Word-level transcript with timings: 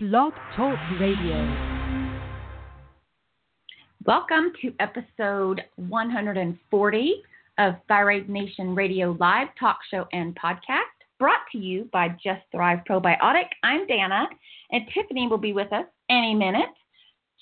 Blog 0.00 0.32
Talk 0.54 0.78
Radio. 1.00 1.34
Welcome 4.06 4.52
to 4.62 4.72
episode 4.78 5.60
140 5.74 7.22
of 7.58 7.74
Thyroid 7.88 8.28
Nation 8.28 8.76
Radio 8.76 9.16
Live 9.18 9.48
talk 9.58 9.78
show 9.90 10.06
and 10.12 10.36
podcast, 10.36 10.82
brought 11.18 11.40
to 11.50 11.58
you 11.58 11.88
by 11.92 12.10
Just 12.10 12.42
Thrive 12.52 12.78
Probiotic. 12.88 13.46
I'm 13.64 13.88
Dana, 13.88 14.28
and 14.70 14.84
Tiffany 14.94 15.26
will 15.26 15.36
be 15.36 15.52
with 15.52 15.72
us 15.72 15.86
any 16.08 16.32
minute. 16.32 16.70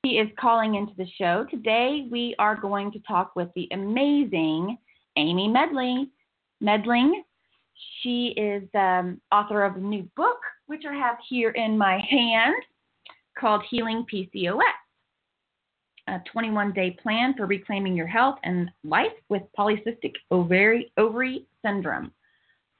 She 0.02 0.12
is 0.12 0.28
calling 0.40 0.76
into 0.76 0.94
the 0.96 1.06
show. 1.18 1.44
Today, 1.50 2.08
we 2.10 2.34
are 2.38 2.56
going 2.56 2.90
to 2.92 2.98
talk 3.00 3.36
with 3.36 3.50
the 3.54 3.68
amazing 3.72 4.78
Amy 5.18 5.46
Medley. 5.46 6.08
Medling. 6.62 7.20
She 8.02 8.28
is 8.36 8.62
um, 8.74 9.20
author 9.32 9.64
of 9.64 9.76
a 9.76 9.80
new 9.80 10.08
book, 10.16 10.38
which 10.66 10.82
I 10.88 10.94
have 10.94 11.16
here 11.28 11.50
in 11.50 11.76
my 11.76 11.98
hand, 12.10 12.54
called 13.38 13.62
Healing 13.70 14.06
PCOS 14.12 14.62
a 16.08 16.20
21 16.30 16.72
day 16.72 16.96
plan 17.02 17.34
for 17.36 17.46
reclaiming 17.46 17.96
your 17.96 18.06
health 18.06 18.38
and 18.44 18.70
life 18.84 19.12
with 19.28 19.42
polycystic 19.58 20.12
ovary, 20.30 20.92
ovary 20.96 21.46
syndrome. 21.64 22.12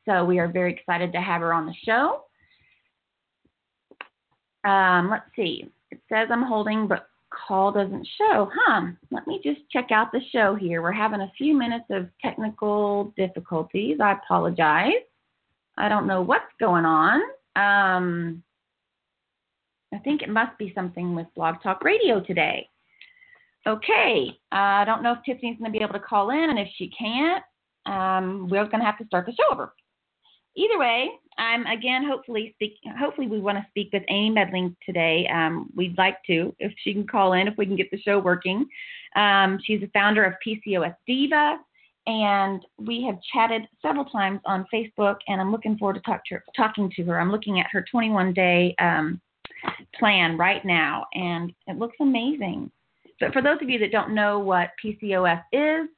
So 0.08 0.24
we 0.24 0.38
are 0.38 0.48
very 0.48 0.72
excited 0.72 1.12
to 1.12 1.20
have 1.20 1.40
her 1.40 1.52
on 1.52 1.66
the 1.66 1.74
show. 1.84 2.22
Um, 4.64 5.10
let's 5.10 5.24
see. 5.34 5.70
It 5.90 6.00
says 6.08 6.28
I'm 6.30 6.42
holding, 6.42 6.86
but 6.86 7.08
call 7.46 7.72
doesn't 7.72 8.06
show. 8.18 8.50
Huh. 8.52 8.88
Let 9.10 9.26
me 9.26 9.40
just 9.42 9.60
check 9.70 9.90
out 9.90 10.12
the 10.12 10.20
show 10.32 10.54
here. 10.54 10.82
We're 10.82 10.92
having 10.92 11.20
a 11.20 11.32
few 11.36 11.56
minutes 11.56 11.86
of 11.90 12.08
technical 12.22 13.12
difficulties. 13.16 13.98
I 14.00 14.12
apologize. 14.12 14.92
I 15.78 15.88
don't 15.88 16.06
know 16.06 16.22
what's 16.22 16.44
going 16.58 16.84
on. 16.84 17.20
Um, 17.56 18.42
I 19.94 19.98
think 19.98 20.22
it 20.22 20.28
must 20.28 20.56
be 20.58 20.72
something 20.74 21.14
with 21.14 21.26
Blog 21.34 21.62
Talk 21.62 21.84
Radio 21.84 22.20
today. 22.20 22.68
Okay, 23.66 24.28
uh, 24.52 24.54
I 24.54 24.84
don't 24.84 25.02
know 25.02 25.12
if 25.12 25.18
Tiffany's 25.24 25.58
going 25.58 25.72
to 25.72 25.76
be 25.76 25.82
able 25.82 25.94
to 25.94 26.00
call 26.00 26.30
in, 26.30 26.50
and 26.50 26.58
if 26.58 26.68
she 26.76 26.88
can't, 26.96 27.42
um, 27.84 28.48
we're 28.48 28.64
going 28.66 28.80
to 28.80 28.86
have 28.86 28.98
to 28.98 29.06
start 29.06 29.26
the 29.26 29.32
show 29.32 29.52
over. 29.52 29.72
Either 30.56 30.78
way, 30.78 31.10
I'm 31.38 31.66
again 31.66 32.04
hopefully 32.04 32.52
speak. 32.54 32.78
Hopefully, 32.98 33.26
we 33.26 33.40
want 33.40 33.58
to 33.58 33.66
speak 33.68 33.90
with 33.92 34.02
Amy 34.08 34.34
Medling 34.34 34.74
today. 34.84 35.28
Um, 35.32 35.70
we'd 35.76 35.96
like 35.98 36.16
to, 36.26 36.54
if 36.58 36.72
she 36.82 36.94
can 36.94 37.06
call 37.06 37.34
in, 37.34 37.46
if 37.46 37.58
we 37.58 37.66
can 37.66 37.76
get 37.76 37.90
the 37.90 38.00
show 38.00 38.18
working. 38.18 38.66
Um, 39.16 39.58
she's 39.64 39.80
the 39.80 39.90
founder 39.92 40.24
of 40.24 40.32
PCOS 40.46 40.96
Diva, 41.06 41.58
and 42.06 42.64
we 42.78 43.04
have 43.04 43.18
chatted 43.34 43.68
several 43.82 44.06
times 44.06 44.40
on 44.46 44.66
Facebook. 44.72 45.16
And 45.28 45.40
I'm 45.40 45.52
looking 45.52 45.76
forward 45.76 45.94
to, 45.94 46.00
talk 46.00 46.22
to 46.26 46.36
her, 46.36 46.44
talking 46.56 46.90
to 46.96 47.04
her. 47.04 47.20
I'm 47.20 47.30
looking 47.30 47.60
at 47.60 47.66
her 47.70 47.84
21 47.90 48.32
day 48.32 48.74
um, 48.78 49.20
plan 49.98 50.38
right 50.38 50.64
now, 50.64 51.04
and 51.12 51.52
it 51.66 51.76
looks 51.76 51.96
amazing. 52.00 52.70
But 53.20 53.34
for 53.34 53.42
those 53.42 53.58
of 53.60 53.68
you 53.68 53.78
that 53.80 53.92
don't 53.92 54.14
know 54.14 54.38
what 54.38 54.70
PCOS 54.82 55.42
is, 55.52 55.88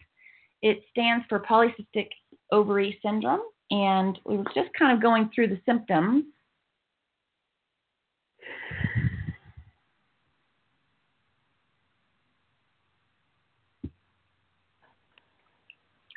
it 0.62 0.82
stands 0.90 1.24
for 1.28 1.38
polycystic 1.38 2.08
ovary 2.50 2.98
syndrome. 3.04 3.40
And 3.70 4.18
we 4.24 4.36
were 4.36 4.44
just 4.54 4.72
kind 4.78 4.96
of 4.96 5.02
going 5.02 5.30
through 5.34 5.48
the 5.48 5.60
symptoms. 5.66 6.24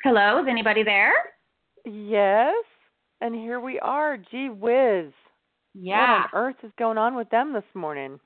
Hello, 0.02 0.42
is 0.42 0.48
anybody 0.48 0.82
there? 0.82 1.12
Yes. 1.84 2.64
And 3.20 3.34
here 3.34 3.60
we 3.60 3.78
are. 3.78 4.16
Gee 4.16 4.48
whiz. 4.48 5.12
Yeah. 5.74 6.22
What 6.22 6.24
on 6.24 6.28
earth 6.34 6.56
is 6.64 6.72
going 6.76 6.98
on 6.98 7.14
with 7.14 7.30
them 7.30 7.52
this 7.52 7.62
morning? 7.74 8.18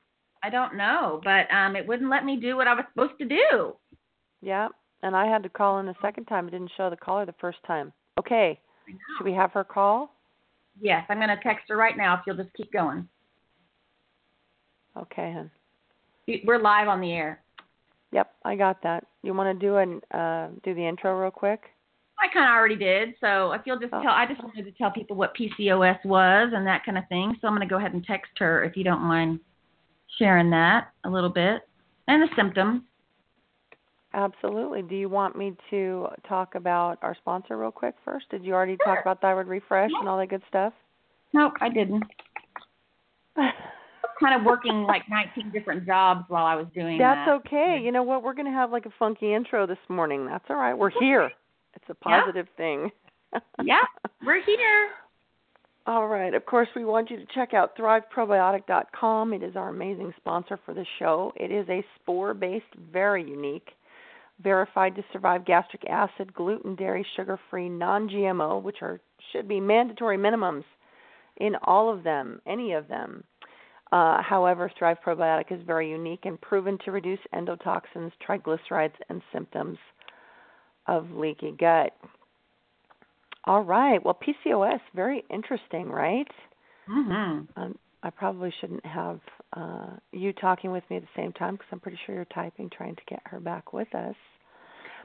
I 0.42 0.48
don't 0.48 0.76
know, 0.76 1.20
but 1.22 1.52
um, 1.54 1.76
it 1.76 1.86
wouldn't 1.86 2.10
let 2.10 2.24
me 2.24 2.36
do 2.36 2.56
what 2.56 2.66
I 2.66 2.74
was 2.74 2.84
supposed 2.92 3.18
to 3.18 3.26
do. 3.26 3.74
Yeah. 4.40 4.68
And 5.02 5.14
I 5.14 5.26
had 5.26 5.42
to 5.42 5.48
call 5.48 5.78
in 5.78 5.86
the 5.86 5.94
second 6.00 6.24
time. 6.24 6.48
It 6.48 6.52
didn't 6.52 6.72
show 6.76 6.88
the 6.88 6.96
caller 6.96 7.26
the 7.26 7.34
first 7.40 7.58
time. 7.66 7.92
Okay. 8.18 8.58
Should 9.16 9.24
we 9.24 9.32
have 9.32 9.52
her 9.52 9.64
call? 9.64 10.14
Yes, 10.80 11.04
I'm 11.08 11.18
going 11.18 11.28
to 11.28 11.42
text 11.42 11.66
her 11.68 11.76
right 11.76 11.96
now 11.96 12.14
if 12.14 12.20
you'll 12.26 12.36
just 12.36 12.52
keep 12.54 12.72
going. 12.72 13.08
Okay, 14.96 15.32
hon. 15.32 15.50
We're 16.44 16.58
live 16.60 16.88
on 16.88 17.00
the 17.00 17.12
air. 17.12 17.40
Yep, 18.12 18.32
I 18.44 18.56
got 18.56 18.82
that. 18.82 19.04
You 19.22 19.34
want 19.34 19.58
to 19.58 19.66
do 19.66 19.76
an 19.76 20.00
uh, 20.18 20.48
do 20.62 20.74
the 20.74 20.86
intro 20.86 21.18
real 21.20 21.30
quick? 21.30 21.60
I 22.18 22.28
kind 22.32 22.46
of 22.48 22.54
already 22.54 22.76
did. 22.76 23.14
So 23.20 23.52
if 23.52 23.62
you'll 23.66 23.78
just 23.78 23.92
Oh. 23.92 24.02
tell, 24.02 24.12
I 24.12 24.24
just 24.26 24.42
wanted 24.42 24.64
to 24.64 24.72
tell 24.72 24.90
people 24.90 25.16
what 25.16 25.36
PCOS 25.36 26.02
was 26.04 26.52
and 26.54 26.66
that 26.66 26.84
kind 26.84 26.96
of 26.96 27.06
thing. 27.08 27.36
So 27.40 27.46
I'm 27.46 27.54
going 27.54 27.66
to 27.66 27.70
go 27.70 27.78
ahead 27.78 27.92
and 27.92 28.04
text 28.04 28.32
her 28.38 28.64
if 28.64 28.76
you 28.76 28.84
don't 28.84 29.02
mind 29.02 29.38
sharing 30.18 30.48
that 30.50 30.88
a 31.04 31.10
little 31.10 31.28
bit 31.28 31.68
and 32.08 32.22
the 32.22 32.28
symptoms. 32.34 32.82
Absolutely. 34.16 34.80
Do 34.82 34.96
you 34.96 35.10
want 35.10 35.36
me 35.36 35.54
to 35.70 36.08
talk 36.26 36.54
about 36.54 36.98
our 37.02 37.14
sponsor 37.14 37.58
real 37.58 37.70
quick 37.70 37.94
first? 38.02 38.28
Did 38.30 38.42
you 38.44 38.54
already 38.54 38.78
Sure. 38.82 38.94
talk 38.94 39.02
about 39.02 39.20
thyroid 39.20 39.46
refresh 39.46 39.90
and 40.00 40.08
all 40.08 40.16
that 40.18 40.28
good 40.28 40.42
stuff? 40.48 40.72
Nope, 41.34 41.52
I 41.60 41.68
didn't. 41.68 42.02
Kind 43.36 44.34
of 44.34 44.44
working 44.44 44.84
like 44.84 45.06
19 45.10 45.50
different 45.50 45.84
jobs 45.84 46.24
while 46.28 46.46
I 46.46 46.54
was 46.54 46.66
doing 46.74 46.96
That's 46.96 47.26
that. 47.26 47.34
okay. 47.46 47.78
You 47.78 47.92
know 47.92 48.02
what? 48.02 48.22
We're 48.22 48.32
going 48.32 48.46
to 48.46 48.52
have 48.52 48.72
like 48.72 48.86
a 48.86 48.90
funky 48.98 49.34
intro 49.34 49.66
this 49.66 49.78
morning. 49.90 50.24
That's 50.24 50.44
all 50.48 50.56
right. 50.56 50.72
We're 50.72 50.88
here. 50.88 51.30
It's 51.74 51.84
a 51.90 51.96
Yeah. 52.08 52.20
positive 52.20 52.48
thing. 52.56 52.90
Yeah, 53.62 53.82
we're 54.24 54.40
here. 54.40 54.88
All 55.86 56.08
right. 56.08 56.32
Of 56.34 56.46
course, 56.46 56.68
we 56.74 56.84
want 56.84 57.10
you 57.10 57.16
to 57.18 57.26
check 57.26 57.52
out 57.54 57.76
thriveprobiotic.com. 57.76 59.32
It 59.34 59.42
is 59.44 59.54
our 59.56 59.68
amazing 59.68 60.12
sponsor 60.16 60.56
for 60.64 60.72
the 60.74 60.84
show. 60.98 61.32
It 61.36 61.52
is 61.52 61.68
a 61.68 61.84
spore 61.96 62.34
based, 62.34 62.64
very 62.90 63.22
unique, 63.22 63.68
verified 64.42 64.94
to 64.96 65.04
survive 65.12 65.44
gastric 65.44 65.84
acid, 65.88 66.32
gluten, 66.34 66.74
dairy, 66.74 67.06
sugar 67.16 67.38
free, 67.50 67.68
non 67.68 68.08
GMO, 68.08 68.62
which 68.62 68.82
are 68.82 69.00
should 69.32 69.48
be 69.48 69.60
mandatory 69.60 70.18
minimums 70.18 70.64
in 71.38 71.54
all 71.64 71.92
of 71.92 72.04
them, 72.04 72.40
any 72.46 72.72
of 72.72 72.88
them. 72.88 73.24
Uh, 73.92 74.20
however, 74.22 74.70
Thrive 74.78 74.98
Probiotic 75.04 75.52
is 75.52 75.60
very 75.66 75.90
unique 75.90 76.24
and 76.24 76.40
proven 76.40 76.78
to 76.84 76.90
reduce 76.92 77.20
endotoxins, 77.34 78.10
triglycerides, 78.26 78.94
and 79.08 79.22
symptoms 79.32 79.78
of 80.86 81.10
leaky 81.12 81.52
gut. 81.58 81.92
All 83.44 83.62
right. 83.62 84.04
Well, 84.04 84.18
PCOS, 84.46 84.80
very 84.94 85.24
interesting, 85.30 85.88
right? 85.88 86.26
Mm-hmm. 86.90 87.60
Um, 87.60 87.78
I 88.02 88.10
probably 88.10 88.52
shouldn't 88.60 88.84
have 88.84 89.20
uh, 89.54 89.96
you 90.12 90.32
talking 90.32 90.72
with 90.72 90.82
me 90.90 90.96
at 90.96 91.02
the 91.02 91.08
same 91.20 91.32
time 91.32 91.54
because 91.54 91.68
I'm 91.72 91.80
pretty 91.80 91.98
sure 92.04 92.14
you're 92.14 92.24
typing, 92.26 92.68
trying 92.70 92.96
to 92.96 93.02
get 93.08 93.20
her 93.26 93.40
back 93.40 93.72
with 93.72 93.92
us. 93.94 94.14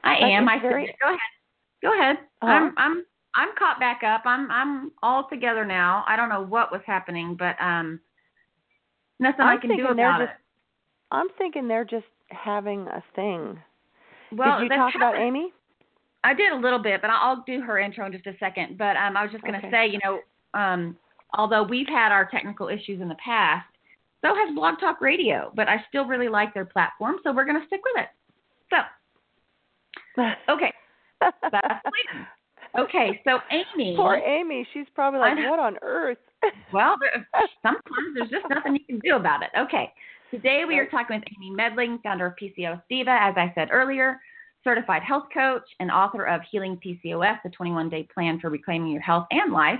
I 0.04 0.16
But 0.20 0.26
am. 0.30 0.48
I 0.48 0.58
very- 0.58 0.94
go 1.00 1.08
ahead. 1.08 1.20
Go 1.82 1.92
ahead. 1.98 2.16
Uh-huh. 2.42 2.52
I'm 2.52 2.74
I'm 2.76 3.04
I'm 3.34 3.48
caught 3.58 3.80
back 3.80 4.02
up. 4.04 4.22
I'm 4.24 4.50
I'm 4.50 4.92
all 5.02 5.28
together 5.28 5.64
now. 5.64 6.04
I 6.06 6.16
don't 6.16 6.28
know 6.28 6.42
what 6.42 6.70
was 6.72 6.80
happening, 6.86 7.34
but 7.38 7.56
um 7.60 8.00
nothing 9.20 9.40
I'm 9.42 9.58
I 9.58 9.60
can 9.60 9.76
do 9.76 9.88
about 9.88 10.20
just- 10.20 10.32
it. 10.32 10.36
I'm 11.12 11.28
thinking 11.38 11.68
they're 11.68 11.84
just 11.84 12.06
having 12.30 12.86
a 12.88 13.02
thing. 13.14 13.58
Well, 14.32 14.60
Did 14.60 14.70
you 14.70 14.76
talk 14.78 14.94
about 14.94 15.16
Amy? 15.18 15.52
I 16.24 16.32
did 16.34 16.52
a 16.52 16.56
little 16.56 16.78
bit, 16.78 17.00
but 17.02 17.10
I'll 17.10 17.20
I'll 17.36 17.44
do 17.46 17.60
her 17.62 17.78
intro 17.78 18.06
in 18.06 18.12
just 18.12 18.26
a 18.26 18.36
second. 18.38 18.78
But 18.78 18.96
um 18.96 19.16
I 19.16 19.22
was 19.22 19.30
just 19.32 19.42
going 19.44 19.54
to 19.60 19.66
Okay. 19.66 19.70
say, 19.70 19.86
you 19.88 19.98
know, 20.04 20.20
um 20.58 20.96
although 21.36 21.62
we've 21.64 21.88
had 21.88 22.12
our 22.12 22.26
technical 22.26 22.68
issues 22.68 23.00
in 23.00 23.08
the 23.08 23.16
past, 23.16 23.66
so 24.22 24.34
has 24.34 24.54
Blog 24.54 24.78
Talk 24.80 25.00
Radio, 25.00 25.52
but 25.54 25.68
I 25.68 25.84
still 25.88 26.06
really 26.06 26.28
like 26.28 26.54
their 26.54 26.64
platform, 26.64 27.16
so 27.22 27.32
we're 27.32 27.44
going 27.44 27.60
to 27.60 27.66
stick 27.66 27.80
with 27.84 28.04
it. 28.04 28.08
So, 28.70 30.22
okay. 30.48 30.72
That's. 31.20 31.84
Okay, 32.78 33.20
so 33.24 33.38
Amy. 33.50 33.94
Poor 33.96 34.14
Amy. 34.14 34.66
She's 34.72 34.86
probably 34.94 35.20
like, 35.20 35.36
what 35.36 35.58
on 35.58 35.76
earth? 35.82 36.18
Well, 36.72 36.96
there, 37.00 37.28
sometimes 37.62 38.14
there's 38.16 38.30
just 38.30 38.46
nothing 38.48 38.74
you 38.74 38.84
can 38.86 38.98
do 39.04 39.14
about 39.14 39.42
it. 39.42 39.50
Okay. 39.56 39.92
Today 40.30 40.62
we 40.66 40.78
are 40.78 40.86
talking 40.86 41.16
with 41.16 41.24
Amy 41.36 41.54
Medling, 41.54 42.02
founder 42.02 42.26
of 42.26 42.32
PCOS 42.42 42.82
Diva, 42.88 43.10
as 43.10 43.34
I 43.36 43.52
said 43.54 43.68
earlier, 43.70 44.18
certified 44.64 45.02
health 45.02 45.26
coach 45.32 45.62
and 45.78 45.90
author 45.90 46.24
of 46.24 46.40
Healing 46.50 46.80
PCOS, 46.84 47.38
the 47.44 47.50
21 47.50 47.90
day 47.90 48.08
plan 48.12 48.40
for 48.40 48.48
reclaiming 48.48 48.90
your 48.90 49.02
health 49.02 49.26
and 49.30 49.52
life. 49.52 49.78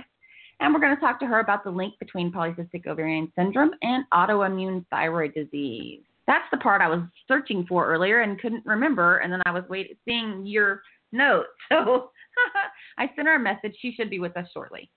And 0.63 0.73
we're 0.73 0.79
going 0.79 0.95
to 0.95 1.01
talk 1.01 1.19
to 1.19 1.25
her 1.25 1.39
about 1.41 1.65
the 1.65 1.69
link 1.69 1.93
between 1.99 2.31
polycystic 2.31 2.87
ovarian 2.87 3.29
syndrome 3.35 3.71
and 3.81 4.05
autoimmune 4.13 4.85
thyroid 4.89 5.33
disease. 5.33 5.99
That's 6.25 6.45
the 6.51 6.57
part 6.57 6.81
I 6.81 6.87
was 6.87 7.01
searching 7.27 7.65
for 7.67 7.85
earlier 7.85 8.21
and 8.21 8.39
couldn't 8.39 8.65
remember, 8.65 9.17
and 9.17 9.31
then 9.31 9.41
I 9.45 9.51
was 9.51 9.65
wait, 9.69 9.97
seeing 10.05 10.45
your 10.45 10.81
note. 11.11 11.45
So 11.69 12.11
I 12.97 13.09
sent 13.15 13.27
her 13.27 13.35
a 13.35 13.39
message. 13.39 13.75
She 13.81 13.91
should 13.91 14.09
be 14.09 14.19
with 14.19 14.35
us 14.37 14.47
shortly. 14.53 14.89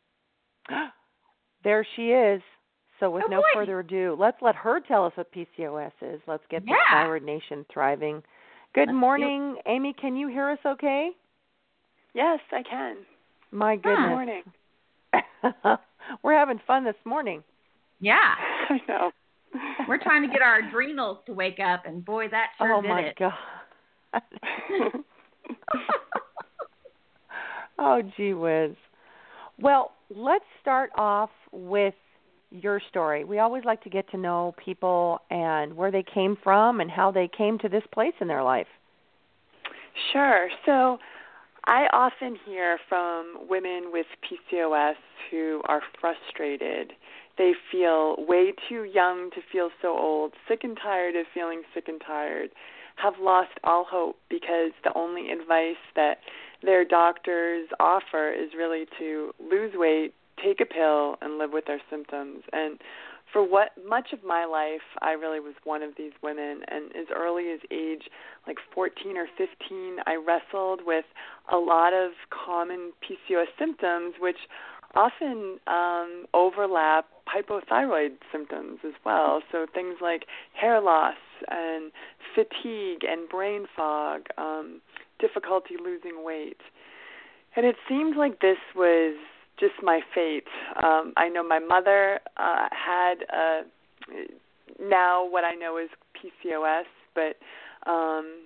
there 1.65 1.87
she 1.97 2.11
is. 2.13 2.41
So 3.01 3.11
with 3.11 3.25
Oh, 3.27 3.31
no 3.31 3.39
boy. 3.39 3.43
further 3.55 3.81
ado, 3.81 4.17
let's 4.19 4.39
let 4.41 4.55
her 4.55 4.79
tell 4.81 5.05
us 5.05 5.13
what 5.17 5.31
PCOS 5.33 5.91
is. 6.01 6.21
Let's 6.29 6.45
get 6.49 6.65
the 6.65 6.71
Yeah. 6.71 7.03
Thyroid 7.05 7.25
Nation 7.25 7.67
thriving. 7.73 8.23
Good 8.73 8.83
Let's 8.83 8.91
do 8.93 8.97
it. 8.97 9.01
morning, 9.01 9.57
Amy. 9.67 9.93
Can 10.01 10.17
you 10.17 10.29
hear 10.29 10.49
us 10.49 10.59
okay? 10.65 11.11
Yes, 12.15 12.39
I 12.53 12.63
can. 12.63 12.99
My 13.51 13.77
Good 13.77 13.99
morning. 13.99 14.43
We're 16.23 16.39
having 16.39 16.61
fun 16.67 16.85
this 16.85 16.95
morning. 17.05 17.43
Yeah. 18.01 18.35
I 18.69 18.81
know. 18.89 19.11
We're 19.89 20.03
trying 20.03 20.23
to 20.23 20.29
get 20.29 20.43
our 20.43 20.59
adrenals 20.59 21.19
to 21.27 21.33
wake 21.33 21.59
up, 21.65 21.87
and 21.87 22.05
boy, 22.05 22.29
that 22.31 22.49
sure 22.59 22.75
oh 22.75 22.83
did 22.83 22.89
my 22.89 23.01
it. 23.01 23.17
god. 23.19 23.33
oh 27.79 28.03
gee 28.17 28.35
whiz. 28.35 28.73
Well, 29.59 29.93
let's 30.15 30.45
start 30.61 30.91
off 30.97 31.31
with 31.53 31.95
your 32.51 32.81
story. 32.91 33.25
We 33.25 33.39
always 33.39 33.65
like 33.65 33.83
to 33.85 33.91
get 33.91 34.11
to 34.11 34.19
know 34.19 34.55
people 34.63 35.21
and 35.31 35.75
where 35.75 35.91
they 35.91 36.03
came 36.03 36.37
from 36.43 36.81
and 36.81 36.91
how 36.91 37.11
they 37.11 37.29
came 37.37 37.59
to 37.61 37.69
this 37.69 37.85
place 37.93 38.15
in 38.21 38.29
their 38.29 38.43
life. 38.43 38.67
Sure. 40.13 40.49
So 40.65 40.99
I 41.67 41.89
often 41.93 42.37
hear 42.47 42.79
from 42.89 43.39
women 43.49 43.91
with 43.93 44.07
PCOS 44.23 44.95
who 45.31 45.63
are 45.65 45.81
frustrated. 46.01 46.93
They 47.39 47.53
feel 47.73 48.15
way 48.19 48.53
too 48.69 48.85
young 48.85 49.31
to 49.35 49.41
feel 49.51 49.71
so 49.83 49.89
old, 49.89 50.33
sick 50.49 50.61
and 50.63 50.79
tired 50.81 51.17
of 51.17 51.27
feeling 51.35 51.63
sick 51.75 51.89
and 51.89 52.01
tired, 52.07 52.51
have 52.97 53.15
lost 53.21 53.51
all 53.65 53.85
hope 53.85 54.17
because 54.31 54.71
the 54.85 54.93
only 54.95 55.31
advice 55.31 55.83
that 55.97 56.19
their 56.63 56.85
doctors 56.85 57.69
offer 57.81 58.33
is 58.33 58.51
really 58.57 58.87
to 58.99 59.33
lose 59.39 59.73
weight, 59.75 60.15
take 60.43 60.61
a 60.61 60.67
pill, 60.67 61.17
and 61.21 61.37
live 61.37 61.51
with 61.53 61.67
their 61.67 61.83
symptoms. 61.91 62.45
And 62.53 62.79
for 63.33 63.43
what 63.47 63.71
much 63.87 64.13
of 64.13 64.23
my 64.25 64.45
life 64.45 64.87
I 65.01 65.13
really 65.13 65.41
was 65.41 65.55
one 65.65 65.83
of 65.83 65.93
these 65.97 66.13
women. 66.23 66.61
And 66.69 66.95
as 66.97 67.07
early 67.15 67.51
as 67.53 67.61
age 67.71 68.05
like 68.47 68.59
14 68.75 69.17
or 69.17 69.27
15 69.37 69.97
I 70.07 70.17
wrestled 70.17 70.81
with 70.85 71.05
a 71.53 71.57
lot 71.57 71.93
of 71.93 72.13
common 72.31 72.93
PCOS 73.03 73.47
symptoms 73.59 74.15
which 74.21 74.39
often 74.95 75.59
um 75.67 76.27
overlap 76.33 77.07
hypothyroid 77.27 78.17
symptoms 78.33 78.79
as 78.87 78.95
well. 79.05 79.43
So 79.51 79.67
things 79.75 79.97
like 80.01 80.27
hair 80.53 80.81
loss 80.81 81.17
and 81.49 81.93
fatigue 82.35 83.03
and 83.03 83.29
brain 83.29 83.67
fog 83.77 84.23
um 84.39 84.81
difficulty 85.19 85.75
losing 85.83 86.25
weight. 86.25 86.61
And 87.57 87.65
it 87.65 87.77
seemed 87.89 88.17
like 88.17 88.41
this 88.41 88.59
was 88.75 89.17
just 89.59 89.75
my 89.83 90.01
fate. 90.15 90.45
Um, 90.83 91.13
I 91.17 91.29
know 91.29 91.43
my 91.43 91.59
mother 91.59 92.21
uh, 92.37 92.69
had 92.71 93.15
uh, 93.33 93.63
now 94.81 95.29
what 95.29 95.45
I 95.45 95.55
know 95.55 95.79
is 95.79 95.89
PCOS, 96.17 96.85
but 97.15 97.37
um, 97.91 98.43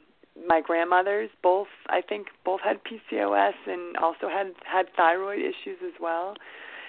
my 0.46 0.60
grandmothers 0.60 1.30
both 1.42 1.68
I 1.88 2.00
think 2.00 2.28
both 2.44 2.60
had 2.62 2.78
PCOS 2.84 3.54
and 3.66 3.96
also 3.96 4.28
had 4.28 4.52
had 4.64 4.86
thyroid 4.96 5.40
issues 5.40 5.78
as 5.84 5.94
well. 6.00 6.34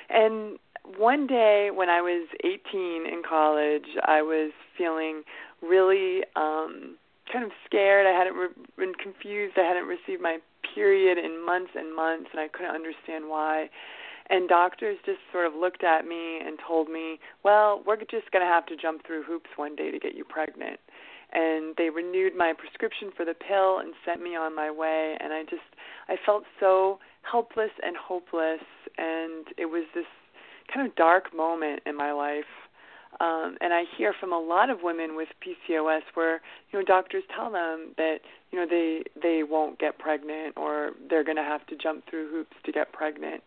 And 0.09 0.59
one 0.97 1.27
day 1.27 1.69
when 1.73 1.89
I 1.89 2.01
was 2.01 2.27
18 2.43 2.59
in 3.05 3.21
college, 3.27 3.97
I 4.05 4.21
was 4.21 4.51
feeling 4.77 5.23
really 5.61 6.21
um 6.35 6.97
kind 7.31 7.45
of 7.45 7.51
scared. 7.65 8.05
I 8.05 8.17
hadn't 8.17 8.35
re- 8.35 8.65
been 8.77 8.93
confused. 8.93 9.53
I 9.57 9.61
hadn't 9.61 9.87
received 9.87 10.21
my 10.21 10.39
period 10.75 11.17
in 11.17 11.43
months 11.45 11.71
and 11.75 11.95
months, 11.95 12.29
and 12.31 12.39
I 12.39 12.47
couldn't 12.47 12.75
understand 12.75 13.29
why. 13.29 13.69
And 14.31 14.47
doctors 14.47 14.97
just 15.05 15.19
sort 15.29 15.45
of 15.45 15.53
looked 15.53 15.83
at 15.83 16.07
me 16.07 16.39
and 16.39 16.57
told 16.65 16.89
me, 16.89 17.19
well, 17.43 17.83
we're 17.85 17.97
just 17.97 18.31
going 18.31 18.45
to 18.45 18.49
have 18.49 18.65
to 18.67 18.77
jump 18.77 19.05
through 19.05 19.23
hoops 19.23 19.49
one 19.57 19.75
day 19.75 19.91
to 19.91 19.99
get 19.99 20.15
you 20.15 20.23
pregnant. 20.23 20.79
And 21.33 21.75
they 21.77 21.89
renewed 21.89 22.33
my 22.37 22.53
prescription 22.57 23.11
for 23.15 23.25
the 23.25 23.33
pill 23.33 23.79
and 23.79 23.93
sent 24.05 24.23
me 24.23 24.37
on 24.37 24.55
my 24.55 24.71
way. 24.71 25.17
And 25.19 25.33
I 25.33 25.43
just, 25.43 25.67
I 26.07 26.15
felt 26.25 26.43
so 26.61 26.99
helpless 27.29 27.71
and 27.83 27.97
hopeless. 27.97 28.63
And 28.97 29.47
it 29.57 29.65
was 29.65 29.83
this 29.93 30.05
kind 30.73 30.87
of 30.87 30.95
dark 30.95 31.35
moment 31.35 31.81
in 31.85 31.97
my 31.97 32.13
life. 32.13 32.45
Um, 33.19 33.57
and 33.59 33.73
I 33.73 33.83
hear 33.97 34.13
from 34.17 34.31
a 34.31 34.39
lot 34.39 34.69
of 34.69 34.77
women 34.81 35.17
with 35.17 35.27
PCOS 35.45 36.03
where 36.13 36.39
you 36.71 36.79
know 36.79 36.85
doctors 36.85 37.23
tell 37.35 37.51
them 37.51 37.93
that 37.97 38.19
you 38.51 38.57
know 38.57 38.65
they 38.65 39.03
they 39.21 39.43
won't 39.43 39.77
get 39.79 39.99
pregnant 39.99 40.55
or 40.55 40.91
they're 41.09 41.25
going 41.25 41.35
to 41.35 41.43
have 41.43 41.67
to 41.67 41.75
jump 41.75 42.09
through 42.09 42.31
hoops 42.31 42.55
to 42.65 42.71
get 42.71 42.93
pregnant 42.93 43.43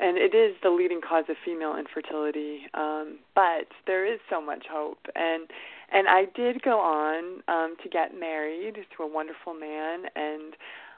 and 0.00 0.16
it 0.16 0.34
is 0.34 0.56
the 0.62 0.70
leading 0.70 1.00
cause 1.00 1.24
of 1.28 1.36
female 1.44 1.76
infertility. 1.76 2.62
Um, 2.74 3.18
but 3.34 3.68
there 3.86 4.10
is 4.10 4.18
so 4.30 4.40
much 4.40 4.66
hope, 4.70 4.98
and 5.14 5.48
and 5.92 6.08
I 6.08 6.24
did 6.34 6.62
go 6.62 6.80
on 6.80 7.42
um, 7.48 7.76
to 7.82 7.88
get 7.88 8.18
married 8.18 8.76
to 8.96 9.02
a 9.02 9.06
wonderful 9.06 9.54
man, 9.54 10.04
and 10.16 10.54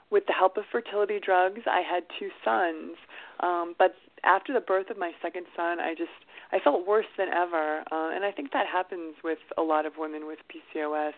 with 0.09 0.25
the 0.27 0.33
help 0.33 0.57
of 0.57 0.63
fertility 0.71 1.19
drugs, 1.19 1.61
I 1.65 1.81
had 1.81 2.03
two 2.19 2.29
sons. 2.45 2.95
Um, 3.39 3.75
but 3.77 3.95
after 4.23 4.53
the 4.53 4.61
birth 4.61 4.89
of 4.89 4.97
my 4.97 5.11
second 5.21 5.47
son, 5.55 5.79
I 5.79 5.95
just 5.97 6.11
I 6.51 6.59
felt 6.59 6.87
worse 6.87 7.07
than 7.17 7.29
ever, 7.29 7.79
uh, 7.91 8.11
and 8.13 8.23
I 8.23 8.31
think 8.31 8.51
that 8.53 8.67
happens 8.67 9.15
with 9.23 9.39
a 9.57 9.61
lot 9.61 9.85
of 9.85 9.93
women 9.97 10.27
with 10.27 10.39
PCOS. 10.47 11.13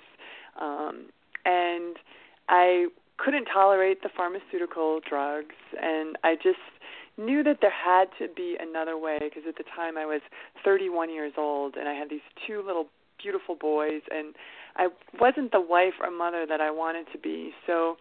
Um, 0.59 1.07
and 1.43 1.97
I 2.49 2.87
couldn't 3.17 3.45
tolerate 3.45 4.01
the 4.01 4.09
pharmaceutical 4.15 4.99
drugs, 5.07 5.55
and 5.81 6.17
I 6.23 6.35
just 6.35 6.59
knew 7.17 7.43
that 7.43 7.59
there 7.61 7.71
had 7.71 8.05
to 8.19 8.27
be 8.33 8.57
another 8.59 8.97
way 8.97 9.17
because 9.21 9.43
at 9.47 9.55
the 9.55 9.63
time 9.75 9.97
I 9.97 10.05
was 10.05 10.21
31 10.63 11.13
years 11.13 11.33
old 11.37 11.75
and 11.75 11.87
I 11.87 11.93
had 11.93 12.09
these 12.09 12.25
two 12.47 12.63
little 12.65 12.87
beautiful 13.21 13.55
boys 13.55 14.01
and 14.11 14.35
I 14.75 14.89
wasn't 15.19 15.51
the 15.51 15.61
wife 15.61 15.93
or 16.01 16.11
mother 16.11 16.45
that 16.47 16.61
I 16.61 16.71
wanted 16.71 17.07
to 17.13 17.17
be. 17.17 17.51
So 17.65 17.97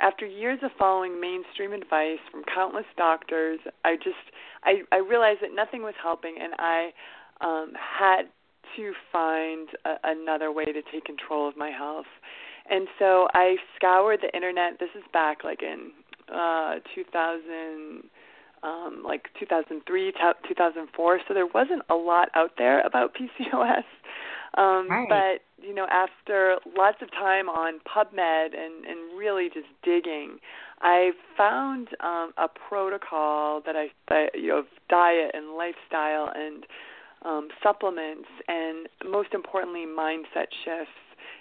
after 0.00 0.26
years 0.26 0.58
of 0.62 0.70
following 0.78 1.20
mainstream 1.20 1.72
advice 1.72 2.18
from 2.30 2.42
countless 2.52 2.86
doctors, 2.96 3.60
I 3.84 3.96
just 3.96 4.16
I 4.64 4.82
I 4.92 4.98
realized 4.98 5.40
that 5.42 5.54
nothing 5.54 5.82
was 5.82 5.94
helping 6.02 6.36
and 6.40 6.54
I 6.58 6.90
um 7.40 7.72
had 7.74 8.22
to 8.76 8.92
find 9.12 9.68
a, 9.84 9.94
another 10.04 10.52
way 10.52 10.64
to 10.64 10.82
take 10.92 11.04
control 11.04 11.48
of 11.48 11.56
my 11.56 11.70
health. 11.70 12.06
And 12.68 12.86
so 12.98 13.26
I 13.34 13.56
scoured 13.76 14.20
the 14.22 14.34
internet. 14.34 14.78
This 14.78 14.90
is 14.94 15.02
back 15.12 15.44
like 15.44 15.62
in 15.62 15.92
uh 16.32 16.76
2000 16.94 18.04
um, 18.62 19.02
like 19.04 19.28
2003, 19.38 20.12
2004. 20.48 21.20
So 21.26 21.34
there 21.34 21.46
wasn't 21.46 21.82
a 21.88 21.94
lot 21.94 22.28
out 22.34 22.52
there 22.58 22.80
about 22.86 23.14
PCOS. 23.14 23.84
Um, 24.58 24.88
right. 24.88 25.08
But 25.08 25.64
you 25.64 25.74
know, 25.74 25.86
after 25.90 26.56
lots 26.76 26.98
of 27.02 27.10
time 27.12 27.48
on 27.48 27.80
PubMed 27.80 28.56
and 28.56 28.84
and 28.84 29.18
really 29.18 29.48
just 29.52 29.68
digging, 29.82 30.38
I 30.80 31.12
found 31.36 31.88
um, 32.00 32.32
a 32.36 32.48
protocol 32.48 33.62
that 33.64 33.76
I, 33.76 33.90
that, 34.08 34.30
you 34.34 34.48
know, 34.48 34.58
of 34.58 34.66
diet 34.88 35.32
and 35.34 35.56
lifestyle 35.56 36.32
and 36.34 36.66
um, 37.22 37.48
supplements, 37.62 38.28
and 38.48 38.88
most 39.08 39.34
importantly, 39.34 39.84
mindset 39.86 40.48
shifts 40.64 40.96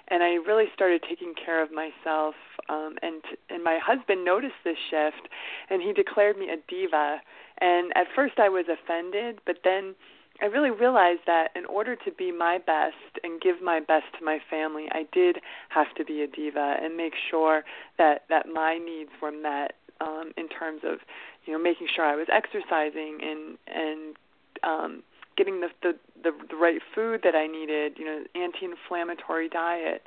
and 0.10 0.24
I 0.24 0.36
really 0.46 0.66
started 0.74 1.04
taking 1.08 1.34
care 1.34 1.64
of 1.64 1.70
myself. 1.72 2.36
Um, 2.70 2.96
and 3.02 3.22
and 3.50 3.64
my 3.64 3.80
husband 3.84 4.24
noticed 4.24 4.62
this 4.64 4.78
shift, 4.90 5.28
and 5.70 5.82
he 5.82 5.92
declared 5.94 6.38
me 6.38 6.50
a 6.50 6.58
diva. 6.68 7.22
And 7.60 7.92
at 7.96 8.08
first 8.16 8.40
I 8.40 8.50
was 8.50 8.66
offended, 8.70 9.40
but 9.46 9.58
then 9.64 9.96
I 10.42 10.46
really 10.46 10.72
realized 10.72 11.22
that 11.28 11.50
in 11.56 11.66
order 11.66 11.96
to 11.98 12.12
be 12.12 12.32
my 12.32 12.60
best 12.60 13.20
and 13.24 13.42
give 13.42 13.62
my 13.62 13.80
best 13.80 14.06
to 14.18 14.26
my 14.26 14.40
family, 14.50 14.88
I 14.92 15.06
did 15.12 15.40
have 15.70 15.94
to 15.96 16.06
be 16.06 16.22
a 16.22 16.28
diva 16.28 16.78
and 16.82 16.96
make 16.96 17.14
sure 17.30 17.64
that 17.98 18.24
that 18.30 18.48
my 18.48 18.78
needs 18.78 19.12
were 19.22 19.32
met 19.32 19.76
um, 20.00 20.32
in 20.38 20.48
terms 20.48 20.82
of 20.86 21.00
you 21.46 21.54
know 21.54 21.60
making 21.60 21.88
sure 21.94 22.06
I 22.06 22.16
was 22.16 22.28
exercising 22.32 23.20
and 23.22 23.58
and 23.68 24.16
um, 24.64 25.04
getting 25.40 25.62
the, 25.62 25.70
the 25.82 25.94
the 26.22 26.32
the 26.50 26.56
right 26.58 26.82
food 26.94 27.22
that 27.24 27.34
I 27.34 27.48
needed, 27.48 27.94
you 27.98 28.06
know, 28.06 28.24
anti-inflammatory 28.36 29.48
diet. 29.48 30.04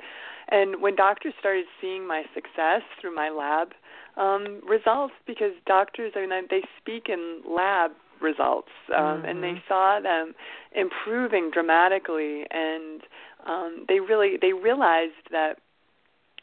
And 0.47 0.79
when 0.79 0.95
doctors 0.95 1.33
started 1.39 1.65
seeing 1.81 2.07
my 2.07 2.23
success 2.35 2.83
through 3.01 3.15
my 3.15 3.29
lab 3.29 3.73
um 4.15 4.61
results 4.67 5.15
because 5.25 5.53
doctors 5.65 6.13
I 6.15 6.27
mean 6.27 6.45
they 6.51 6.61
speak 6.79 7.09
in 7.09 7.41
lab 7.49 7.91
results 8.21 8.69
um 8.95 9.01
mm-hmm. 9.03 9.25
and 9.25 9.43
they 9.43 9.57
mm-hmm. 9.57 9.67
saw 9.67 9.99
them 9.99 10.35
improving 10.71 11.49
dramatically 11.51 12.45
and 12.51 13.01
um 13.47 13.85
they 13.87 13.99
really 13.99 14.37
they 14.39 14.53
realized 14.53 15.25
that 15.31 15.57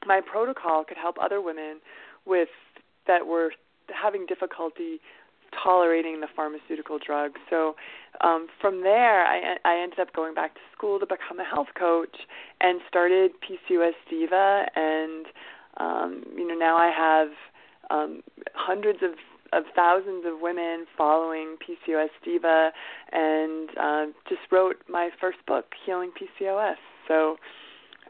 my 0.04 0.20
protocol 0.20 0.82
could 0.82 0.97
help 0.97 1.16
other 1.23 1.40
women 1.40 1.78
with 2.26 2.49
that 3.06 3.26
were 3.26 3.52
having 3.94 4.26
difficulty 4.26 5.00
tolerating 5.62 6.21
the 6.21 6.28
pharmaceutical 6.35 6.99
drugs. 7.04 7.40
So 7.49 7.76
um, 8.21 8.49
from 8.61 8.83
there, 8.83 9.25
I, 9.25 9.57
I 9.64 9.83
ended 9.83 9.99
up 9.99 10.14
going 10.14 10.35
back 10.35 10.54
to 10.54 10.61
school 10.76 10.99
to 10.99 11.07
become 11.07 11.40
a 11.40 11.45
health 11.45 11.69
coach 11.78 12.16
and 12.61 12.80
started 12.88 13.33
PCOS 13.40 13.92
Diva. 14.09 14.66
And 14.75 15.26
um, 15.76 16.25
you 16.37 16.47
know 16.47 16.54
now 16.54 16.76
I 16.76 16.90
have 16.90 17.28
um, 17.90 18.23
hundreds 18.54 19.00
of 19.02 19.12
of 19.52 19.64
thousands 19.75 20.25
of 20.26 20.40
women 20.40 20.87
following 20.97 21.57
PCOS 21.59 22.11
Diva, 22.25 22.71
and 23.11 23.69
uh, 23.76 24.07
just 24.28 24.42
wrote 24.52 24.76
my 24.88 25.11
first 25.21 25.38
book, 25.47 25.66
Healing 25.85 26.12
PCOS. 26.12 26.76
So 27.09 27.37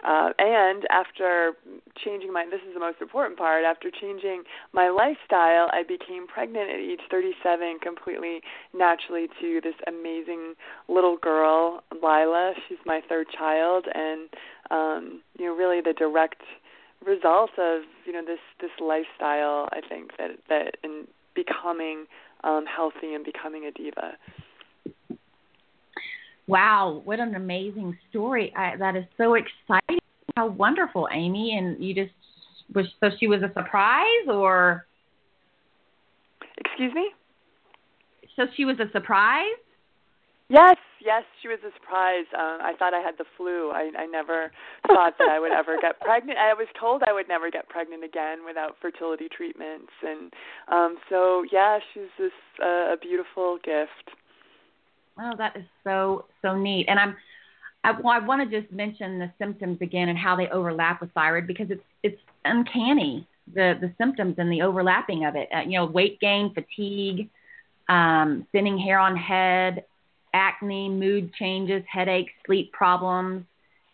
uh, 0.06 0.30
and 0.38 0.84
after 0.90 1.52
changing 2.04 2.32
my 2.32 2.46
this 2.50 2.60
is 2.66 2.74
the 2.74 2.80
most 2.80 3.00
important 3.00 3.38
part 3.38 3.64
after 3.64 3.90
changing 3.90 4.42
my 4.72 4.88
lifestyle 4.88 5.68
i 5.72 5.82
became 5.86 6.26
pregnant 6.26 6.70
at 6.70 6.76
age 6.76 7.00
37 7.10 7.78
completely 7.82 8.40
naturally 8.76 9.28
to 9.40 9.60
this 9.62 9.74
amazing 9.86 10.54
little 10.88 11.16
girl 11.16 11.82
lila. 12.02 12.54
She's 12.68 12.78
my 12.86 13.00
third 13.08 13.26
child. 13.36 13.86
And 13.94 14.28
um 14.70 15.22
you 15.38 15.46
know 15.46 15.54
really 15.54 15.80
the 15.80 15.92
direct 15.92 16.42
result 17.04 17.50
of 17.58 17.82
you 18.06 18.12
know 18.12 18.24
this 18.24 18.38
this 18.60 18.70
lifestyle 18.80 19.68
i 19.72 19.80
think 19.88 20.12
that 20.18 20.30
that 20.48 20.76
in 20.84 21.06
becoming 21.34 22.06
um 22.44 22.64
healthy 22.66 23.14
and 23.14 23.24
becoming 23.24 23.64
a 23.64 23.70
diva 23.72 24.16
Wow, 26.50 27.02
what 27.04 27.20
an 27.20 27.36
amazing 27.36 27.96
story! 28.10 28.52
I, 28.56 28.76
that 28.76 28.96
is 28.96 29.04
so 29.16 29.34
exciting. 29.34 30.00
How 30.36 30.48
wonderful, 30.48 31.08
Amy! 31.12 31.56
And 31.56 31.82
you 31.82 31.94
just 31.94 32.12
was 32.74 32.86
so 32.98 33.10
she 33.20 33.28
was 33.28 33.40
a 33.42 33.52
surprise, 33.54 34.26
or 34.26 34.84
excuse 36.58 36.92
me? 36.92 37.10
So 38.34 38.46
she 38.56 38.64
was 38.64 38.80
a 38.80 38.90
surprise. 38.90 39.46
Yes, 40.48 40.74
yes, 41.00 41.22
she 41.40 41.46
was 41.46 41.60
a 41.64 41.70
surprise. 41.78 42.26
Um, 42.34 42.58
I 42.60 42.72
thought 42.76 42.94
I 42.94 43.00
had 43.00 43.14
the 43.16 43.24
flu. 43.36 43.70
I, 43.70 43.92
I 43.96 44.06
never 44.06 44.50
thought 44.88 45.14
that 45.20 45.28
I 45.28 45.38
would 45.38 45.52
ever 45.52 45.78
get 45.80 46.00
pregnant. 46.04 46.36
I 46.40 46.52
was 46.54 46.66
told 46.78 47.04
I 47.06 47.12
would 47.12 47.28
never 47.28 47.52
get 47.52 47.68
pregnant 47.68 48.02
again 48.02 48.38
without 48.44 48.74
fertility 48.82 49.28
treatments, 49.30 49.92
and 50.02 50.32
um, 50.66 50.96
so 51.08 51.44
yeah, 51.52 51.78
she's 51.94 52.10
this 52.18 52.32
uh, 52.60 52.94
a 52.94 52.96
beautiful 53.00 53.58
gift. 53.62 54.18
Oh, 55.20 55.32
that 55.36 55.56
is 55.56 55.64
so 55.84 56.26
so 56.42 56.56
neat. 56.56 56.86
And 56.88 56.98
I'm 56.98 57.16
I, 57.82 57.92
well, 57.92 58.08
I 58.08 58.18
want 58.18 58.48
to 58.48 58.60
just 58.60 58.72
mention 58.72 59.18
the 59.18 59.32
symptoms 59.38 59.78
again 59.80 60.08
and 60.08 60.18
how 60.18 60.36
they 60.36 60.48
overlap 60.48 61.00
with 61.00 61.12
thyroid 61.12 61.46
because 61.46 61.70
it's 61.70 61.82
it's 62.02 62.20
uncanny 62.44 63.26
the 63.54 63.74
the 63.80 63.92
symptoms 63.98 64.36
and 64.38 64.50
the 64.50 64.62
overlapping 64.62 65.24
of 65.24 65.36
it. 65.36 65.48
Uh, 65.54 65.60
you 65.60 65.78
know, 65.78 65.86
weight 65.86 66.20
gain, 66.20 66.54
fatigue, 66.54 67.28
um, 67.88 68.46
thinning 68.52 68.78
hair 68.78 68.98
on 68.98 69.16
head, 69.16 69.84
acne, 70.32 70.88
mood 70.88 71.32
changes, 71.34 71.82
headaches, 71.90 72.32
sleep 72.46 72.72
problems. 72.72 73.44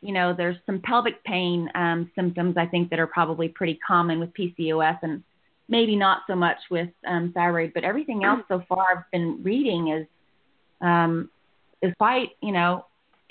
You 0.03 0.13
know, 0.13 0.35
there's 0.37 0.57
some 0.67 0.81
pelvic 0.81 1.25
pain 1.25 1.69
um, 1.75 2.11
symptoms 2.15 2.57
I 2.57 2.67
think 2.67 2.91
that 2.91 2.99
are 2.99 3.07
probably 3.07 3.49
pretty 3.49 3.79
common 3.87 4.21
with 4.21 4.33
PCOS 4.35 4.99
and 5.03 5.23
maybe 5.69 5.97
not 5.97 6.23
so 6.29 6.37
much 6.37 6.59
with 6.71 6.91
um, 7.07 7.33
thyroid, 7.33 7.73
but 7.75 7.83
everything 7.83 8.23
else 8.25 8.43
so 8.47 8.63
far 8.69 8.87
I've 8.99 9.11
been 9.11 9.43
reading 9.43 9.89
is 9.89 10.07
um, 10.81 11.31
is 11.83 11.93
quite, 11.99 12.31
you 12.43 12.53
know, 12.53 12.85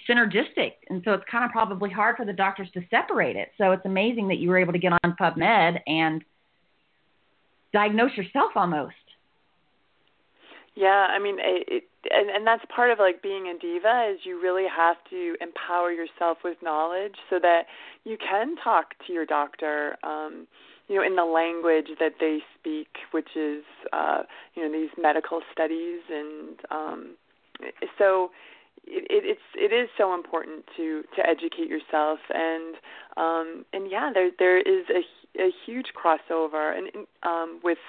synergistic. 0.09 0.73
And 0.89 1.01
so 1.03 1.13
it's 1.13 1.23
kind 1.29 1.43
of 1.43 1.51
probably 1.51 1.89
hard 1.89 2.17
for 2.17 2.25
the 2.25 2.33
doctors 2.33 2.67
to 2.73 2.81
separate 2.89 3.35
it. 3.35 3.49
So 3.57 3.71
it's 3.71 3.85
amazing 3.85 4.27
that 4.29 4.37
you 4.37 4.49
were 4.49 4.57
able 4.57 4.73
to 4.73 4.79
get 4.79 4.93
on 5.03 5.15
PubMed 5.19 5.79
and 5.87 6.23
diagnose 7.73 8.15
yourself 8.15 8.51
almost. 8.55 8.93
Yeah, 10.75 11.07
I 11.09 11.19
mean, 11.19 11.37
it, 11.39 11.67
it, 11.69 11.83
and 12.11 12.29
and 12.29 12.45
that's 12.45 12.63
part 12.73 12.91
of 12.91 12.99
like 12.99 13.23
being 13.23 13.47
a 13.47 13.57
diva 13.57 14.11
is 14.13 14.19
you 14.25 14.41
really 14.41 14.65
have 14.67 14.97
to 15.09 15.35
empower 15.39 15.89
yourself 15.91 16.39
with 16.43 16.57
knowledge 16.61 17.15
so 17.29 17.39
that 17.41 17.63
you 18.03 18.17
can 18.17 18.55
talk 18.61 18.93
to 19.07 19.13
your 19.13 19.25
doctor. 19.25 19.95
Um, 20.03 20.47
you 20.87 20.97
know, 20.97 21.03
in 21.03 21.15
the 21.15 21.25
language 21.25 21.87
that 21.99 22.13
they 22.19 22.39
speak, 22.59 22.87
which 23.09 23.29
is, 23.35 23.63
uh, 23.91 24.21
you 24.53 24.61
know, 24.61 24.71
these 24.71 24.91
medical 25.01 25.41
studies 25.51 26.01
and 26.11 26.59
um, 26.69 27.15
so 27.97 28.31
it, 28.87 29.05
it, 29.09 29.25
it's 29.25 29.41
it 29.55 29.73
is 29.73 29.89
so 29.97 30.13
important 30.13 30.65
to 30.77 31.03
to 31.15 31.27
educate 31.27 31.67
yourself 31.69 32.19
and 32.33 32.75
um 33.17 33.65
and 33.73 33.89
yeah 33.89 34.11
there 34.13 34.29
there 34.37 34.59
is 34.59 34.85
a 34.89 35.41
a 35.41 35.51
huge 35.65 35.87
crossover 35.95 36.77
and 36.77 36.89
um 37.23 37.59
with 37.63 37.79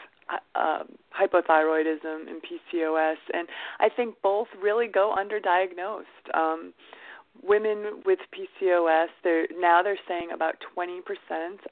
uh, 0.57 0.83
hypothyroidism 1.17 2.29
and 2.29 2.43
PCOS 2.43 3.15
and 3.33 3.47
I 3.79 3.89
think 3.89 4.17
both 4.23 4.49
really 4.61 4.89
go 4.89 5.15
underdiagnosed 5.17 6.35
um 6.35 6.73
women 7.43 8.03
with 8.05 8.19
PCOS, 8.33 9.07
they're 9.23 9.47
now 9.59 9.83
they're 9.83 9.99
saying 10.09 10.29
about 10.33 10.57
20% 10.77 11.01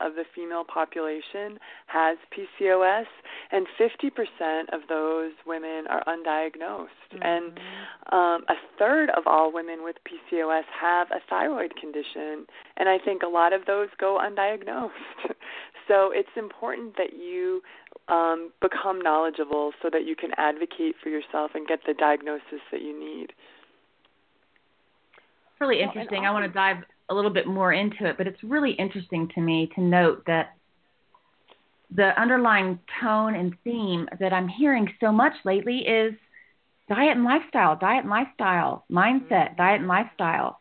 of 0.00 0.14
the 0.14 0.25
female 0.35 0.64
population 0.64 1.59
has 1.87 2.16
PCOS, 2.33 3.06
and 3.52 3.66
50% 3.78 4.73
of 4.73 4.80
those 4.88 5.33
women 5.47 5.87
are 5.88 6.02
undiagnosed, 6.04 6.88
mm-hmm. 7.12 7.23
and 7.23 7.59
um, 8.12 8.44
a 8.49 8.54
third 8.78 9.11
of 9.11 9.25
all 9.26 9.52
women 9.52 9.83
with 9.83 9.97
PCOS 10.06 10.64
have 10.80 11.09
a 11.11 11.21
thyroid 11.28 11.75
condition, 11.76 12.47
and 12.76 12.88
I 12.88 12.99
think 12.99 13.23
a 13.23 13.28
lot 13.28 13.52
of 13.52 13.66
those 13.66 13.88
go 13.99 14.18
undiagnosed. 14.23 14.90
so 15.88 16.11
it's 16.12 16.28
important 16.37 16.97
that 16.97 17.14
you 17.14 17.62
um, 18.09 18.50
become 18.61 19.00
knowledgeable 19.00 19.73
so 19.83 19.88
that 19.90 20.04
you 20.06 20.14
can 20.16 20.30
advocate 20.37 20.97
for 21.02 21.09
yourself 21.09 21.52
and 21.54 21.66
get 21.66 21.80
the 21.87 21.94
diagnosis 21.94 22.61
that 22.71 22.83
you 22.83 22.99
need 22.99 23.33
really 25.66 25.83
interesting. 25.83 26.23
Well, 26.23 26.30
I 26.30 26.35
want 26.35 26.47
to 26.47 26.52
dive 26.52 26.78
a 27.11 27.14
little 27.14 27.30
bit 27.30 27.47
more 27.47 27.73
into 27.73 28.06
it, 28.06 28.16
but 28.16 28.26
it's 28.26 28.42
really 28.42 28.73
interesting 28.73 29.28
to 29.35 29.40
me 29.40 29.71
to 29.75 29.80
note 29.80 30.25
that 30.26 30.56
the 31.94 32.18
underlying 32.21 32.78
tone 33.00 33.35
and 33.35 33.54
theme 33.62 34.09
that 34.18 34.33
I'm 34.33 34.49
hearing 34.49 34.88
so 35.00 35.12
much 35.12 35.35
lately 35.44 35.78
is 35.78 36.14
diet 36.88 37.16
and 37.16 37.25
lifestyle, 37.25 37.76
diet 37.76 38.00
and 38.00 38.11
lifestyle, 38.11 38.85
mindset, 38.90 39.30
mm-hmm. 39.30 39.56
diet 39.56 39.80
and 39.80 39.88
lifestyle. 39.88 40.61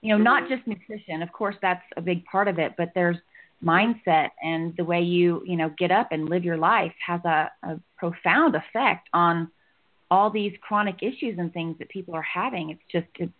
You 0.00 0.10
know, 0.10 0.16
mm-hmm. 0.16 0.24
not 0.24 0.48
just 0.48 0.66
nutrition. 0.66 1.22
Of 1.22 1.32
course, 1.32 1.56
that's 1.60 1.82
a 1.96 2.02
big 2.02 2.24
part 2.26 2.46
of 2.46 2.58
it, 2.58 2.74
but 2.76 2.92
there's 2.94 3.16
mindset 3.64 4.28
and 4.42 4.76
the 4.76 4.84
way 4.84 5.00
you, 5.00 5.42
you 5.44 5.56
know, 5.56 5.72
get 5.76 5.90
up 5.90 6.08
and 6.12 6.28
live 6.28 6.44
your 6.44 6.58
life 6.58 6.92
has 7.04 7.20
a, 7.24 7.50
a 7.64 7.80
profound 7.96 8.54
effect 8.54 9.08
on 9.12 9.50
all 10.10 10.30
these 10.30 10.52
chronic 10.60 11.02
issues 11.02 11.38
and 11.38 11.52
things 11.52 11.76
that 11.78 11.88
people 11.88 12.14
are 12.14 12.22
having. 12.22 12.70
It's 12.70 12.82
just 12.92 13.06
it's 13.16 13.32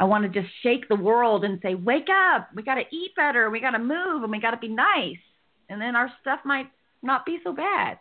I 0.00 0.04
want 0.04 0.24
to 0.24 0.40
just 0.40 0.50
shake 0.62 0.88
the 0.88 0.96
world 0.96 1.44
and 1.44 1.60
say, 1.62 1.74
wake 1.74 2.08
up. 2.08 2.48
We 2.54 2.62
got 2.62 2.76
to 2.76 2.84
eat 2.90 3.14
better. 3.14 3.50
We 3.50 3.60
got 3.60 3.72
to 3.72 3.78
move 3.78 4.22
and 4.22 4.32
we 4.32 4.40
got 4.40 4.52
to 4.52 4.56
be 4.56 4.68
nice. 4.68 5.20
And 5.68 5.80
then 5.80 5.94
our 5.94 6.10
stuff 6.22 6.40
might 6.42 6.68
not 7.02 7.26
be 7.26 7.38
so 7.44 7.52
bad. 7.52 7.98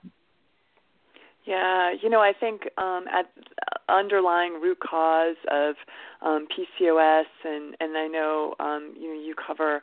Yeah, 1.46 1.92
you 2.02 2.10
know, 2.10 2.22
I 2.22 2.32
think 2.40 2.62
um, 2.78 3.06
at 3.12 3.26
underlying 3.90 4.62
root 4.62 4.78
cause 4.80 5.36
of 5.52 5.76
um, 6.22 6.48
PCOS, 6.48 7.26
and 7.44 7.76
and 7.80 7.98
I 7.98 8.08
know 8.08 8.56
um, 8.60 8.94
you 8.96 9.08
know 9.08 9.20
you 9.20 9.34
cover 9.36 9.82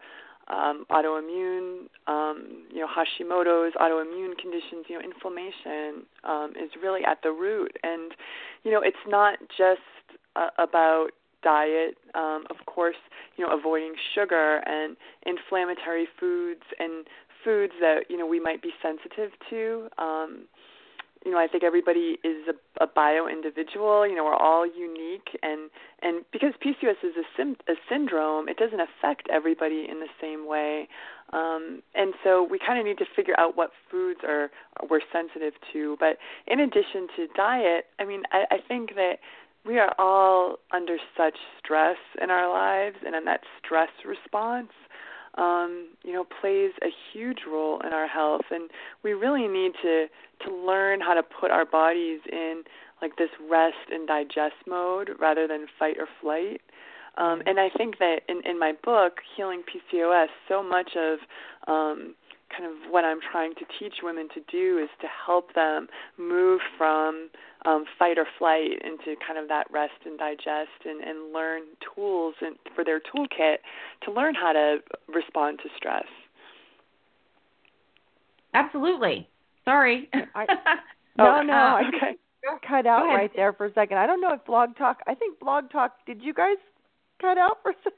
um, 0.49 0.85
autoimmune, 0.91 1.87
um, 2.07 2.67
you 2.73 2.81
know 2.81 2.87
Hashimoto's, 2.87 3.75
autoimmune 3.75 4.39
conditions. 4.39 4.87
You 4.89 4.99
know, 4.99 5.05
inflammation 5.05 6.07
um, 6.25 6.53
is 6.53 6.71
really 6.81 7.01
at 7.05 7.19
the 7.23 7.31
root, 7.31 7.77
and 7.83 8.13
you 8.63 8.71
know 8.71 8.81
it's 8.83 8.97
not 9.09 9.39
just 9.59 9.81
uh, 10.37 10.51
about 10.59 11.09
diet, 11.47 11.97
um, 12.17 12.45
of 12.51 12.67
course, 12.67 12.97
you 13.37 13.47
know, 13.47 13.57
avoiding 13.57 13.95
sugar 14.15 14.61
and 14.67 14.97
inflammatory 15.25 16.09
foods 16.19 16.67
and 16.81 17.07
foods 17.45 17.73
that 17.81 18.11
you 18.11 18.19
know 18.19 18.27
we 18.27 18.41
might 18.41 18.61
be 18.61 18.71
sensitive 18.83 19.31
to. 19.51 19.89
Um, 19.97 20.49
you 21.25 21.33
know, 21.33 21.39
I 21.39 21.49
think 21.49 21.65
everybody 21.65 22.19
is 22.23 22.47
a, 22.49 22.85
a 22.85 22.87
bio 22.87 23.27
individual. 23.27 24.07
You 24.07 24.15
know, 24.15 24.25
we're 24.25 24.35
all 24.35 24.67
unique, 24.67 25.39
and 25.43 25.71
and 26.03 26.25
because 26.33 26.53
PCOS 26.65 27.03
is 27.03 27.15
a, 27.17 27.27
sim, 27.37 27.57
a 27.69 27.75
syndrome, 27.89 28.49
it 28.49 28.57
doesn't 28.57 28.81
affect 28.81 29.29
everybody 29.33 29.87
in 29.91 29.99
the 30.01 30.09
same 30.21 30.47
way. 30.47 30.89
Um, 31.33 31.83
and 31.97 32.15
so 32.23 32.47
we 32.49 32.61
kind 32.65 32.79
of 32.79 32.85
need 32.85 32.99
to 32.99 33.07
figure 33.17 33.35
out 33.39 33.57
what 33.57 33.71
foods 33.91 34.21
are 34.27 34.51
we're 34.89 35.01
sensitive 35.13 35.55
to. 35.73 35.97
But 35.99 36.19
in 36.47 36.61
addition 36.61 37.09
to 37.17 37.27
diet, 37.37 37.87
I 37.99 38.05
mean, 38.05 38.23
I, 38.31 38.45
I 38.53 38.59
think 38.69 38.95
that 38.95 39.19
we 39.67 39.79
are 39.79 39.95
all 39.99 40.57
under 40.73 40.97
such 41.17 41.37
stress 41.59 41.97
in 42.23 42.31
our 42.31 42.51
lives, 42.51 42.97
and 43.05 43.15
in 43.15 43.25
that 43.25 43.41
stress 43.59 43.91
response, 44.05 44.71
um, 45.37 45.89
you 46.03 46.13
know, 46.13 46.25
plays 46.41 46.73
a 46.83 46.89
huge 47.13 47.41
role 47.47 47.81
in 47.81 47.93
our 47.93 48.07
health. 48.07 48.47
And 48.51 48.71
we 49.03 49.13
really 49.13 49.49
need 49.49 49.73
to 49.83 50.07
to 50.45 50.55
learn 50.55 51.01
how 51.01 51.15
to 51.15 51.23
put 51.23 51.51
our 51.51 51.65
bodies 51.65 52.21
in 52.31 52.63
like 53.01 53.17
this 53.17 53.31
rest 53.51 53.91
and 53.91 54.07
digest 54.07 54.57
mode 54.67 55.11
rather 55.19 55.47
than 55.47 55.67
fight 55.79 55.97
or 55.99 56.07
flight. 56.21 56.61
Um, 57.19 57.43
and 57.47 57.59
I 57.59 57.71
think 57.77 57.99
that 57.99 58.21
in, 58.29 58.43
in 58.45 58.59
my 58.59 58.73
book, 58.85 59.21
Healing 59.37 59.63
PCOS, 59.63 60.27
so 60.49 60.63
much 60.63 60.91
of 60.97 61.19
um, 61.67 62.15
kind 62.51 62.65
of 62.65 62.91
what 62.91 63.05
I'm 63.05 63.19
trying 63.33 63.55
to 63.55 63.65
teach 63.79 63.95
women 64.03 64.29
to 64.35 64.41
do 64.51 64.79
is 64.79 64.89
to 65.01 65.07
help 65.27 65.55
them 65.55 65.89
move 66.19 66.61
from 66.79 67.29
um, 67.65 67.85
fight 67.99 68.19
or 68.19 68.27
flight 68.39 68.71
into 68.85 69.19
kind 69.27 69.39
of 69.39 69.49
that 69.49 69.67
rest 69.73 69.95
and 70.05 70.19
digest 70.19 70.85
and, 70.85 71.03
and 71.03 71.33
learn 71.33 71.63
tools 71.95 72.35
and, 72.41 72.57
for 72.75 72.85
their 72.85 73.01
toolkit 73.01 73.57
to 74.05 74.13
learn 74.13 74.35
how 74.35 74.53
to 74.53 74.79
respond 75.13 75.59
to 75.63 75.69
stress. 75.77 76.07
Absolutely. 78.55 79.29
Sorry. 79.65 80.09
I, 80.35 80.47
no, 81.19 81.43
no, 81.43 81.53
I 81.53 81.83
okay. 81.89 82.17
cut 82.67 82.87
out 82.87 83.07
right 83.07 83.31
there 83.35 83.53
for 83.53 83.67
a 83.67 83.73
second. 83.73 83.99
I 83.99 84.07
don't 84.07 84.21
know 84.21 84.33
if 84.33 84.45
Blog 84.47 84.77
Talk. 84.77 85.01
I 85.07 85.15
think 85.15 85.39
Blog 85.41 85.71
Talk. 85.71 85.97
Did 86.07 86.23
you 86.23 86.33
guys 86.33 86.57
cut 87.21 87.37
out 87.37 87.59
for 87.63 87.73
a 87.73 87.75
second? 87.83 87.97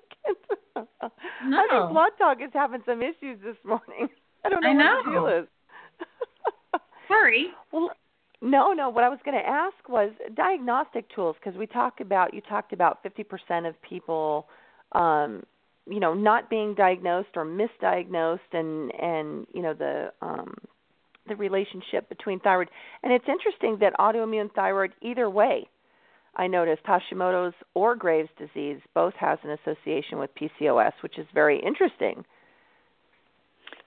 No. 0.75 1.59
I 1.59 1.67
think 1.71 1.93
Blog 1.93 2.11
Talk 2.19 2.39
is 2.43 2.51
having 2.53 2.83
some 2.87 3.03
issues 3.03 3.39
this 3.45 3.57
morning. 3.65 4.09
I 4.49 4.61
don't 4.61 4.79
know, 4.79 4.85
I 4.85 4.95
what 4.95 5.05
the 5.05 5.11
deal 5.11 5.27
is. 5.43 6.81
Sorry. 7.09 7.47
Well, 7.73 7.91
no, 8.41 8.73
no. 8.73 8.89
What 8.89 9.05
I 9.05 9.09
was 9.09 9.19
going 9.25 9.37
to 9.37 9.49
ask 9.49 9.89
was 9.89 10.13
diagnostic 10.37 11.07
tools 11.15 11.37
because 11.43 11.59
we 11.59 11.67
talked 11.67 12.01
about 12.01 12.33
you 12.33 12.41
talked 12.41 12.73
about 12.73 13.03
50% 13.03 13.69
of 13.69 13.75
people, 13.83 14.47
um, 14.93 15.43
you 15.89 16.01
know, 16.01 16.15
not 16.15 16.49
being 16.49 16.75
diagnosed 16.75 17.31
or 17.35 17.45
misdiagnosed, 17.45 18.39
and 18.53 18.93
and 18.95 19.47
you 19.53 19.63
know 19.63 19.75
the 19.75 20.13
um, 20.23 20.55
the 21.27 21.37
relationship 21.37 22.09
between 22.09 22.41
thyroid. 22.41 22.69
And 23.03 23.13
it's 23.13 23.27
interesting 23.29 23.79
that 23.81 23.93
autoimmune 23.99 24.53
thyroid, 24.55 24.93
either 25.03 25.29
way, 25.29 25.69
I 26.37 26.47
noticed 26.47 26.83
Hashimoto's 26.85 27.55
or 27.75 27.97
Graves' 27.97 28.31
disease 28.39 28.79
both 28.95 29.15
has 29.15 29.39
an 29.43 29.51
association 29.51 30.19
with 30.19 30.31
PCOS, 30.35 30.93
which 31.03 31.19
is 31.19 31.27
very 31.35 31.61
interesting. 31.61 32.25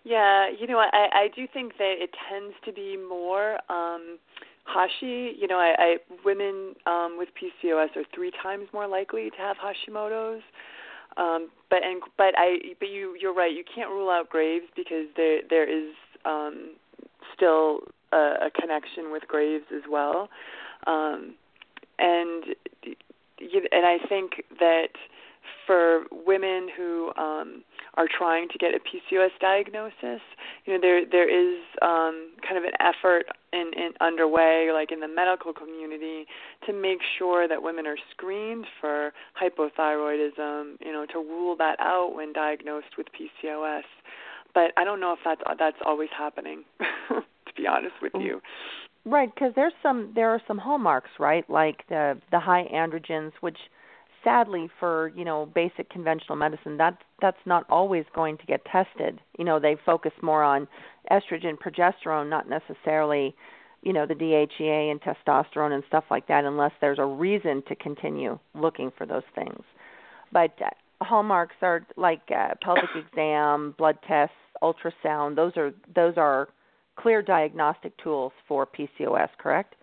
Yeah, 0.04 0.48
you 0.50 0.68
know, 0.68 0.80
I 0.80 1.08
I 1.14 1.28
do 1.36 1.48
think 1.54 1.78
that 1.78 1.96
it 2.00 2.10
tends 2.30 2.56
to 2.66 2.72
be 2.74 2.98
more 2.98 3.58
um 3.72 4.18
Hashi, 4.66 5.36
you 5.40 5.48
know, 5.48 5.58
I, 5.60 5.76
I 5.78 5.98
women 6.26 6.74
um 6.86 7.18
with 7.18 7.30
PCOS 7.40 7.96
are 7.96 8.04
three 8.14 8.32
times 8.42 8.68
more 8.74 8.88
likely 8.88 9.30
to 9.30 9.38
have 9.38 9.58
Hashimoto's. 9.58 10.42
Um 11.18 11.50
but 11.70 11.84
and 11.84 12.02
but 12.18 12.34
I 12.38 12.58
but 12.80 12.90
you 12.90 13.16
you're 13.20 13.34
right, 13.34 13.52
you 13.54 13.64
can't 13.76 13.90
rule 13.90 14.10
out 14.10 14.30
Graves 14.30 14.66
because 14.76 15.06
there 15.16 15.42
there 15.50 15.70
is 15.70 15.94
um 16.26 16.72
still 17.36 17.82
a, 18.12 18.48
a 18.48 18.52
connection 18.60 19.12
with 19.12 19.24
Graves 19.28 19.66
as 19.76 19.84
well. 19.90 20.30
Um 20.88 21.36
and 22.00 22.44
and 23.72 23.86
I 23.86 23.98
think 24.10 24.32
that 24.60 24.90
for 25.68 26.04
women 26.12 26.70
who 26.76 27.12
um 27.18 27.64
are 27.96 28.08
trying 28.08 28.48
to 28.50 28.58
get 28.58 28.72
a 28.74 28.80
PCOS 28.80 29.32
diagnosis, 29.40 30.22
you 30.66 30.74
know 30.74 30.80
there 30.82 31.06
there 31.10 31.30
is 31.30 31.60
um 31.82 32.32
kind 32.42 32.58
of 32.58 32.64
an 32.64 32.74
effort 32.80 33.26
in, 33.54 33.72
in 33.76 33.92
underway 34.00 34.70
like 34.74 34.92
in 34.92 35.00
the 35.00 35.08
medical 35.08 35.54
community 35.54 36.26
to 36.66 36.74
make 36.74 37.00
sure 37.18 37.48
that 37.48 37.62
women 37.62 37.86
are 37.86 37.98
screened 38.12 38.66
for 38.80 39.12
hypothyroidism, 39.42 40.76
you 40.80 40.92
know, 40.92 41.06
to 41.12 41.20
rule 41.20 41.56
that 41.58 41.80
out 41.80 42.14
when 42.16 42.34
diagnosed 42.34 42.98
with 42.98 43.08
PCOS. 43.08 43.84
But 44.54 44.72
I 44.78 44.84
don't 44.84 45.00
know 45.00 45.14
if 45.14 45.20
that's 45.24 45.42
that's 45.60 45.78
always 45.86 46.10
happening 46.18 46.64
to 47.10 47.24
be 47.56 47.68
honest 47.68 47.96
with 48.02 48.14
you. 48.16 48.42
Right, 49.04 49.34
because 49.34 49.54
there's 49.56 49.74
some 49.82 50.12
there 50.14 50.30
are 50.30 50.42
some 50.48 50.58
hallmarks, 50.58 51.10
right? 51.20 51.50
Like 51.50 51.88
the 51.90 52.20
the 52.32 52.40
high 52.40 52.68
androgens, 52.74 53.32
which 53.42 53.58
sadly 54.24 54.70
for 54.80 55.12
you 55.16 55.26
know 55.26 55.48
basic 55.54 55.90
conventional 55.90 56.36
medicine, 56.36 56.78
that 56.78 56.98
that's 57.22 57.38
not 57.46 57.66
always 57.70 58.06
going 58.14 58.38
to 58.38 58.46
get 58.46 58.64
tested. 58.66 59.20
You 59.38 59.46
know, 59.46 59.60
they 59.60 59.78
focus 59.86 60.12
more 60.22 60.44
on 60.44 60.68
estrogen, 61.12 61.58
progesterone, 61.58 62.30
not 62.30 62.50
necessarily 62.50 63.36
you 63.84 63.94
know 63.94 64.06
the 64.06 64.16
DHEA 64.16 64.92
and 64.92 65.02
testosterone 65.02 65.72
and 65.74 65.84
stuff 65.88 66.06
like 66.12 66.28
that, 66.28 66.46
unless 66.46 66.72
there's 66.82 67.00
a 67.00 67.06
reason 67.06 67.64
to 67.68 67.76
continue 67.76 68.38
looking 68.54 68.92
for 68.98 69.06
those 69.06 69.24
things. 69.36 69.64
But 70.32 70.54
uh, 70.62 70.70
hallmarks 71.04 71.56
are 71.62 71.86
like 71.98 72.22
uh, 72.36 72.56
pelvic 72.62 72.90
exam, 72.96 73.76
blood 73.78 73.98
tests, 74.08 74.36
ultrasound. 74.62 75.36
Those 75.36 75.54
are 75.58 75.72
those 75.96 76.14
are 76.18 76.50
clear 76.98 77.22
diagnostic 77.22 77.98
tools 77.98 78.32
for 78.48 78.68
PCOS, 78.68 79.30
correct? 79.38 79.76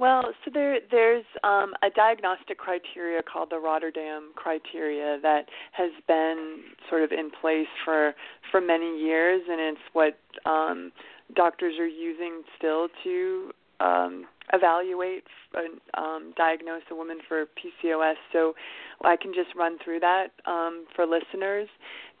Well, 0.00 0.22
so 0.42 0.50
there 0.50 0.78
there's 0.90 1.26
um, 1.44 1.74
a 1.82 1.90
diagnostic 1.94 2.56
criteria 2.56 3.20
called 3.22 3.50
the 3.50 3.58
Rotterdam 3.58 4.32
criteria 4.34 5.18
that 5.20 5.42
has 5.72 5.90
been 6.08 6.60
sort 6.88 7.02
of 7.02 7.12
in 7.12 7.30
place 7.30 7.68
for 7.84 8.14
for 8.50 8.62
many 8.62 8.98
years, 8.98 9.42
and 9.46 9.60
it's 9.60 9.80
what 9.92 10.18
um, 10.50 10.90
doctors 11.36 11.74
are 11.78 11.86
using 11.86 12.40
still 12.56 12.88
to 13.04 13.50
um, 13.80 14.26
evaluate 14.52 15.24
and 15.54 15.80
um, 15.96 16.32
diagnose 16.36 16.82
a 16.90 16.94
woman 16.94 17.18
for 17.28 17.46
PCOS. 17.46 18.14
So 18.32 18.54
I 19.02 19.16
can 19.16 19.32
just 19.32 19.54
run 19.56 19.78
through 19.84 20.00
that 20.00 20.28
um, 20.46 20.86
for 20.94 21.06
listeners. 21.06 21.68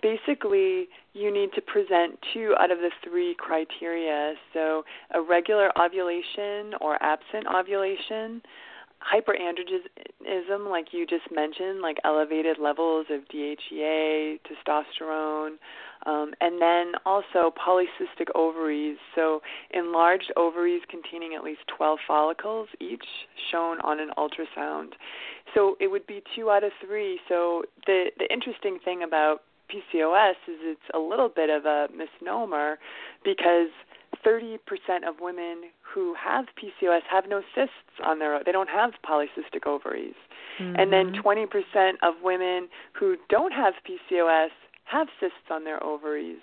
Basically, 0.02 0.88
you 1.12 1.32
need 1.32 1.50
to 1.54 1.60
present 1.60 2.18
two 2.32 2.54
out 2.58 2.70
of 2.70 2.78
the 2.78 2.90
three 3.04 3.34
criteria. 3.38 4.34
So 4.52 4.84
a 5.14 5.20
regular 5.20 5.70
ovulation 5.78 6.74
or 6.80 7.02
absent 7.02 7.46
ovulation, 7.54 8.40
hyperandrogenism, 9.00 10.70
like 10.70 10.88
you 10.92 11.06
just 11.06 11.30
mentioned, 11.32 11.80
like 11.80 11.98
elevated 12.04 12.58
levels 12.58 13.06
of 13.10 13.20
DHEA, 13.28 14.38
testosterone, 14.46 15.56
um, 16.06 16.32
and 16.40 16.60
then 16.60 16.92
also 17.04 17.52
polycystic 17.56 18.28
ovaries, 18.34 18.96
so 19.14 19.40
enlarged 19.72 20.32
ovaries 20.36 20.82
containing 20.88 21.34
at 21.34 21.44
least 21.44 21.60
12 21.76 21.98
follicles 22.06 22.68
each, 22.80 23.04
shown 23.50 23.80
on 23.80 24.00
an 24.00 24.10
ultrasound. 24.16 24.92
So 25.54 25.76
it 25.80 25.88
would 25.88 26.06
be 26.06 26.22
two 26.34 26.50
out 26.50 26.64
of 26.64 26.72
three. 26.84 27.20
So 27.28 27.64
the 27.86 28.10
the 28.18 28.32
interesting 28.32 28.78
thing 28.84 29.02
about 29.02 29.42
PCOS 29.70 30.34
is 30.48 30.58
it's 30.62 30.80
a 30.94 30.98
little 30.98 31.28
bit 31.28 31.50
of 31.50 31.64
a 31.64 31.88
misnomer 31.92 32.78
because 33.24 33.68
30% 34.26 34.58
of 35.08 35.20
women 35.20 35.70
who 35.82 36.14
have 36.14 36.46
PCOS 36.60 37.02
have 37.10 37.24
no 37.28 37.42
cysts 37.54 37.72
on 38.04 38.18
their 38.18 38.42
they 38.44 38.52
don't 38.52 38.68
have 38.68 38.92
polycystic 39.08 39.66
ovaries. 39.66 40.14
And 40.58 40.92
then 40.92 41.12
20% 41.24 41.46
of 42.02 42.14
women 42.22 42.68
who 42.92 43.16
don't 43.30 43.52
have 43.52 43.74
PCOS 43.88 44.50
have 44.90 45.08
cysts 45.18 45.50
on 45.50 45.64
their 45.64 45.82
ovaries. 45.82 46.40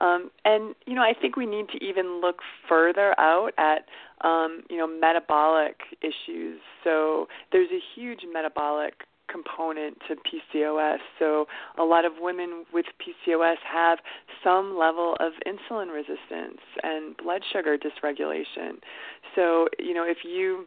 Um, 0.00 0.30
and 0.44 0.74
you 0.86 0.94
know, 0.94 1.02
I 1.02 1.12
think 1.18 1.36
we 1.36 1.46
need 1.46 1.68
to 1.70 1.84
even 1.84 2.20
look 2.20 2.36
further 2.68 3.18
out 3.18 3.50
at 3.58 3.86
um, 4.26 4.62
you 4.70 4.76
know 4.76 4.86
metabolic 4.86 5.80
issues. 6.02 6.60
So 6.84 7.26
there's 7.52 7.70
a 7.70 7.80
huge 7.94 8.20
metabolic 8.32 8.94
component 9.30 9.98
to 10.08 10.14
PCOS. 10.14 10.98
So 11.18 11.46
a 11.78 11.84
lot 11.84 12.04
of 12.04 12.12
women 12.20 12.64
with 12.72 12.86
PCOS 12.98 13.56
have 13.70 13.98
some 14.42 14.78
level 14.78 15.16
of 15.20 15.32
insulin 15.46 15.92
resistance 15.92 16.60
and 16.82 17.16
blood 17.16 17.42
sugar 17.52 17.76
dysregulation. 17.76 18.78
So 19.34 19.68
you 19.78 19.94
know, 19.94 20.04
if 20.04 20.18
you 20.24 20.66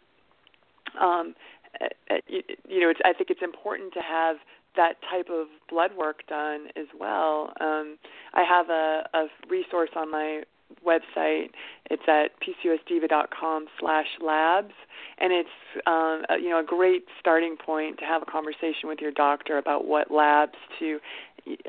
um, 1.00 1.36
uh, 1.80 1.86
uh, 2.10 2.18
you, 2.28 2.42
you 2.68 2.80
know, 2.82 2.90
it's, 2.90 3.00
I 3.06 3.14
think 3.14 3.30
it's 3.30 3.42
important 3.42 3.94
to 3.94 4.02
have 4.02 4.38
that 4.76 4.96
type 5.10 5.28
of 5.30 5.48
blood 5.70 5.92
work 5.98 6.28
done 6.28 6.68
as 6.76 6.88
well. 6.98 7.54
Um, 7.60 7.98
I 8.34 8.44
have 8.44 8.70
a, 8.70 9.08
a 9.14 9.28
resource 9.50 9.90
on 9.96 10.12
my 10.12 10.44
website. 10.86 11.50
It's 11.90 12.04
at 12.08 12.32
pcosdiva.com 12.42 13.68
slash 13.80 14.08
labs, 14.22 14.74
and 15.20 15.34
it's 15.34 15.50
um, 15.86 16.24
a, 16.30 16.42
you 16.42 16.50
know 16.50 16.60
a 16.60 16.64
great 16.64 17.06
starting 17.20 17.58
point 17.58 18.00
to 18.00 18.06
have 18.06 18.22
a 18.22 18.26
conversation 18.26 18.88
with 18.88 19.00
your 19.00 19.12
doctor 19.12 19.58
about 19.58 19.86
what 19.86 20.12
labs 20.12 20.58
to 20.80 21.00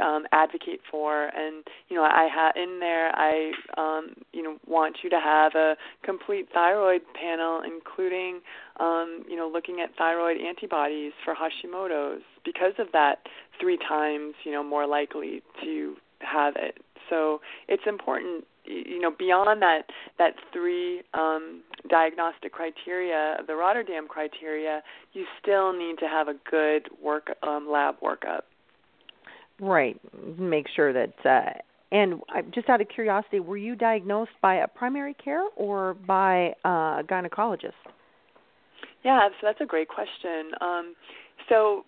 um, 0.01 0.25
advocate 0.33 0.81
for. 0.91 1.25
And 1.35 1.65
you 1.89 1.97
know, 1.97 2.03
I 2.03 2.29
ha- 2.31 2.53
in 2.57 2.79
there 2.81 3.11
I 3.15 3.53
um, 3.77 4.15
you 4.33 4.43
know 4.43 4.59
want 4.67 4.99
you 5.03 5.11
to 5.11 5.21
have 5.21 5.55
a 5.55 5.77
complete 6.05 6.49
thyroid 6.53 7.03
panel, 7.21 7.63
including 7.65 8.41
um, 8.81 9.25
you 9.29 9.37
know 9.37 9.51
looking 9.53 9.81
at 9.81 9.95
thyroid 9.97 10.39
antibodies 10.41 11.13
for 11.25 11.35
Hashimoto's 11.35 12.23
because 12.45 12.75
of 12.79 12.89
that 12.93 13.27
three 13.61 13.79
times 13.79 14.35
you 14.45 14.53
know 14.53 14.63
more 14.63 14.87
likely 14.87 15.43
to 15.63 15.95
have 16.21 16.55
it. 16.57 16.79
So 17.11 17.41
it's 17.69 17.83
important 17.87 18.45
you 18.65 19.01
know 19.01 19.11
beyond 19.11 19.63
that 19.63 19.87
that 20.19 20.35
three 20.53 21.03
um, 21.15 21.63
diagnostic 21.89 22.53
criteria 22.53 23.39
the 23.47 23.55
Rotterdam 23.55 24.07
criteria 24.09 24.83
you 25.13 25.25
still 25.41 25.73
need 25.73 25.99
to 25.99 26.07
have 26.07 26.29
a 26.29 26.35
good 26.51 26.89
work 27.03 27.31
um, 27.43 27.69
lab 27.71 27.97
workup 28.01 28.43
Right. 29.63 29.99
Make 30.39 30.67
sure 30.75 30.93
that. 30.93 31.15
Uh, 31.25 31.59
and 31.93 32.23
just 32.55 32.69
out 32.69 32.81
of 32.81 32.89
curiosity, 32.89 33.39
were 33.39 33.57
you 33.57 33.77
diagnosed 33.77 34.33
by 34.41 34.57
a 34.57 34.67
primary 34.67 35.15
care 35.15 35.45
or 35.57 35.95
by 35.95 36.55
uh, 36.65 37.01
a 37.01 37.05
gynecologist? 37.07 37.73
Yeah, 39.05 39.29
so 39.29 39.47
that's 39.47 39.61
a 39.61 39.67
great 39.67 39.89
question. 39.89 40.53
Um, 40.61 40.95
so 41.49 41.85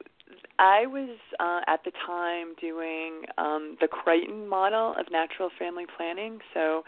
I 0.59 0.87
was 0.87 1.19
uh, 1.41 1.61
at 1.67 1.85
the 1.85 1.93
time 2.07 2.55
doing 2.61 3.23
um, 3.39 3.77
the 3.81 3.89
Creighton 3.89 4.49
model 4.49 4.95
of 4.99 5.07
natural 5.11 5.51
family 5.59 5.85
planning. 5.97 6.39
So 6.53 6.85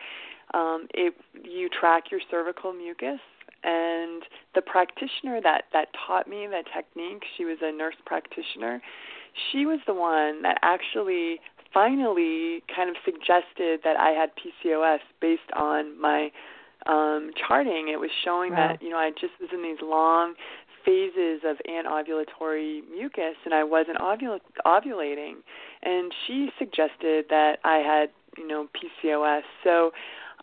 um, 0.54 0.86
it 0.94 1.14
you 1.44 1.68
track 1.68 2.04
your 2.10 2.20
cervical 2.30 2.72
mucus, 2.72 3.20
and 3.64 4.22
the 4.54 4.62
practitioner 4.62 5.40
that 5.42 5.64
that 5.72 5.88
taught 6.06 6.28
me 6.28 6.46
the 6.46 6.62
technique, 6.74 7.22
she 7.36 7.44
was 7.44 7.58
a 7.62 7.72
nurse 7.72 7.96
practitioner. 8.04 8.80
She 9.50 9.66
was 9.66 9.80
the 9.86 9.94
one 9.94 10.42
that 10.42 10.58
actually 10.62 11.40
finally 11.74 12.62
kind 12.74 12.88
of 12.88 12.96
suggested 13.04 13.80
that 13.84 13.96
I 13.98 14.10
had 14.10 14.30
PCOS 14.38 15.00
based 15.20 15.50
on 15.54 16.00
my 16.00 16.30
um 16.86 17.32
charting 17.48 17.88
it 17.88 17.98
was 17.98 18.10
showing 18.24 18.52
Wow. 18.52 18.68
that 18.68 18.82
you 18.82 18.90
know 18.90 18.96
I 18.96 19.10
just 19.10 19.32
was 19.40 19.50
in 19.52 19.62
these 19.62 19.82
long 19.82 20.34
phases 20.86 21.42
of 21.44 21.56
anovulatory 21.68 22.80
mucus 22.90 23.34
and 23.44 23.52
I 23.52 23.64
wasn't 23.64 23.98
ovul- 23.98 24.40
ovulating. 24.64 25.34
And 25.82 26.12
she 26.26 26.50
suggested 26.58 27.26
that 27.28 27.58
I 27.64 27.78
had 27.78 28.10
you 28.38 28.46
know 28.46 28.68
PCOS 29.04 29.42
so 29.64 29.90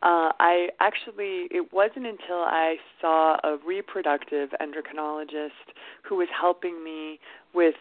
uh, 0.03 0.33
I 0.37 0.67
actually, 0.81 1.47
it 1.49 1.71
wasn't 1.71 2.05
until 2.05 2.43
I 2.43 2.75
saw 2.99 3.37
a 3.41 3.57
reproductive 3.65 4.49
endocrinologist 4.61 5.71
who 6.03 6.17
was 6.17 6.27
helping 6.37 6.83
me 6.83 7.21
with 7.53 7.75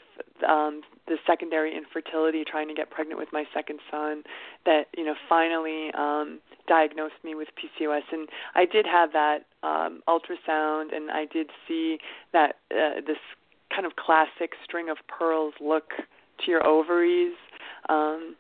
um, 0.48 0.82
the 1.08 1.16
secondary 1.26 1.76
infertility, 1.76 2.44
trying 2.48 2.68
to 2.68 2.74
get 2.74 2.90
pregnant 2.90 3.18
with 3.18 3.30
my 3.32 3.42
second 3.52 3.80
son, 3.90 4.22
that 4.64 4.82
you 4.96 5.04
know 5.04 5.14
finally 5.28 5.90
um, 5.98 6.38
diagnosed 6.68 7.14
me 7.24 7.34
with 7.34 7.48
PCOS. 7.58 8.02
And 8.12 8.28
I 8.54 8.66
did 8.66 8.86
have 8.86 9.12
that 9.12 9.38
um, 9.64 10.00
ultrasound, 10.08 10.94
and 10.94 11.10
I 11.10 11.26
did 11.32 11.50
see 11.66 11.98
that 12.32 12.56
uh, 12.70 13.00
this 13.04 13.18
kind 13.74 13.84
of 13.84 13.96
classic 13.96 14.52
string 14.62 14.90
of 14.90 14.98
pearls 15.08 15.54
look 15.60 15.90
to 16.44 16.50
your 16.50 16.64
ovaries, 16.64 17.34
um, 17.88 18.36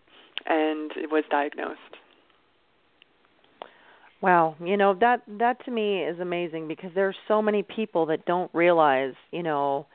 and 0.46 0.92
it 0.96 1.10
was 1.10 1.24
diagnosed. 1.32 1.80
Wow, 4.22 4.54
you 4.64 4.76
know 4.76 4.94
that 5.00 5.22
that 5.26 5.64
to 5.64 5.72
me 5.72 6.04
is 6.04 6.20
amazing 6.20 6.68
because 6.68 6.90
there 6.94 7.08
are 7.08 7.14
so 7.26 7.42
many 7.42 7.64
people 7.64 8.06
that 8.06 8.24
don't 8.24 8.48
realize, 8.54 9.14
you 9.32 9.42
know, 9.42 9.86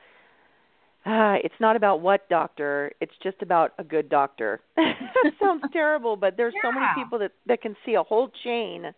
ah, 1.06 1.36
it's 1.42 1.54
not 1.60 1.76
about 1.76 2.02
what 2.02 2.28
doctor, 2.28 2.92
it's 3.00 3.14
just 3.22 3.40
about 3.40 3.72
a 3.78 3.84
good 3.84 4.10
doctor. 4.10 4.60
that 4.76 5.32
sounds 5.42 5.64
terrible, 5.72 6.14
but 6.14 6.36
there's 6.36 6.52
yeah. 6.56 6.70
so 6.70 6.72
many 6.72 6.86
people 6.94 7.18
that 7.20 7.32
that 7.46 7.62
can 7.62 7.74
see 7.86 7.94
a 7.94 8.02
whole 8.02 8.30
chain 8.44 8.92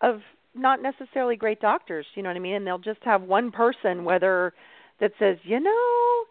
of 0.00 0.20
not 0.54 0.80
necessarily 0.80 1.34
great 1.34 1.60
doctors, 1.60 2.06
you 2.14 2.22
know 2.22 2.28
what 2.28 2.36
I 2.36 2.40
mean? 2.40 2.54
And 2.54 2.64
they'll 2.64 2.78
just 2.78 3.02
have 3.02 3.22
one 3.22 3.50
person 3.50 4.04
whether 4.04 4.54
that 5.00 5.10
says, 5.18 5.36
"You 5.42 5.58
know, 5.58 6.24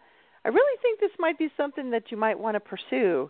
I 0.46 0.48
really 0.48 0.78
think 0.82 1.02
this 1.02 1.12
might 1.20 1.38
be 1.38 1.50
something 1.58 1.92
that 1.92 2.10
you 2.10 2.16
might 2.16 2.40
want 2.40 2.56
to 2.56 2.62
pursue." 2.62 3.30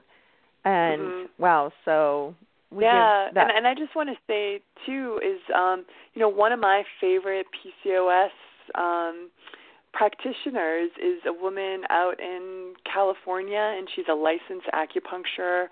And 0.65 1.01
mm-hmm. 1.01 1.41
wow, 1.41 1.71
so 1.83 2.35
yeah, 2.79 3.27
and 3.27 3.51
and 3.51 3.67
I 3.67 3.73
just 3.73 3.95
want 3.95 4.09
to 4.09 4.15
say 4.27 4.61
too 4.85 5.19
is 5.23 5.39
um, 5.55 5.85
you 6.13 6.21
know 6.21 6.29
one 6.29 6.51
of 6.51 6.59
my 6.59 6.83
favorite 6.99 7.47
PCOS 7.53 8.29
um, 8.75 9.29
practitioners 9.93 10.89
is 10.97 11.19
a 11.27 11.33
woman 11.33 11.83
out 11.89 12.19
in 12.19 12.73
California, 12.91 13.75
and 13.77 13.87
she's 13.95 14.05
a 14.09 14.15
licensed 14.15 14.67
acupuncture. 14.73 15.67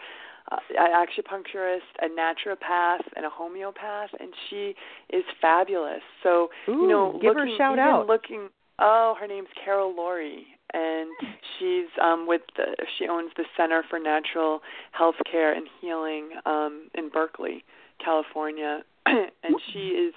Uh, 0.51 0.57
acupuncturist, 0.75 1.79
a 2.01 2.07
naturopath, 2.07 2.99
and 3.15 3.25
a 3.25 3.29
homeopath, 3.29 4.09
and 4.19 4.33
she 4.49 4.73
is 5.09 5.23
fabulous. 5.39 6.01
So 6.23 6.49
Ooh, 6.67 6.71
you 6.71 6.87
know, 6.87 7.11
give 7.21 7.35
looking, 7.35 7.47
her 7.49 7.55
a 7.55 7.57
shout 7.57 7.79
out. 7.79 8.07
Looking, 8.07 8.49
oh, 8.79 9.15
her 9.19 9.27
name's 9.27 9.47
Carol 9.63 9.95
Laurie, 9.95 10.47
and 10.73 11.09
she's 11.57 11.87
um 12.01 12.27
with 12.27 12.41
the 12.57 12.75
she 12.97 13.07
owns 13.07 13.31
the 13.37 13.45
Center 13.57 13.83
for 13.89 13.99
Natural 13.99 14.61
Health 14.91 15.15
Care 15.29 15.53
and 15.53 15.67
Healing 15.79 16.29
um 16.45 16.89
in 16.95 17.09
Berkeley, 17.09 17.63
California. 18.03 18.81
And 19.05 19.55
she 19.73 19.89
is 19.89 20.13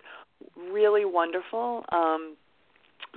really 0.71 1.05
wonderful 1.05 1.85
um 1.91 2.37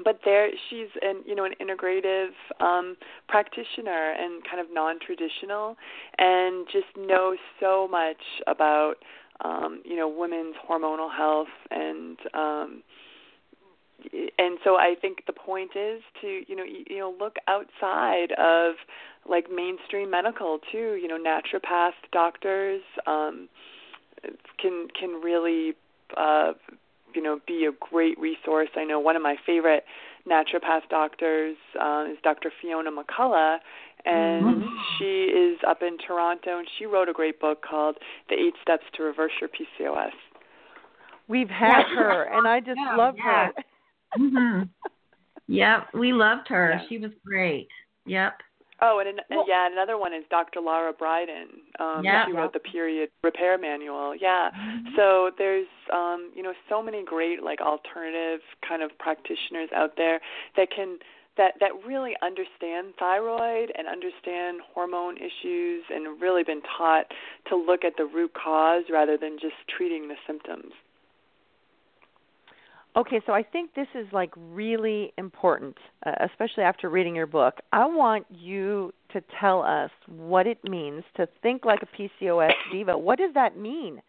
but 0.04 0.20
there 0.24 0.50
she's 0.70 0.88
an 1.02 1.24
you 1.26 1.36
know 1.36 1.46
an 1.46 1.54
integrative 1.62 2.30
um 2.60 2.96
practitioner 3.28 4.14
and 4.18 4.44
kind 4.50 4.60
of 4.60 4.68
non-traditional 4.72 5.76
and 6.18 6.68
just 6.72 6.86
knows 6.98 7.38
so 7.60 7.88
much 7.88 8.22
about 8.48 8.96
um 9.44 9.82
you 9.86 9.96
know 9.96 10.08
women's 10.08 10.56
hormonal 10.70 11.14
health 11.16 11.48
and 11.72 12.18
um 12.34 12.84
and 14.38 14.60
so 14.64 14.76
I 14.76 14.96
think 15.00 15.24
the 15.26 15.34
point 15.34 15.72
is 15.76 16.02
to 16.22 16.42
you 16.48 16.56
know 16.56 16.64
you, 16.64 16.84
you 16.88 17.00
know 17.00 17.16
look 17.20 17.38
outside 17.48 18.32
of 18.38 18.76
like 19.28 19.46
mainstream 19.54 20.12
medical 20.12 20.60
too. 20.72 21.00
You 21.02 21.08
know, 21.08 21.18
naturopath 21.18 21.94
doctors 22.12 22.82
um, 23.06 23.50
can 24.60 24.88
can 25.00 25.22
really 25.22 25.74
uh, 26.16 26.54
you 27.14 27.22
know 27.22 27.40
be 27.48 27.66
a 27.66 27.72
great 27.92 28.20
resource. 28.20 28.70
I 28.76 28.84
know 28.84 29.00
one 29.00 29.16
of 29.16 29.22
my 29.22 29.36
favorite 29.46 29.84
naturopath 30.30 30.88
doctors 30.90 31.56
uh, 31.82 32.06
is 32.12 32.18
Dr. 32.24 32.52
Fiona 32.62 32.92
McCulloch, 32.92 33.60
and 34.06 34.46
mm-hmm. 34.46 34.76
she 34.98 35.32
is 35.32 35.58
up 35.66 35.82
in 35.82 35.98
Toronto, 36.06 36.60
and 36.60 36.68
she 36.78 36.86
wrote 36.86 37.10
a 37.10 37.14
great 37.14 37.40
book 37.40 37.64
called 37.68 37.96
The 38.30 38.36
Eight 38.36 38.54
Steps 38.62 38.84
to 38.96 39.04
Reverse 39.04 39.32
Your 39.40 39.50
PCOS. 39.50 40.12
We've 41.30 41.50
had 41.50 41.84
her, 41.96 42.24
and 42.24 42.48
I 42.48 42.60
just 42.60 42.78
yeah, 42.78 42.96
love 42.96 43.16
yeah. 43.18 43.48
her 43.48 43.64
hmm 44.16 44.64
Yep, 45.48 45.88
we 45.94 46.12
loved 46.12 46.48
her. 46.50 46.72
Yeah. 46.72 46.88
She 46.90 46.98
was 46.98 47.12
great. 47.26 47.70
Yep. 48.06 48.34
Oh, 48.80 49.00
and 49.00 49.10
an, 49.10 49.20
well, 49.30 49.46
yeah, 49.48 49.68
another 49.72 49.98
one 49.98 50.14
is 50.14 50.24
Dr. 50.30 50.60
Lara 50.62 50.94
Briden. 50.94 51.66
Um, 51.80 52.04
yeah. 52.04 52.26
she 52.26 52.32
wrote 52.32 52.54
the 52.54 52.60
period 52.60 53.10
repair 53.24 53.58
manual. 53.58 54.16
Yeah. 54.16 54.52
Mm-hmm. 54.52 54.96
So 54.96 55.32
there's 55.38 55.68
um, 55.92 56.32
you 56.36 56.44
know, 56.44 56.54
so 56.70 56.84
many 56.84 57.04
great 57.04 57.42
like 57.42 57.60
alternative 57.60 58.42
kind 58.68 58.84
of 58.84 58.92
practitioners 59.00 59.70
out 59.76 59.94
there 59.98 60.20
that 60.58 60.68
can 60.70 61.00
that 61.38 61.54
that 61.60 61.72
really 61.88 62.14
understand 62.22 62.94
thyroid 63.00 63.72
and 63.76 63.88
understand 63.88 64.62
hormone 64.74 65.18
issues 65.18 65.84
and 65.90 66.22
really 66.22 66.44
been 66.44 66.62
taught 66.78 67.06
to 67.50 67.56
look 67.56 67.84
at 67.84 67.94
the 67.98 68.06
root 68.06 68.32
cause 68.34 68.84
rather 68.92 69.18
than 69.18 69.38
just 69.42 69.56
treating 69.76 70.08
the 70.08 70.16
symptoms. 70.28 70.74
Okay, 72.98 73.22
so 73.28 73.34
I 73.34 73.44
think 73.44 73.76
this 73.76 73.88
is 73.94 74.08
like 74.12 74.32
really 74.36 75.14
important, 75.20 75.78
uh, 76.04 76.14
especially 76.26 76.64
after 76.64 76.90
reading 76.90 77.16
your 77.16 77.28
book. 77.28 77.54
I 77.72 77.86
want 77.86 78.26
you 78.32 78.92
to 79.14 79.22
tell 79.40 79.62
us 79.62 79.92
what 80.08 80.48
it 80.48 80.58
means 80.68 81.04
to 81.16 81.28
think 81.44 81.64
like 81.64 81.82
a 81.84 82.02
PCOS 82.26 82.54
diva. 82.72 82.98
What 82.98 83.20
does 83.20 83.34
that 83.36 83.56
mean? 83.58 84.02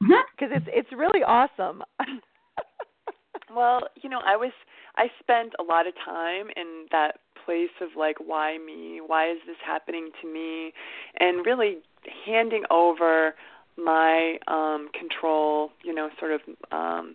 Because 0.36 0.54
it's 0.54 0.66
it's 0.68 0.88
really 0.92 1.22
awesome. 1.22 1.82
well, 3.54 3.80
you 4.02 4.10
know, 4.10 4.20
I 4.26 4.36
was 4.36 4.52
I 4.96 5.06
spent 5.20 5.54
a 5.58 5.62
lot 5.62 5.86
of 5.86 5.94
time 6.04 6.48
in 6.56 6.86
that 6.90 7.20
place 7.44 7.70
of 7.80 7.90
like 7.96 8.16
why 8.18 8.58
me? 8.58 9.00
Why 9.06 9.30
is 9.30 9.38
this 9.46 9.56
happening 9.64 10.10
to 10.20 10.30
me? 10.30 10.72
And 11.20 11.46
really 11.46 11.78
handing 12.26 12.64
over 12.70 13.34
my 13.78 14.36
um 14.48 14.90
control, 14.98 15.70
you 15.84 15.94
know, 15.94 16.10
sort 16.18 16.32
of 16.32 16.40
um 16.72 17.14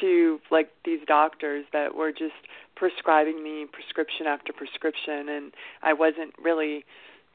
to 0.00 0.40
like 0.50 0.70
these 0.84 1.00
doctors 1.06 1.64
that 1.72 1.94
were 1.94 2.12
just 2.12 2.46
prescribing 2.76 3.42
me 3.42 3.66
prescription 3.70 4.26
after 4.26 4.52
prescription 4.52 5.28
and 5.28 5.52
I 5.82 5.92
wasn't 5.92 6.34
really 6.42 6.84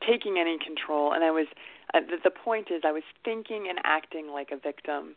taking 0.05 0.37
any 0.39 0.57
control 0.57 1.13
and 1.13 1.23
I 1.23 1.31
was 1.31 1.47
uh, 1.93 1.99
the, 2.01 2.17
the 2.23 2.31
point 2.31 2.67
is 2.71 2.81
I 2.83 2.91
was 2.91 3.03
thinking 3.23 3.67
and 3.69 3.79
acting 3.83 4.29
like 4.31 4.49
a 4.51 4.57
victim. 4.57 5.15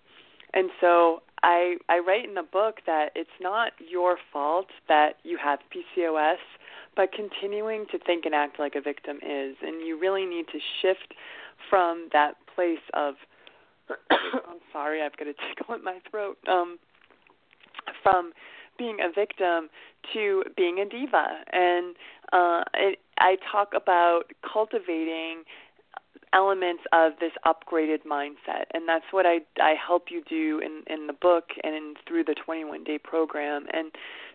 And 0.54 0.70
so 0.80 1.22
I 1.42 1.76
I 1.88 1.98
write 1.98 2.24
in 2.24 2.34
the 2.34 2.42
book 2.42 2.76
that 2.86 3.10
it's 3.14 3.30
not 3.40 3.72
your 3.78 4.16
fault 4.32 4.68
that 4.88 5.16
you 5.22 5.38
have 5.42 5.58
PCOS, 5.72 6.38
but 6.96 7.12
continuing 7.12 7.86
to 7.90 7.98
think 7.98 8.24
and 8.24 8.34
act 8.34 8.58
like 8.58 8.74
a 8.74 8.80
victim 8.80 9.16
is 9.16 9.56
and 9.62 9.86
you 9.86 9.98
really 10.00 10.24
need 10.24 10.46
to 10.48 10.58
shift 10.80 11.14
from 11.68 12.08
that 12.12 12.34
place 12.54 12.84
of 12.94 13.14
I'm 14.10 14.60
sorry, 14.72 15.02
I've 15.02 15.16
got 15.16 15.28
a 15.28 15.34
tickle 15.48 15.74
in 15.74 15.84
my 15.84 15.98
throat. 16.10 16.38
Um 16.48 16.78
from 18.10 18.32
being 18.78 18.98
a 19.02 19.12
victim 19.12 19.68
to 20.12 20.44
being 20.56 20.78
a 20.78 20.88
diva. 20.88 21.26
And 21.52 21.96
uh, 22.32 22.62
I 23.18 23.36
talk 23.50 23.72
about 23.74 24.24
cultivating 24.50 25.44
elements 26.32 26.82
of 26.92 27.12
this 27.20 27.32
upgraded 27.46 28.04
mindset. 28.10 28.64
And 28.74 28.88
that's 28.88 29.06
what 29.10 29.26
I 29.26 29.38
I 29.60 29.74
help 29.74 30.06
you 30.10 30.22
do 30.28 30.60
in 30.64 30.82
in 30.92 31.06
the 31.06 31.12
book 31.12 31.44
and 31.64 31.74
in, 31.74 31.94
through 32.06 32.24
the 32.24 32.34
21 32.34 32.84
day 32.84 32.98
program. 32.98 33.66
And 33.72 33.92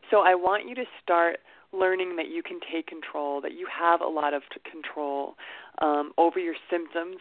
so 0.10 0.22
I 0.22 0.36
want 0.36 0.68
you 0.68 0.76
to 0.76 0.86
start 1.02 1.38
learning 1.72 2.16
that 2.18 2.28
you 2.30 2.44
can 2.44 2.60
take 2.72 2.88
control 2.88 3.42
that 3.42 3.54
you 3.54 3.68
have 3.68 4.02
a 4.02 4.08
lot 4.08 4.34
of 4.34 4.44
control 4.70 5.34
um, 5.82 6.12
over 6.18 6.38
your 6.38 6.54
symptoms 6.70 7.18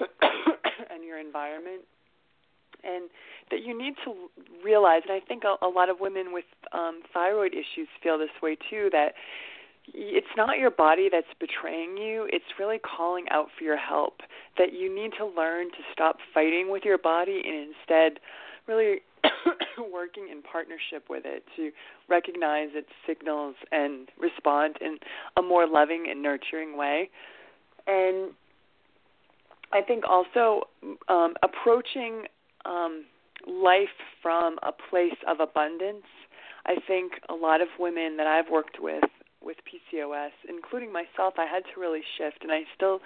and 0.90 1.04
your 1.04 1.18
environment 1.18 1.82
and 2.84 3.10
that 3.50 3.62
you 3.62 3.76
need 3.76 3.94
to 4.04 4.14
realize, 4.64 5.02
and 5.08 5.12
I 5.12 5.24
think 5.26 5.44
a, 5.44 5.64
a 5.64 5.68
lot 5.68 5.88
of 5.88 6.00
women 6.00 6.32
with 6.32 6.44
um, 6.72 7.02
thyroid 7.12 7.52
issues 7.52 7.88
feel 8.02 8.18
this 8.18 8.30
way 8.42 8.56
too, 8.70 8.88
that 8.92 9.14
it's 9.92 10.26
not 10.36 10.58
your 10.58 10.70
body 10.70 11.08
that's 11.12 11.26
betraying 11.38 11.96
you, 11.96 12.26
it's 12.32 12.44
really 12.58 12.78
calling 12.78 13.26
out 13.30 13.48
for 13.56 13.64
your 13.64 13.76
help. 13.76 14.20
That 14.56 14.72
you 14.72 14.94
need 14.94 15.12
to 15.18 15.26
learn 15.26 15.66
to 15.66 15.78
stop 15.92 16.16
fighting 16.32 16.70
with 16.70 16.84
your 16.84 16.98
body 16.98 17.42
and 17.44 17.68
instead 17.74 18.20
really 18.66 19.00
working 19.92 20.28
in 20.30 20.42
partnership 20.42 21.04
with 21.10 21.24
it 21.26 21.44
to 21.56 21.70
recognize 22.08 22.68
its 22.72 22.88
signals 23.06 23.56
and 23.72 24.08
respond 24.18 24.76
in 24.80 24.98
a 25.36 25.42
more 25.42 25.66
loving 25.66 26.06
and 26.10 26.22
nurturing 26.22 26.76
way. 26.76 27.10
And 27.86 28.32
I 29.72 29.82
think 29.82 30.04
also 30.08 30.62
um, 31.08 31.34
approaching 31.42 32.24
um, 32.64 33.04
life 33.46 33.96
from 34.22 34.58
a 34.62 34.72
place 34.90 35.18
of 35.28 35.40
abundance. 35.40 36.06
I 36.66 36.76
think 36.86 37.12
a 37.28 37.34
lot 37.34 37.60
of 37.60 37.68
women 37.78 38.16
that 38.16 38.26
I've 38.26 38.50
worked 38.50 38.78
with 38.80 39.04
with 39.42 39.58
PCOS, 39.68 40.30
including 40.48 40.90
myself, 40.90 41.34
I 41.36 41.44
had 41.44 41.62
to 41.74 41.80
really 41.80 42.00
shift, 42.16 42.38
and 42.42 42.50
I 42.50 42.62
still 42.74 43.00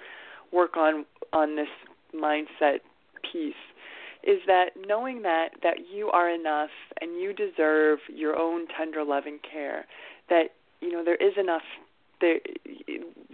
work 0.51 0.77
on 0.77 1.05
on 1.33 1.55
this 1.55 1.67
mindset 2.15 2.79
piece. 3.31 3.53
Is 4.23 4.39
that 4.47 4.71
knowing 4.87 5.21
that 5.23 5.49
that 5.63 5.77
you 5.93 6.09
are 6.09 6.29
enough 6.29 6.69
and 7.01 7.19
you 7.19 7.33
deserve 7.33 7.99
your 8.13 8.37
own 8.37 8.67
tender, 8.77 9.03
loving 9.03 9.39
care. 9.49 9.85
That 10.29 10.49
you 10.81 10.91
know 10.91 11.03
there 11.03 11.15
is 11.15 11.33
enough 11.37 11.63
there 12.21 12.39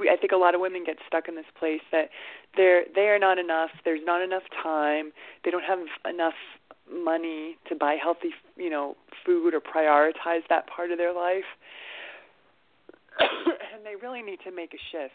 I 0.01 0.17
think 0.17 0.31
a 0.31 0.37
lot 0.37 0.55
of 0.55 0.61
women 0.61 0.83
get 0.85 0.97
stuck 1.07 1.27
in 1.27 1.35
this 1.35 1.45
place 1.57 1.81
that 1.91 2.09
they're 2.55 2.83
they 2.93 3.07
are 3.07 3.19
not 3.19 3.37
enough. 3.37 3.71
There's 3.83 4.01
not 4.03 4.21
enough 4.21 4.43
time. 4.61 5.11
They 5.43 5.51
don't 5.51 5.63
have 5.63 5.79
enough 6.09 6.33
money 6.91 7.57
to 7.69 7.75
buy 7.75 7.97
healthy, 8.01 8.29
you 8.57 8.69
know, 8.69 8.95
food 9.25 9.53
or 9.53 9.61
prioritize 9.61 10.41
that 10.49 10.67
part 10.67 10.91
of 10.91 10.97
their 10.97 11.13
life. 11.13 11.45
and 13.19 13.85
they 13.85 13.95
really 13.95 14.21
need 14.21 14.39
to 14.43 14.51
make 14.51 14.73
a 14.73 14.81
shift. 14.91 15.13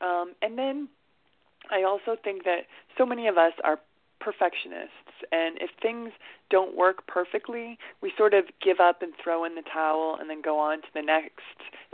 Um, 0.00 0.34
and 0.40 0.56
then 0.56 0.88
I 1.70 1.82
also 1.82 2.16
think 2.22 2.44
that 2.44 2.60
so 2.96 3.04
many 3.04 3.28
of 3.28 3.36
us 3.36 3.52
are 3.64 3.78
perfectionists 4.20 4.94
and 5.32 5.58
if 5.60 5.70
things 5.80 6.10
don't 6.50 6.76
work 6.76 7.06
perfectly 7.06 7.78
we 8.02 8.12
sort 8.16 8.34
of 8.34 8.44
give 8.62 8.80
up 8.80 9.02
and 9.02 9.12
throw 9.22 9.44
in 9.44 9.54
the 9.54 9.62
towel 9.72 10.16
and 10.20 10.28
then 10.28 10.42
go 10.42 10.58
on 10.58 10.80
to 10.80 10.88
the 10.94 11.02
next 11.02 11.40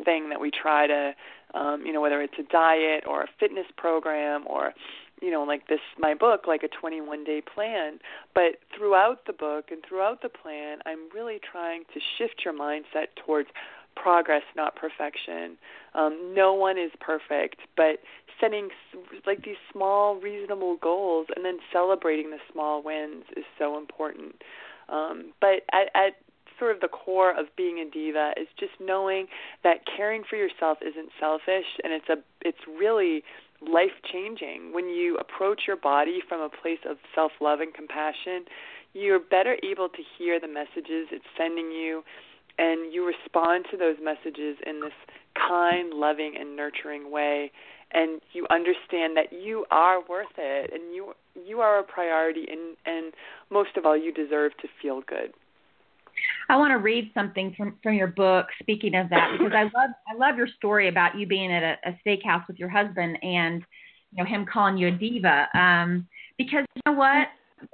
thing 0.05 0.29
that 0.29 0.41
we 0.41 0.51
try 0.51 0.87
to 0.87 1.13
um 1.55 1.85
you 1.85 1.93
know 1.93 2.01
whether 2.01 2.21
it's 2.23 2.39
a 2.39 2.43
diet 2.45 3.05
or 3.07 3.23
a 3.23 3.29
fitness 3.39 3.67
program 3.77 4.45
or 4.47 4.73
you 5.21 5.31
know 5.31 5.43
like 5.43 5.67
this 5.69 5.81
my 5.99 6.15
book 6.15 6.47
like 6.47 6.63
a 6.63 6.69
21 6.69 7.25
day 7.25 7.41
plan. 7.43 7.99
But 8.35 8.59
throughout 8.77 9.27
the 9.27 9.33
book 9.33 9.67
and 9.71 9.83
throughout 9.87 10.23
the 10.23 10.29
plan 10.29 10.79
i'm 10.87 11.09
really 11.15 11.41
trying 11.41 11.85
to 11.95 12.01
shift 12.19 12.43
your 12.45 12.55
mindset 12.55 13.09
towards 13.25 13.49
progress 13.97 14.43
not 14.55 14.77
perfection. 14.77 15.57
Um 15.95 16.33
no 16.35 16.55
one 16.55 16.79
is 16.79 16.91
perfect 17.01 17.57
but 17.77 17.99
setting 18.41 18.69
like 19.27 19.45
these 19.45 19.57
small 19.73 20.17
reasonable 20.17 20.77
goals 20.81 21.27
and 21.35 21.45
then 21.45 21.59
celebrating 21.73 22.31
the 22.31 22.39
small 22.53 22.83
wins 22.83 23.25
is 23.37 23.45
so 23.59 23.77
important. 23.79 24.43
Um 24.89 25.33
but 25.41 25.65
at 25.73 25.89
at 25.95 26.13
sort 26.59 26.75
of 26.75 26.81
the 26.81 26.89
core 26.89 27.39
of 27.39 27.47
being 27.57 27.79
a 27.79 27.91
diva 27.91 28.33
is 28.41 28.49
just 28.59 28.73
knowing 28.81 29.27
that 29.63 29.79
caring 29.97 30.23
for 30.29 30.37
yourself 30.37 30.79
isn't 30.81 31.11
selfish 31.21 31.67
and 31.83 31.93
it's 31.93 32.09
a 32.09 32.17
it's 32.43 32.65
really 32.79 33.23
life 33.61 33.97
changing 34.13 34.73
when 34.73 34.89
you 34.89 35.17
approach 35.17 35.63
your 35.67 35.77
body 35.77 36.21
from 36.29 36.41
a 36.41 36.49
place 36.49 36.79
of 36.89 36.97
self 37.15 37.33
love 37.41 37.61
and 37.61 37.73
compassion 37.75 38.45
you're 38.93 39.21
better 39.21 39.57
able 39.63 39.89
to 39.89 40.03
hear 40.17 40.41
the 40.41 40.49
messages 40.49 41.09
it's 41.11 41.25
sending 41.37 41.71
you 41.71 42.03
and 42.59 42.93
you 42.93 43.07
respond 43.07 43.67
to 43.71 43.77
those 43.77 43.97
messages 44.03 44.57
in 44.67 44.81
this 44.81 44.93
kind 45.35 45.93
loving 45.93 46.35
and 46.39 46.57
nurturing 46.57 47.11
way 47.11 47.51
and 47.93 48.21
you 48.33 48.47
understand 48.51 49.17
that 49.17 49.33
you 49.33 49.65
are 49.71 50.01
worth 50.09 50.35
it 50.39 50.73
and 50.73 50.95
you 50.95 51.13
you 51.47 51.61
are 51.61 51.79
a 51.79 51.83
priority 51.83 52.47
and 52.51 52.77
and 52.87 53.13
most 53.51 53.77
of 53.77 53.85
all 53.85 53.97
you 53.97 54.13
deserve 54.13 54.53
to 54.61 54.69
feel 54.81 55.03
good 55.07 55.33
I 56.49 56.57
want 56.57 56.71
to 56.71 56.79
read 56.79 57.11
something 57.15 57.55
from 57.57 57.77
from 57.83 57.95
your 57.95 58.07
book. 58.07 58.47
Speaking 58.61 58.95
of 58.95 59.11
that, 59.11 59.33
because 59.39 59.53
I 59.55 59.65
love 59.65 59.91
I 60.09 60.17
love 60.17 60.37
your 60.37 60.49
story 60.57 60.89
about 60.89 61.19
you 61.19 61.27
being 61.27 61.53
at 61.53 61.63
a, 61.63 61.91
a 61.91 61.99
steakhouse 62.07 62.47
with 62.49 62.59
your 62.59 62.69
husband 62.69 63.19
and 63.23 63.63
you 64.13 64.23
know 64.23 64.25
him 64.25 64.47
calling 64.51 64.79
you 64.79 64.89
a 64.89 64.91
diva. 64.91 65.49
Um, 65.55 66.07
because 66.39 66.65
you 66.75 66.83
know 66.87 66.93
what, 66.93 67.29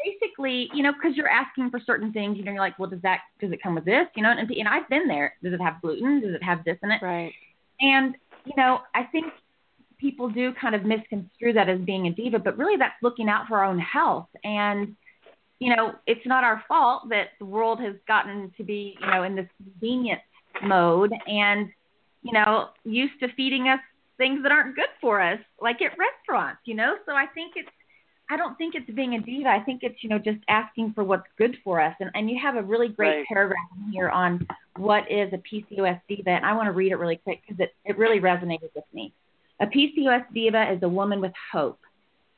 basically, 0.05 0.71
you 0.75 0.83
know, 0.83 0.93
because 0.93 1.17
you're 1.17 1.29
asking 1.29 1.71
for 1.71 1.81
certain 1.85 2.13
things, 2.13 2.37
you 2.39 2.45
know, 2.45 2.53
you're 2.53 2.61
like, 2.61 2.79
well, 2.79 2.91
does 2.91 3.03
that 3.03 3.21
does 3.41 3.53
it 3.53 3.63
come 3.63 3.75
with 3.75 3.85
this? 3.85 4.07
You 4.15 4.23
know, 4.23 4.31
and, 4.31 4.51
and 4.51 4.69
I've 4.69 4.89
been 4.89 5.09
there. 5.09 5.35
Does 5.43 5.53
it 5.53 5.61
have 5.61 5.81
gluten? 5.83 6.21
Does 6.21 6.35
it 6.35 6.43
have 6.43 6.65
this 6.65 6.79
in 6.83 6.91
it? 6.91 7.03
Right. 7.03 7.33
And 7.81 8.17
you 8.45 8.55
know, 8.57 8.81
I 8.95 9.05
think 9.05 9.27
people 10.03 10.29
do 10.29 10.53
kind 10.61 10.75
of 10.75 10.85
misconstrue 10.85 11.53
that 11.53 11.69
as 11.69 11.81
being 11.81 12.09
a 12.09 12.11
diva, 12.11 12.39
but 12.39 12.59
really 12.59 12.77
that's 12.77 13.01
looking 13.03 13.29
out 13.29 13.47
for 13.47 13.59
our 13.59 13.65
own 13.65 13.79
health. 13.79 14.27
And, 14.43 14.97
you 15.61 15.75
know, 15.75 15.95
it's 16.09 16.27
not 16.27 16.43
our 16.43 16.63
fault 16.67 17.09
that 17.11 17.29
the 17.39 17.45
world 17.45 17.81
has 17.81 17.95
gotten 18.09 18.53
to 18.57 18.65
be, 18.65 18.97
you 19.01 19.07
know, 19.07 19.23
in 19.23 19.37
this 19.37 19.47
convenience 19.63 20.21
mode 20.65 21.13
and, 21.29 21.69
you 22.23 22.33
know, 22.33 22.71
used 22.85 23.15
to 23.21 23.29
feeding 23.37 23.69
us 23.69 23.79
things 24.19 24.43
that 24.43 24.51
aren't 24.51 24.75
good 24.75 24.91
for 25.01 25.21
us, 25.21 25.39
like 25.61 25.81
at 25.81 25.97
restaurants, 25.97 26.61
you 26.65 26.75
know? 26.75 26.97
So 27.07 27.13
I 27.13 27.27
think 27.27 27.53
it's, 27.55 27.69
I 28.33 28.37
don't 28.39 28.57
think 28.57 28.75
it's 28.75 28.91
being 28.91 29.15
a 29.15 29.21
diva. 29.21 29.51
I 29.51 29.61
think 29.61 29.83
it's, 29.83 30.03
you 30.03 30.09
know, 30.09 30.19
just 30.19 30.39
asking 30.49 30.95
for 30.95 31.05
what's 31.05 31.27
good 31.37 31.55
for 31.63 31.83
us. 31.83 31.95
And, 32.01 32.11
and 32.15 32.31
you 32.31 32.39
have 32.43 32.57
a 32.57 32.63
really 32.63 32.89
great 32.89 33.19
right. 33.19 33.27
paragraph 33.27 33.69
here 33.93 34.09
on 34.09 34.49
what 34.79 35.03
is 35.13 35.31
a 35.35 35.37
PCOS 35.37 36.01
diva. 36.09 36.31
And 36.31 36.47
I 36.47 36.55
want 36.55 36.67
to 36.67 36.73
read 36.73 36.93
it 36.93 36.97
really 36.97 37.17
quick 37.17 37.43
because 37.47 37.61
it, 37.61 37.75
it 37.85 37.99
really 37.99 38.21
resonated 38.21 38.71
with 38.75 38.87
me. 38.95 39.13
A 39.61 39.67
PCOS 39.67 40.25
diva 40.33 40.73
is 40.73 40.83
a 40.83 40.89
woman 40.89 41.21
with 41.21 41.33
hope. 41.53 41.79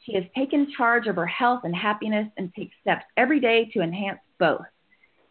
She 0.00 0.14
has 0.14 0.24
taken 0.36 0.72
charge 0.76 1.06
of 1.06 1.14
her 1.14 1.28
health 1.28 1.60
and 1.62 1.76
happiness 1.76 2.26
and 2.36 2.52
takes 2.54 2.74
steps 2.80 3.04
every 3.16 3.38
day 3.38 3.70
to 3.72 3.80
enhance 3.80 4.18
both. 4.40 4.66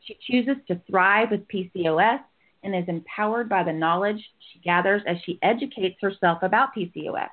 She 0.06 0.18
chooses 0.32 0.56
to 0.70 0.80
thrive 0.90 1.32
with 1.32 1.46
PCOS 1.50 2.22
and 2.64 2.74
is 2.74 2.86
empowered 2.88 3.50
by 3.50 3.64
the 3.64 3.74
knowledge 3.74 4.24
she 4.54 4.60
gathers 4.60 5.02
as 5.08 5.18
she 5.26 5.40
educates 5.42 5.98
herself 6.02 6.42
about 6.42 6.74
PCOS. 6.74 7.28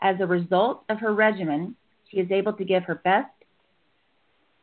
As 0.00 0.16
a 0.18 0.26
result 0.26 0.84
of 0.88 0.98
her 1.00 1.12
regimen, 1.12 1.76
she 2.10 2.18
is 2.18 2.30
able 2.30 2.52
to 2.54 2.64
give 2.64 2.84
her 2.84 2.96
best 2.96 3.30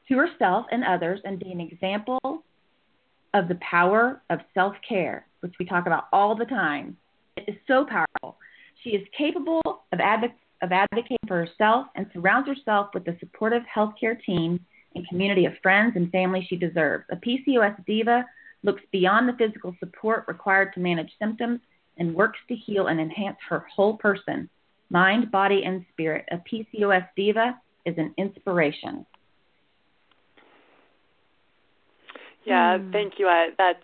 to 0.08 0.18
herself 0.18 0.66
and 0.72 0.84
others 0.84 1.20
and 1.26 1.40
be 1.40 1.52
an 1.52 1.60
example 1.60 2.44
of 3.34 3.48
the 3.48 3.56
power 3.56 4.22
of 4.30 4.40
self 4.54 4.76
care, 4.88 5.26
which 5.42 5.54
we 5.60 5.66
talk 5.66 5.86
about 5.86 6.06
all 6.12 6.36
the 6.36 6.46
time. 6.46 6.98
It 7.36 7.46
is 7.48 7.56
so 7.68 7.86
powerful. 7.86 8.38
She 8.84 8.92
is 8.92 9.06
capable 9.18 9.62
of, 9.92 10.00
adv- 10.00 10.32
of 10.62 10.72
advocating 10.72 11.18
for 11.28 11.46
herself 11.46 11.88
and 11.96 12.08
surrounds 12.14 12.48
herself 12.48 12.90
with 12.94 13.06
the 13.06 13.18
supportive 13.20 13.64
healthcare 13.74 14.22
team 14.24 14.60
and 14.96 15.08
community 15.08 15.46
of 15.46 15.54
friends 15.62 15.94
and 15.96 16.12
family 16.12 16.46
she 16.50 16.56
deserves. 16.56 17.06
A 17.12 17.16
PCOS 17.18 17.86
diva 17.86 18.26
looks 18.64 18.82
beyond 18.92 19.30
the 19.30 19.34
physical 19.34 19.76
support 19.80 20.26
required 20.28 20.74
to 20.74 20.80
manage 20.80 21.12
symptoms 21.20 21.60
and 21.98 22.16
works 22.16 22.40
to 22.48 22.56
heal 22.56 22.88
and 22.88 23.00
enhance 23.00 23.38
her 23.50 23.66
whole 23.74 23.98
person, 23.98 24.50
mind, 24.90 25.32
body, 25.32 25.64
and 25.66 25.86
spirit. 25.94 26.26
A 26.32 26.38
PCOS 26.38 27.08
diva 27.16 27.60
is 27.86 27.96
an 27.98 28.14
inspiration. 28.18 29.06
Yeah, 32.46 32.78
Hmm. 32.78 32.92
thank 32.92 33.20
you. 33.20 33.28
I, 33.28 33.50
that's 33.58 33.84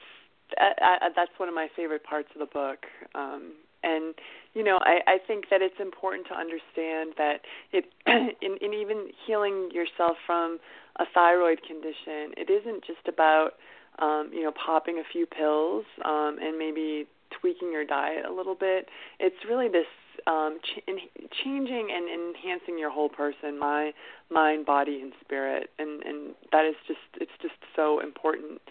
I, 0.58 0.98
I, 1.02 1.10
that's 1.16 1.32
one 1.38 1.50
of 1.50 1.56
my 1.56 1.68
favorite 1.76 2.04
parts 2.04 2.30
of 2.34 2.40
the 2.40 2.46
book. 2.46 2.86
Um, 3.16 3.54
and 3.84 4.16
you 4.54 4.64
know, 4.64 4.80
I, 4.82 5.00
I 5.08 5.18
think 5.26 5.46
that 5.50 5.62
it's 5.62 5.80
important 5.80 6.28
to 6.28 6.36
understand 6.36 7.14
that 7.18 7.42
it 7.72 7.86
in, 8.42 8.58
in 8.62 8.74
even 8.74 9.10
healing 9.26 9.70
yourself 9.74 10.18
from 10.26 10.60
a 10.98 11.06
thyroid 11.14 11.62
condition, 11.64 12.34
it 12.38 12.50
isn't 12.50 12.86
just 12.86 13.08
about 13.08 13.54
um, 14.00 14.30
you 14.34 14.44
know 14.44 14.52
popping 14.52 15.00
a 15.00 15.04
few 15.12 15.26
pills 15.26 15.86
um, 16.06 16.38
and 16.42 16.58
maybe 16.58 17.08
tweaking 17.42 17.72
your 17.72 17.86
diet 17.86 18.26
a 18.26 18.32
little 18.32 18.56
bit. 18.56 18.88
It's 19.20 19.36
really 19.50 19.68
this 19.68 19.88
um, 20.28 20.60
ch- 20.64 20.82
in, 20.88 20.98
changing 21.44 21.90
and 21.92 22.08
enhancing 22.10 22.78
your 22.78 22.90
whole 22.90 23.10
person, 23.10 23.60
my 23.60 23.92
mind, 24.30 24.66
body, 24.66 25.00
and 25.02 25.14
spirit, 25.22 25.70
and 25.80 26.04
and 26.04 26.36
that 26.52 26.66
is 26.66 26.76
just 26.88 27.00
it's 27.16 27.32
just 27.42 27.56
so 27.76 28.00
important 28.00 28.62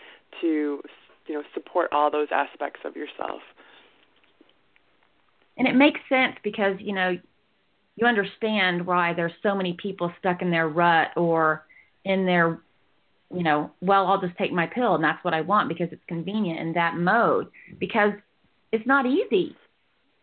to 0.40 0.81
you 1.26 1.35
know 1.35 1.42
support 1.55 1.92
all 1.92 2.11
those 2.11 2.28
aspects 2.33 2.81
of 2.85 2.96
yourself. 2.96 3.40
And 5.57 5.68
it 5.68 5.74
makes 5.74 6.00
sense 6.09 6.37
because, 6.42 6.76
you 6.81 6.94
know, 6.94 7.18
you 7.96 8.07
understand 8.07 8.87
why 8.87 9.12
there's 9.12 9.33
so 9.42 9.55
many 9.55 9.74
people 9.74 10.12
stuck 10.18 10.40
in 10.40 10.50
their 10.50 10.68
rut 10.68 11.09
or 11.16 11.66
in 12.05 12.24
their, 12.24 12.61
you 13.33 13.42
know, 13.42 13.70
well, 13.81 14.07
I'll 14.07 14.20
just 14.20 14.37
take 14.38 14.52
my 14.52 14.66
pill 14.66 14.94
and 14.94 15.05
that's 15.05 15.22
what 15.24 15.35
I 15.35 15.42
want 15.42 15.68
because 15.68 15.88
it's 15.92 16.02
convenient 16.09 16.59
in 16.59 16.72
that 16.72 16.96
mode. 16.96 17.48
Because 17.78 18.12
it's 18.72 18.87
not 18.87 19.05
easy. 19.07 19.55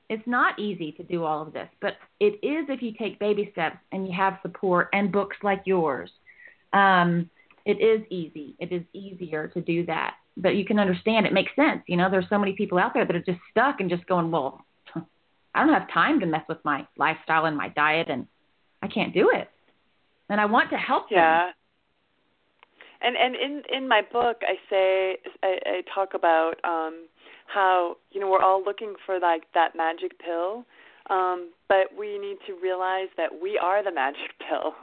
It's 0.10 0.26
not 0.26 0.58
easy 0.58 0.92
to 0.94 1.04
do 1.04 1.24
all 1.24 1.42
of 1.42 1.54
this, 1.54 1.70
but 1.82 1.98
it 2.20 2.40
is 2.44 2.66
if 2.68 2.82
you 2.82 2.94
take 2.94 3.20
baby 3.20 3.50
steps 3.52 3.78
and 3.92 4.08
you 4.08 4.14
have 4.14 4.40
support 4.42 4.90
and 4.92 5.12
books 5.12 5.38
like 5.44 5.62
yours. 5.66 6.10
Um, 6.74 7.30
it 7.66 7.80
is 7.80 8.02
easy. 8.10 8.56
It 8.58 8.72
is 8.72 8.82
easier 8.94 9.48
to 9.50 9.62
do 9.62 9.86
that. 9.86 10.16
But 10.38 10.56
you 10.56 10.66
can 10.66 10.80
understand 10.80 11.26
it 11.26 11.34
makes 11.34 11.52
sense. 11.56 11.84
You 11.88 11.98
know, 11.98 12.10
there's 12.10 12.26
so 12.30 12.40
many 12.40 12.54
people 12.54 12.80
out 12.80 12.94
there 12.94 13.06
that 13.06 13.16
are 13.16 13.22
just 13.22 13.40
stuck 13.52 13.80
and 13.80 13.90
just 13.90 14.06
going, 14.08 14.32
well, 14.32 14.66
I 15.54 15.64
don't 15.64 15.74
have 15.74 15.92
time 15.94 16.20
to 16.22 16.26
mess 16.26 16.44
with 16.50 16.60
my 16.64 16.88
lifestyle 16.98 17.46
and 17.46 17.56
my 17.56 17.70
diet, 17.70 18.08
and 18.10 18.26
I 18.82 18.88
can't 18.88 19.14
do 19.14 19.30
it. 19.32 19.50
And 20.30 20.42
I 20.42 20.46
want 20.46 20.72
to 20.72 20.78
help. 20.78 21.08
Yeah. 21.12 21.52
And 23.02 23.16
and 23.16 23.36
in 23.36 23.62
in 23.72 23.88
my 23.88 24.02
book, 24.12 24.42
I 24.42 24.56
say 24.70 25.18
I, 25.44 25.60
I 25.66 25.82
talk 25.94 26.14
about 26.14 26.56
um, 26.64 27.08
how 27.54 27.98
you 28.12 28.20
know 28.20 28.30
we're 28.30 28.42
all 28.42 28.64
looking 28.64 28.96
for 29.06 29.20
like 29.20 29.44
that 29.54 29.76
magic 29.76 30.20
pill, 30.20 30.66
um, 31.10 31.50
but 31.68 31.88
we 31.98 32.18
need 32.18 32.38
to 32.48 32.54
realize 32.62 33.08
that 33.18 33.42
we 33.42 33.58
are 33.58 33.84
the 33.84 33.92
magic 33.92 34.32
pill. 34.50 34.74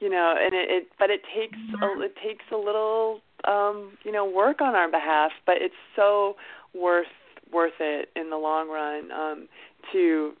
you 0.00 0.10
know, 0.10 0.34
and 0.38 0.54
it, 0.54 0.70
it 0.70 0.88
but 0.98 1.10
it 1.10 1.22
takes 1.34 1.58
a, 1.82 2.02
it 2.02 2.14
takes 2.22 2.44
a 2.52 2.56
little 2.56 3.20
um, 3.46 3.96
you 4.04 4.12
know 4.12 4.24
work 4.24 4.60
on 4.60 4.74
our 4.74 4.90
behalf, 4.90 5.32
but 5.44 5.56
it's 5.60 5.74
so 5.94 6.36
worth 6.74 7.06
worth 7.52 7.80
it 7.80 8.08
in 8.16 8.30
the 8.30 8.36
long 8.36 8.68
run 8.68 9.12
um, 9.12 9.48
to 9.92 10.32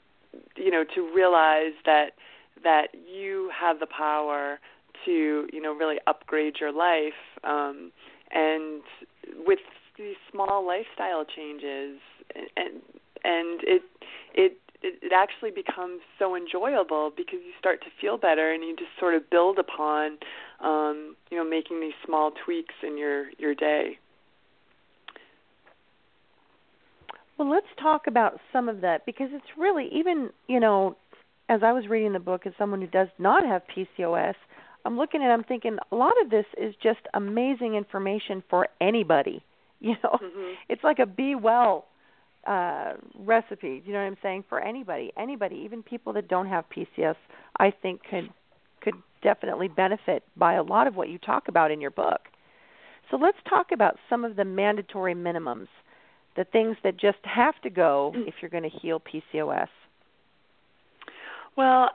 you 0.56 0.70
know 0.70 0.84
to 0.94 1.12
realize 1.14 1.74
that 1.84 2.10
that 2.64 2.88
you 2.94 3.50
have 3.58 3.78
the 3.80 3.86
power 3.86 4.58
to 5.04 5.46
you 5.52 5.62
know 5.62 5.74
really 5.74 5.96
upgrade 6.06 6.56
your 6.60 6.72
life 6.72 7.20
um, 7.44 7.92
and 8.32 8.82
with 9.46 9.58
these 9.98 10.16
small 10.30 10.66
lifestyle 10.66 11.24
changes 11.24 11.98
and 12.56 12.82
and 13.24 13.60
it 13.62 13.82
it 14.34 14.58
it 14.82 15.12
actually 15.12 15.50
becomes 15.50 16.00
so 16.18 16.36
enjoyable 16.36 17.10
because 17.16 17.40
you 17.44 17.52
start 17.58 17.80
to 17.80 17.88
feel 18.00 18.18
better 18.18 18.52
and 18.52 18.62
you 18.62 18.76
just 18.76 18.90
sort 19.00 19.14
of 19.14 19.28
build 19.30 19.58
upon 19.58 20.18
um 20.60 21.16
you 21.30 21.36
know 21.36 21.44
making 21.48 21.80
these 21.80 21.94
small 22.04 22.32
tweaks 22.44 22.74
in 22.82 22.96
your 22.98 23.26
your 23.38 23.54
day. 23.54 23.98
Well 27.38 27.50
let's 27.50 27.66
talk 27.80 28.06
about 28.06 28.40
some 28.52 28.68
of 28.68 28.80
that 28.80 29.04
because 29.04 29.28
it's 29.32 29.58
really 29.58 29.88
even 29.92 30.30
you 30.46 30.60
know 30.60 30.96
as 31.48 31.60
i 31.62 31.72
was 31.72 31.86
reading 31.86 32.12
the 32.12 32.18
book 32.18 32.46
as 32.46 32.52
someone 32.58 32.80
who 32.80 32.86
does 32.86 33.08
not 33.18 33.44
have 33.44 33.62
pcos 33.76 34.34
i'm 34.84 34.96
looking 34.96 35.20
it 35.20 35.26
i'm 35.26 35.44
thinking 35.44 35.76
a 35.92 35.94
lot 35.94 36.14
of 36.22 36.30
this 36.30 36.46
is 36.56 36.74
just 36.82 37.00
amazing 37.14 37.74
information 37.74 38.42
for 38.48 38.66
anybody 38.80 39.44
you 39.80 39.94
know 40.02 40.18
mm-hmm. 40.22 40.52
it's 40.68 40.84
like 40.84 40.98
a 40.98 41.06
be 41.06 41.34
well 41.34 41.86
uh 42.46 42.94
recipe. 43.18 43.82
You 43.84 43.92
know 43.92 43.98
what 43.98 44.06
i'm 44.06 44.16
saying? 44.22 44.44
For 44.48 44.60
anybody 44.60 45.12
anybody 45.16 45.56
even 45.64 45.82
people 45.82 46.12
that 46.14 46.28
don't 46.28 46.46
have 46.46 46.64
pcos 46.74 47.16
i 47.58 47.70
think 47.70 48.02
could 48.08 48.30
could 48.80 48.94
definitely 49.22 49.68
benefit 49.68 50.22
by 50.36 50.54
a 50.54 50.62
lot 50.62 50.86
of 50.86 50.94
what 50.94 51.08
you 51.08 51.18
talk 51.18 51.48
about 51.48 51.70
in 51.70 51.80
your 51.80 51.90
book. 51.90 52.20
So 53.10 53.16
let's 53.16 53.38
talk 53.48 53.72
about 53.72 53.96
some 54.08 54.24
of 54.24 54.36
the 54.36 54.44
mandatory 54.44 55.14
minimums 55.14 55.68
the 56.36 56.44
things 56.44 56.76
that 56.84 56.98
just 56.98 57.18
have 57.24 57.60
to 57.62 57.70
go 57.70 58.12
if 58.14 58.34
you're 58.40 58.50
going 58.50 58.62
to 58.62 58.78
heal 58.78 59.00
pcos 59.00 59.68
well, 61.56 61.90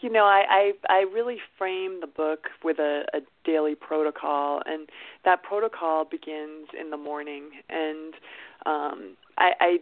you 0.00 0.10
know, 0.10 0.24
I, 0.24 0.44
I 0.48 0.72
I 0.88 1.00
really 1.12 1.38
frame 1.58 2.00
the 2.00 2.06
book 2.06 2.48
with 2.62 2.78
a, 2.78 3.04
a 3.14 3.20
daily 3.44 3.74
protocol, 3.74 4.60
and 4.66 4.88
that 5.24 5.42
protocol 5.42 6.04
begins 6.04 6.68
in 6.78 6.90
the 6.90 6.96
morning. 6.96 7.50
And 7.68 8.14
um, 8.66 9.16
I, 9.38 9.52
I 9.60 9.78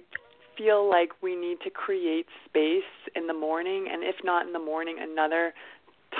feel 0.56 0.88
like 0.88 1.10
we 1.22 1.34
need 1.34 1.58
to 1.64 1.70
create 1.70 2.26
space 2.44 2.82
in 3.16 3.26
the 3.26 3.34
morning, 3.34 3.88
and 3.92 4.02
if 4.04 4.16
not 4.22 4.46
in 4.46 4.52
the 4.52 4.58
morning, 4.58 4.96
another 5.00 5.52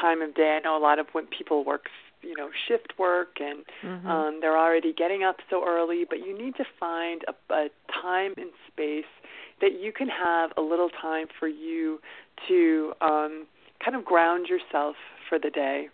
time 0.01 0.21
of 0.23 0.35
day. 0.35 0.59
I 0.61 0.65
know 0.65 0.77
a 0.77 0.83
lot 0.83 0.99
of 0.99 1.07
when 1.13 1.27
people 1.27 1.65
work, 1.65 1.87
you 2.25 2.35
know, 2.37 2.51
shift 2.69 2.95
work, 2.99 3.39
and 3.41 3.65
mm-hmm. 3.83 4.07
um, 4.07 4.39
they're 4.41 4.59
already 4.59 4.93
getting 4.93 5.23
up 5.23 5.37
so 5.51 5.65
early. 5.67 6.05
But 6.09 6.19
you 6.19 6.37
need 6.37 6.57
to 6.57 6.65
find 6.79 7.23
a, 7.29 7.55
a 7.55 7.69
time 8.03 8.35
and 8.37 8.51
space 8.67 9.05
that 9.61 9.81
you 9.81 9.93
can 9.93 10.09
have 10.09 10.51
a 10.57 10.61
little 10.61 10.91
time 10.91 11.27
for 11.39 11.49
you 11.49 12.01
to 12.49 12.93
um, 13.01 13.47
kind 13.85 13.97
of 13.97 14.05
ground 14.05 14.49
yourself 14.49 14.97
for 15.29 15.39
the 15.39 15.51
day. 15.51 15.89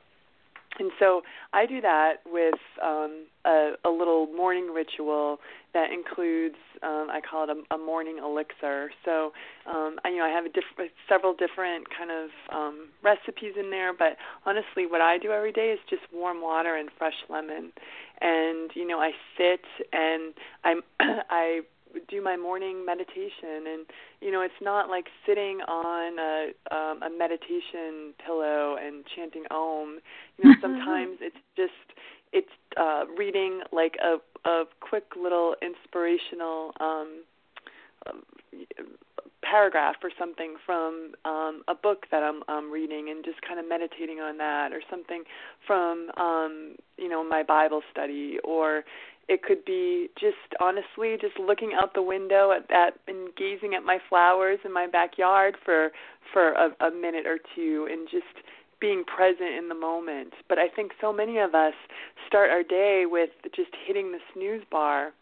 And 0.81 0.91
so 0.99 1.23
I 1.53 1.67
do 1.67 1.81
that 1.83 2.15
with 2.27 2.55
um, 2.83 3.27
a, 3.45 3.73
a 3.85 3.91
little 3.91 4.27
morning 4.27 4.73
ritual 4.75 5.39
that 5.75 5.93
includes 5.93 6.57
um, 6.83 7.09
I 7.11 7.21
call 7.21 7.45
it 7.45 7.51
a, 7.51 7.75
a 7.75 7.79
morning 7.79 8.19
elixir. 8.19 8.91
So 9.05 9.33
um, 9.67 9.97
I, 10.05 10.09
you 10.09 10.19
know 10.19 10.25
I 10.25 10.31
have 10.31 10.47
a 10.47 10.49
diff- 10.49 10.91
several 11.09 11.35
different 11.35 11.87
kind 11.97 12.11
of 12.11 12.31
um, 12.55 12.89
recipes 13.03 13.55
in 13.59 13.71
there, 13.71 13.93
but 13.93 14.17
honestly, 14.47 14.87
what 14.87 15.01
I 15.01 15.19
do 15.19 15.31
every 15.31 15.53
day 15.53 15.71
is 15.71 15.79
just 15.89 16.03
warm 16.13 16.41
water 16.41 16.77
and 16.77 16.89
fresh 16.99 17.15
lemon, 17.29 17.73
and 18.21 18.71
you 18.75 18.87
know 18.87 18.99
I 18.99 19.11
sit 19.37 19.65
and 19.93 20.35
I'm 20.65 20.81
I 21.31 21.61
do 22.09 22.23
my 22.23 22.37
morning 22.37 22.85
meditation. 22.85 23.67
And 23.67 23.87
you 24.21 24.31
know 24.31 24.43
it's 24.43 24.61
not 24.61 24.89
like 24.89 25.07
sitting 25.27 25.61
on 25.69 26.19
a 26.19 26.75
um 26.75 27.03
a 27.03 27.11
meditation 27.11 28.15
pillow 28.25 28.77
and 28.81 29.05
chanting 29.15 29.45
om. 29.51 30.01
You 30.39 30.51
know 30.51 30.55
sometimes 30.61 31.19
it's 31.21 31.37
just 31.57 31.73
it's 32.33 32.49
uh 32.77 33.05
reading 33.17 33.61
like 33.73 33.97
a 34.03 34.17
a 34.49 34.65
quick 34.81 35.05
little 35.21 35.55
inspirational 35.63 36.73
um 36.81 37.23
paragraph 39.43 39.97
or 40.03 40.11
something 40.19 40.57
from 40.65 41.13
um 41.25 41.63
a 41.67 41.75
book 41.75 42.07
that 42.11 42.23
I'm 42.23 42.43
um 42.49 42.71
reading 42.71 43.09
and 43.11 43.25
just 43.25 43.41
kind 43.43 43.59
of 43.59 43.69
meditating 43.69 44.21
on 44.21 44.39
that 44.39 44.73
or 44.73 44.81
something 44.91 45.25
from 45.67 46.11
um 46.17 46.77
you 46.99 47.09
know 47.09 47.25
my 47.25 47.43
bible 47.43 47.83
study 47.91 48.39
or 48.45 48.85
it 49.31 49.45
could 49.45 49.65
be 49.65 50.11
just 50.19 50.59
honestly 50.59 51.17
just 51.21 51.39
looking 51.39 51.71
out 51.81 51.95
the 51.95 52.03
window 52.03 52.51
at 52.51 52.69
that 52.69 52.99
and 53.07 53.31
gazing 53.37 53.75
at 53.75 53.85
my 53.85 53.99
flowers 54.09 54.59
in 54.65 54.73
my 54.73 54.89
backyard 54.89 55.55
for 55.65 55.91
for 56.33 56.53
a, 56.53 56.71
a 56.85 56.91
minute 56.91 57.27
or 57.27 57.39
two 57.55 57.87
and 57.91 58.09
just 58.11 58.45
being 58.81 59.05
present 59.05 59.55
in 59.57 59.69
the 59.69 59.75
moment. 59.75 60.33
But 60.49 60.59
I 60.59 60.67
think 60.69 60.93
so 61.01 61.13
many 61.13 61.39
of 61.39 61.55
us 61.55 61.75
start 62.27 62.51
our 62.51 62.65
day 62.65 63.05
with 63.07 63.31
just 63.55 63.71
hitting 63.87 64.11
the 64.11 64.19
snooze 64.35 64.65
bar 64.69 65.13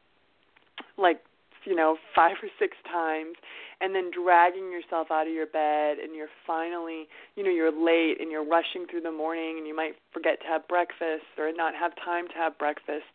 like 0.96 1.20
you 1.64 1.76
know 1.76 1.98
five 2.14 2.36
or 2.42 2.48
six 2.58 2.78
times 2.90 3.36
and 3.82 3.94
then 3.94 4.10
dragging 4.10 4.72
yourself 4.72 5.08
out 5.10 5.26
of 5.26 5.34
your 5.34 5.46
bed 5.46 5.98
and 5.98 6.16
you're 6.16 6.32
finally 6.46 7.08
you 7.36 7.44
know 7.44 7.50
you're 7.50 7.72
late 7.72 8.22
and 8.22 8.30
you're 8.30 8.46
rushing 8.46 8.86
through 8.88 9.02
the 9.02 9.12
morning 9.12 9.56
and 9.58 9.66
you 9.66 9.76
might 9.76 9.96
forget 10.14 10.40
to 10.40 10.46
have 10.46 10.66
breakfast 10.66 11.28
or 11.36 11.52
not 11.52 11.74
have 11.74 11.92
time 12.02 12.26
to 12.28 12.34
have 12.34 12.56
breakfast 12.56 13.10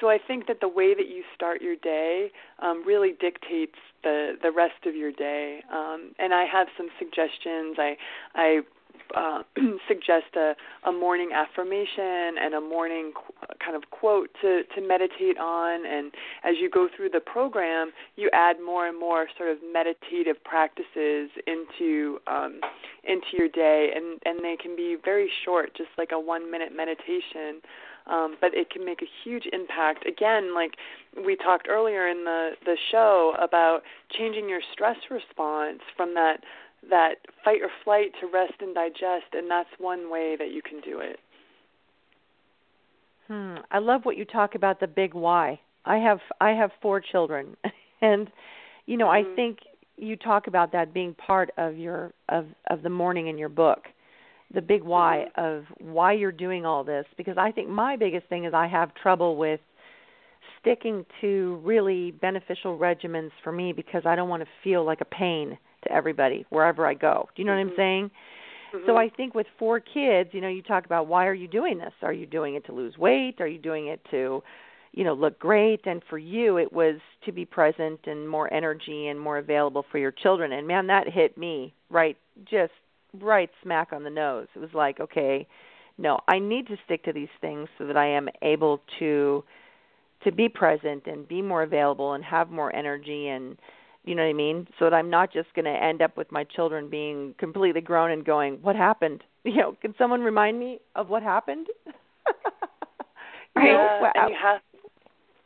so 0.00 0.08
I 0.08 0.18
think 0.24 0.46
that 0.46 0.60
the 0.60 0.68
way 0.68 0.94
that 0.94 1.08
you 1.08 1.22
start 1.34 1.60
your 1.60 1.76
day 1.76 2.30
um, 2.60 2.84
really 2.86 3.12
dictates 3.20 3.78
the 4.02 4.34
the 4.42 4.52
rest 4.52 4.86
of 4.86 4.94
your 4.94 5.12
day. 5.12 5.62
Um, 5.72 6.12
and 6.18 6.32
I 6.32 6.44
have 6.44 6.68
some 6.76 6.88
suggestions. 6.98 7.76
I 7.78 7.96
I 8.34 8.60
uh, 9.16 9.42
suggest 9.88 10.36
a, 10.36 10.54
a 10.86 10.92
morning 10.92 11.30
affirmation 11.34 12.36
and 12.40 12.54
a 12.54 12.60
morning 12.60 13.12
qu- 13.14 13.32
kind 13.64 13.76
of 13.76 13.90
quote 13.90 14.28
to, 14.42 14.62
to 14.74 14.80
meditate 14.86 15.38
on. 15.38 15.86
And 15.86 16.12
as 16.44 16.56
you 16.60 16.68
go 16.70 16.88
through 16.94 17.10
the 17.10 17.20
program, 17.20 17.92
you 18.16 18.30
add 18.32 18.56
more 18.64 18.86
and 18.86 18.98
more 18.98 19.26
sort 19.36 19.50
of 19.50 19.58
meditative 19.72 20.42
practices 20.44 21.30
into 21.46 22.18
um, 22.26 22.60
into 23.04 23.26
your 23.32 23.48
day, 23.48 23.90
and 23.94 24.20
and 24.24 24.44
they 24.44 24.56
can 24.60 24.76
be 24.76 24.96
very 25.02 25.30
short, 25.44 25.74
just 25.76 25.90
like 25.96 26.10
a 26.12 26.20
one 26.20 26.50
minute 26.50 26.72
meditation 26.74 27.60
um, 28.08 28.36
but 28.40 28.54
it 28.54 28.70
can 28.70 28.84
make 28.84 29.02
a 29.02 29.08
huge 29.24 29.44
impact. 29.52 30.06
Again, 30.06 30.54
like 30.54 30.72
we 31.24 31.36
talked 31.36 31.68
earlier 31.68 32.08
in 32.08 32.24
the 32.24 32.50
the 32.64 32.76
show 32.90 33.34
about 33.40 33.80
changing 34.16 34.48
your 34.48 34.60
stress 34.72 34.96
response 35.10 35.80
from 35.96 36.14
that 36.14 36.38
that 36.90 37.16
fight 37.44 37.60
or 37.62 37.70
flight 37.84 38.12
to 38.20 38.26
rest 38.26 38.54
and 38.60 38.74
digest, 38.74 39.32
and 39.32 39.50
that's 39.50 39.68
one 39.78 40.10
way 40.10 40.36
that 40.38 40.52
you 40.52 40.62
can 40.62 40.80
do 40.80 41.00
it. 41.00 41.18
Hmm. 43.26 43.56
I 43.70 43.78
love 43.78 44.04
what 44.04 44.16
you 44.16 44.24
talk 44.24 44.54
about 44.54 44.80
the 44.80 44.86
big 44.86 45.14
why. 45.14 45.60
I 45.84 45.98
have 45.98 46.20
I 46.40 46.50
have 46.50 46.70
four 46.80 47.00
children, 47.00 47.56
and 48.00 48.30
you 48.86 48.96
know 48.96 49.06
mm-hmm. 49.06 49.32
I 49.32 49.36
think 49.36 49.58
you 49.96 50.16
talk 50.16 50.46
about 50.46 50.72
that 50.72 50.94
being 50.94 51.14
part 51.14 51.50
of 51.58 51.76
your 51.76 52.12
of 52.28 52.46
of 52.70 52.82
the 52.82 52.90
morning 52.90 53.26
in 53.26 53.36
your 53.36 53.48
book 53.48 53.88
the 54.52 54.62
big 54.62 54.82
why 54.82 55.26
mm-hmm. 55.36 55.58
of 55.58 55.64
why 55.78 56.12
you're 56.12 56.32
doing 56.32 56.64
all 56.64 56.84
this 56.84 57.04
because 57.16 57.36
I 57.38 57.52
think 57.52 57.68
my 57.68 57.96
biggest 57.96 58.26
thing 58.28 58.44
is 58.44 58.54
I 58.54 58.66
have 58.66 58.94
trouble 58.94 59.36
with 59.36 59.60
sticking 60.60 61.04
to 61.20 61.60
really 61.64 62.10
beneficial 62.12 62.78
regimens 62.78 63.30
for 63.44 63.52
me 63.52 63.72
because 63.72 64.02
I 64.04 64.16
don't 64.16 64.28
want 64.28 64.42
to 64.42 64.48
feel 64.64 64.84
like 64.84 65.00
a 65.00 65.04
pain 65.04 65.58
to 65.84 65.92
everybody 65.92 66.46
wherever 66.50 66.86
I 66.86 66.94
go. 66.94 67.28
Do 67.34 67.42
you 67.42 67.46
know 67.46 67.52
mm-hmm. 67.52 67.68
what 67.68 67.72
I'm 67.72 67.76
saying? 67.76 68.10
Mm-hmm. 68.74 68.86
So 68.86 68.96
I 68.96 69.08
think 69.08 69.34
with 69.34 69.46
four 69.58 69.80
kids, 69.80 70.30
you 70.32 70.40
know, 70.40 70.48
you 70.48 70.62
talk 70.62 70.84
about 70.84 71.06
why 71.06 71.26
are 71.26 71.34
you 71.34 71.48
doing 71.48 71.78
this? 71.78 71.92
Are 72.02 72.12
you 72.12 72.26
doing 72.26 72.54
it 72.54 72.66
to 72.66 72.72
lose 72.72 72.96
weight? 72.98 73.36
Are 73.40 73.46
you 73.46 73.58
doing 73.58 73.88
it 73.88 74.00
to, 74.10 74.42
you 74.92 75.04
know, 75.04 75.14
look 75.14 75.38
great? 75.38 75.86
And 75.86 76.02
for 76.10 76.18
you, 76.18 76.58
it 76.58 76.72
was 76.72 76.96
to 77.24 77.32
be 77.32 77.44
present 77.44 78.00
and 78.06 78.28
more 78.28 78.52
energy 78.52 79.08
and 79.08 79.18
more 79.18 79.38
available 79.38 79.84
for 79.90 79.98
your 79.98 80.12
children. 80.12 80.52
And 80.52 80.66
man, 80.66 80.86
that 80.88 81.08
hit 81.08 81.38
me 81.38 81.74
right 81.90 82.16
just 82.50 82.72
right 83.20 83.50
smack 83.62 83.92
on 83.92 84.04
the 84.04 84.10
nose. 84.10 84.46
It 84.54 84.58
was 84.58 84.74
like, 84.74 85.00
okay, 85.00 85.46
no, 85.98 86.20
I 86.28 86.38
need 86.38 86.68
to 86.68 86.76
stick 86.84 87.04
to 87.04 87.12
these 87.12 87.28
things 87.40 87.68
so 87.76 87.86
that 87.86 87.96
I 87.96 88.06
am 88.06 88.28
able 88.42 88.80
to 88.98 89.44
to 90.24 90.32
be 90.32 90.48
present 90.48 91.06
and 91.06 91.28
be 91.28 91.40
more 91.40 91.62
available 91.62 92.14
and 92.14 92.24
have 92.24 92.50
more 92.50 92.74
energy 92.74 93.28
and 93.28 93.56
you 94.04 94.14
know 94.14 94.22
what 94.22 94.30
I 94.30 94.32
mean? 94.32 94.66
So 94.78 94.86
that 94.86 94.94
I'm 94.94 95.10
not 95.10 95.32
just 95.32 95.52
going 95.54 95.66
to 95.66 95.70
end 95.70 96.00
up 96.00 96.16
with 96.16 96.32
my 96.32 96.42
children 96.44 96.88
being 96.88 97.34
completely 97.38 97.82
grown 97.82 98.10
and 98.10 98.24
going, 98.24 98.54
"What 98.62 98.76
happened?" 98.76 99.22
You 99.44 99.56
know, 99.56 99.76
can 99.80 99.94
someone 99.96 100.20
remind 100.20 100.58
me 100.58 100.78
of 100.94 101.08
what 101.08 101.22
happened? 101.22 101.68
right. 103.56 103.64
Yeah, 103.64 104.10
and 104.14 104.30
you 104.30 104.36
have, 104.42 104.60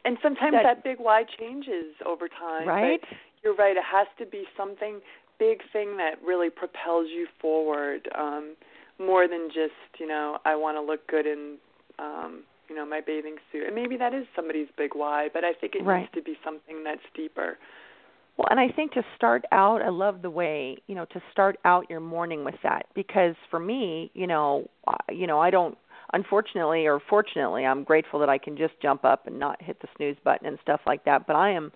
and 0.05 0.17
sometimes 0.21 0.55
that, 0.55 0.63
that 0.65 0.83
big 0.83 0.97
why 0.99 1.25
changes 1.39 1.95
over 2.05 2.27
time. 2.27 2.67
Right. 2.67 3.01
You're 3.45 3.55
right. 3.55 3.77
It 3.77 3.85
has 3.85 4.09
to 4.19 4.27
be 4.27 4.45
something 4.57 5.01
big 5.39 5.59
thing 5.73 5.97
that 5.97 6.15
really 6.25 6.51
propels 6.51 7.07
you 7.09 7.27
forward 7.41 8.09
um, 8.17 8.55
more 8.99 9.27
than 9.29 9.49
just 9.49 10.01
you 10.01 10.07
know 10.07 10.39
I 10.45 10.57
want 10.57 10.77
to 10.77 10.83
look 10.83 11.07
good 11.09 11.27
in 11.27 11.57
um, 11.99 12.45
you 12.69 12.77
know 12.77 12.87
my 12.87 13.01
bathing 13.01 13.37
suit. 13.51 13.67
And 13.67 13.75
maybe 13.75 13.97
that 13.97 14.15
is 14.15 14.25
somebody's 14.35 14.69
big 14.77 14.91
why, 14.95 15.29
but 15.33 15.45
I 15.45 15.53
think 15.53 15.75
it 15.75 15.85
right. 15.85 16.01
needs 16.01 16.13
to 16.15 16.23
be 16.23 16.39
something 16.45 16.85
that's 16.85 17.03
deeper. 17.15 17.59
Well, 18.37 18.49
and 18.51 18.59
I 18.59 18.69
think 18.69 18.93
to 18.93 19.03
start 19.15 19.45
out, 19.53 19.83
I 19.83 19.91
love 19.91 20.23
the 20.23 20.31
way 20.31 20.79
you 20.87 20.95
know 20.95 21.05
to 21.07 21.23
start 21.31 21.59
out 21.65 21.91
your 21.91 22.01
morning 22.01 22.45
with 22.45 22.55
that 22.63 22.87
because 22.95 23.35
for 23.51 23.61
me, 23.61 24.11
you 24.15 24.27
know, 24.27 24.69
you 25.11 25.27
know, 25.27 25.41
I 25.41 25.51
don't. 25.51 25.77
Unfortunately 26.15 26.87
or 26.87 27.01
fortunately, 27.09 27.65
I'm 27.65 27.85
grateful 27.85 28.21
that 28.21 28.29
I 28.29 28.37
can 28.37 28.55
just 28.55 28.75
jump 28.83 29.03
up 29.03 29.27
and 29.27 29.39
not 29.39 29.63
hit 29.63 29.81
the 29.81 29.89
snooze 29.97 30.17
button 30.23 30.47
and 30.47 30.59
stuff 30.61 30.81
like 30.87 31.07
that. 31.07 31.27
But 31.27 31.37
I 31.37 31.53
am, 31.53 31.73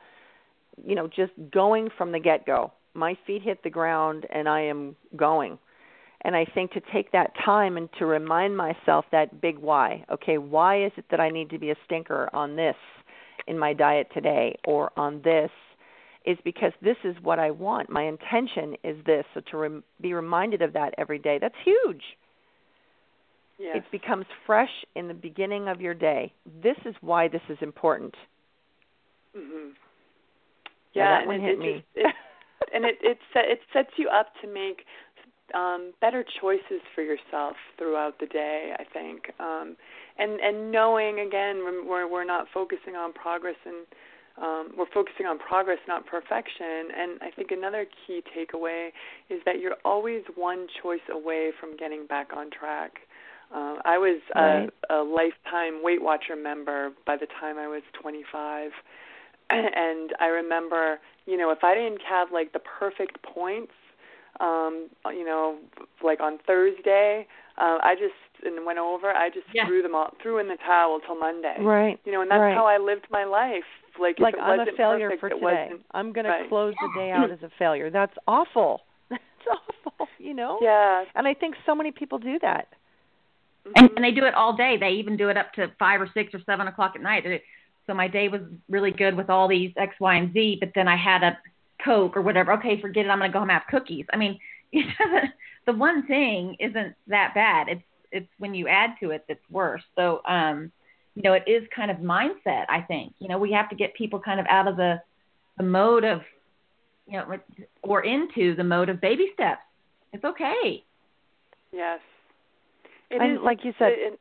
you 0.85 0.95
know, 0.95 1.07
just 1.07 1.33
going 1.51 1.89
from 1.97 2.13
the 2.13 2.19
get 2.19 2.45
go. 2.45 2.71
My 2.97 3.17
feet 3.27 3.43
hit 3.43 3.63
the 3.63 3.71
ground 3.71 4.27
and 4.31 4.49
I 4.49 4.63
am 4.63 4.97
going. 5.17 5.59
And 6.23 6.35
I 6.35 6.47
think 6.55 6.73
to 6.73 6.81
take 6.93 7.13
that 7.13 7.33
time 7.45 7.77
and 7.77 7.89
to 7.99 8.07
remind 8.07 8.57
myself 8.57 9.05
that 9.13 9.41
big 9.41 9.59
why. 9.59 10.05
Okay, 10.11 10.39
why 10.39 10.85
is 10.85 10.93
it 10.97 11.05
that 11.11 11.21
I 11.21 11.29
need 11.29 11.51
to 11.51 11.59
be 11.59 11.71
a 11.71 11.77
stinker 11.85 12.29
on 12.33 12.57
this 12.57 12.75
in 13.47 13.59
my 13.59 13.73
diet 13.73 14.09
today 14.13 14.59
or 14.67 14.91
on 14.97 15.21
this 15.23 15.51
is 16.25 16.39
because 16.43 16.73
this 16.83 16.97
is 17.05 17.15
what 17.23 17.39
I 17.39 17.53
want. 17.53 17.89
My 17.89 18.03
intention 18.03 18.77
is 18.83 18.97
this. 19.07 19.25
So 19.35 19.41
to 19.53 19.57
rem- 19.57 19.85
be 20.01 20.13
reminded 20.13 20.63
of 20.63 20.73
that 20.73 20.95
every 20.99 21.19
day, 21.19 21.39
that's 21.41 21.55
huge. 21.65 22.03
Yes. 23.59 23.77
It 23.77 23.85
becomes 23.93 24.27
fresh 24.45 24.71
in 24.97 25.09
the 25.09 25.15
beginning 25.15 25.69
of 25.69 25.81
your 25.81 25.95
day. 25.95 26.33
This 26.63 26.77
is 26.85 26.95
why 27.01 27.29
this 27.29 27.43
is 27.49 27.57
important. 27.61 28.15
Mm-hmm. 29.37 29.71
Yeah, 30.95 31.03
Yeah, 31.03 31.19
and 31.19 31.27
one 31.27 31.37
it, 31.37 31.43
hit 31.43 31.53
it 31.53 31.59
me. 31.59 31.85
Just, 31.95 32.07
it, 32.07 32.15
and 32.73 32.85
it 32.85 32.99
it 33.03 33.19
set, 33.33 33.45
it 33.47 33.61
sets 33.73 33.91
you 33.97 34.09
up 34.09 34.29
to 34.43 34.49
make 34.49 34.85
um 35.55 35.93
better 36.01 36.25
choices 36.41 36.83
for 36.95 37.03
yourself 37.03 37.57
throughout 37.79 38.19
the 38.19 38.27
day, 38.27 38.73
I 38.79 38.85
think. 38.85 39.31
Um 39.41 39.77
and 40.19 40.41
and 40.41 40.71
knowing 40.71 41.21
again 41.21 41.63
we're 41.65 42.09
we're 42.09 42.25
not 42.25 42.47
focusing 42.53 42.97
on 42.97 43.13
progress 43.13 43.57
and 43.65 43.87
um, 44.39 44.73
we're 44.77 44.91
focusing 44.93 45.27
on 45.27 45.39
progress, 45.39 45.79
not 45.89 46.05
perfection. 46.07 46.93
And 46.97 47.19
I 47.23 47.31
think 47.35 47.51
another 47.51 47.87
key 48.07 48.23
takeaway 48.37 48.89
is 49.31 49.41
that 49.47 49.61
you're 49.61 49.77
always 49.85 50.23
one 50.35 50.67
choice 50.83 51.01
away 51.11 51.53
from 51.59 51.77
getting 51.77 52.07
back 52.07 52.37
on 52.37 52.51
track. 52.51 52.93
Uh, 53.55 53.77
I 53.85 53.97
was 53.97 54.21
right. 54.35 54.69
a, 54.91 54.95
a 54.95 55.03
lifetime 55.03 55.83
Weight 55.83 56.03
Watcher 56.03 56.37
member 56.37 56.91
by 57.07 57.17
the 57.17 57.27
time 57.41 57.59
I 57.59 57.69
was 57.69 57.83
25, 58.01 58.73
and 59.51 60.13
I 60.21 60.27
remember, 60.27 60.99
you 61.27 61.37
know, 61.37 61.51
if 61.51 61.63
I 61.65 61.75
didn't 61.75 62.03
have 62.09 62.29
like 62.33 62.53
the 62.53 62.61
perfect 62.61 63.23
points, 63.23 63.73
um, 64.41 64.89
you 65.07 65.25
know, 65.25 65.57
like 66.03 66.21
on 66.21 66.39
Thursday, 66.47 67.27
uh, 67.59 67.79
I 67.83 67.95
just 67.95 68.15
and 68.45 68.67
went 68.67 68.79
over. 68.79 69.11
I 69.11 69.29
just 69.31 69.47
Yeah. 69.53 69.67
threw 69.67 69.83
them 69.83 69.95
all, 69.95 70.13
threw 70.23 70.39
in 70.39 70.49
the 70.49 70.57
towel 70.59 71.01
till 71.01 71.17
Monday. 71.19 71.57
Right. 71.61 71.99
You 72.05 72.13
know, 72.13 72.21
and 72.21 72.31
that's 72.31 72.41
right. 72.41 72.55
how 72.55 72.67
I 72.67 72.77
lived 72.79 73.07
my 73.11 73.25
life. 73.25 73.65
Like, 73.99 74.19
like 74.21 74.35
if 74.35 74.41
it 74.41 74.43
I'm 74.43 74.55
a 74.55 74.59
wasn't 74.59 74.77
failure 74.77 75.09
perfect, 75.09 75.41
for 75.41 75.51
today. 75.51 75.71
I'm 75.93 76.13
going 76.13 76.25
to 76.27 76.31
right. 76.31 76.49
close 76.51 76.75
the 76.83 77.01
day 77.01 77.11
out 77.11 77.31
as 77.31 77.43
a 77.43 77.49
failure. 77.59 77.89
That's 77.91 78.13
awful. 78.29 78.83
That's 79.11 79.23
awful, 79.87 80.07
you 80.19 80.35
know? 80.35 80.59
Yeah. 80.61 81.05
And 81.15 81.27
I 81.27 81.33
think 81.33 81.55
so 81.65 81.75
many 81.75 81.93
people 81.93 82.19
do 82.19 82.39
that. 82.43 82.69
and, 83.75 83.89
Mhm. 83.91 83.97
and 83.97 84.05
they 84.05 84.11
do 84.13 84.27
it 84.27 84.35
all 84.35 84.55
day. 84.55 84.77
They 84.79 84.91
even 84.91 85.17
do 85.17 85.31
it 85.31 85.39
up 85.39 85.53
to 85.55 85.69
five 85.79 86.01
or 86.03 86.09
six 86.13 86.35
or 86.35 86.41
seven 86.45 86.69
o'clock 86.69 86.93
at 86.95 87.01
night. 87.01 87.25
It- 87.25 87.43
So 87.87 87.95
my 87.95 88.09
day 88.09 88.29
was 88.29 88.41
really 88.69 88.91
good 88.91 89.15
with 89.17 89.31
all 89.31 89.49
these 89.49 89.73
X, 89.77 89.95
Y, 90.01 90.15
and 90.17 90.33
Z. 90.33 90.57
But 90.61 90.71
then 90.75 90.89
I 90.89 90.97
had 90.97 91.23
a 91.23 91.39
Coke 91.85 92.17
or 92.17 92.23
whatever. 92.23 92.53
Okay, 92.55 92.81
forget 92.81 93.07
it. 93.07 93.09
I'm 93.11 93.19
going 93.19 93.31
to 93.31 93.33
go 93.33 93.39
home 93.41 93.51
and 93.51 93.59
have 93.61 93.69
cookies. 93.71 94.07
I 94.13 94.17
mean, 94.17 94.39
it 94.73 94.87
doesn't. 94.99 95.33
The 95.67 95.73
one 95.73 96.07
thing 96.07 96.57
isn't 96.61 96.95
that 97.09 97.33
bad. 97.35 97.69
It's 97.69 97.83
it's 98.13 98.29
when 98.39 98.55
you 98.55 98.69
add 98.69 98.91
to 99.01 99.11
it 99.11 99.25
that's 99.29 99.41
worse. 99.51 99.83
So 99.97 100.21
um, 100.27 100.71
you 101.15 101.23
know, 101.23 101.33
it 101.33 101.45
is 101.47 101.63
kind 101.75 101.91
of 101.91 101.99
mindset. 101.99 102.65
I 102.69 102.81
think 102.87 103.15
you 103.19 103.29
know 103.29 103.39
we 103.39 103.53
have 103.53 103.69
to 103.71 103.77
get 103.77 103.95
people 103.95 104.19
kind 104.21 104.39
of 104.41 104.47
out 104.49 104.69
of 104.69 104.77
the 104.77 105.01
the 105.59 105.65
mode 105.65 106.05
of 106.05 106.21
you 107.07 107.15
know 107.19 107.37
or 107.83 108.05
into 108.05 108.55
the 108.57 108.65
mode 108.65 108.89
of 108.89 109.01
baby 109.01 109.31
steps. 109.35 109.61
It's 110.13 110.25
okay. 110.25 110.83
Yes. 111.73 112.01
It 113.11 113.21
And 113.21 113.37
is- 113.39 113.43
like 113.43 113.65
you 113.65 113.73
said, 113.79 113.93
it- 113.93 114.21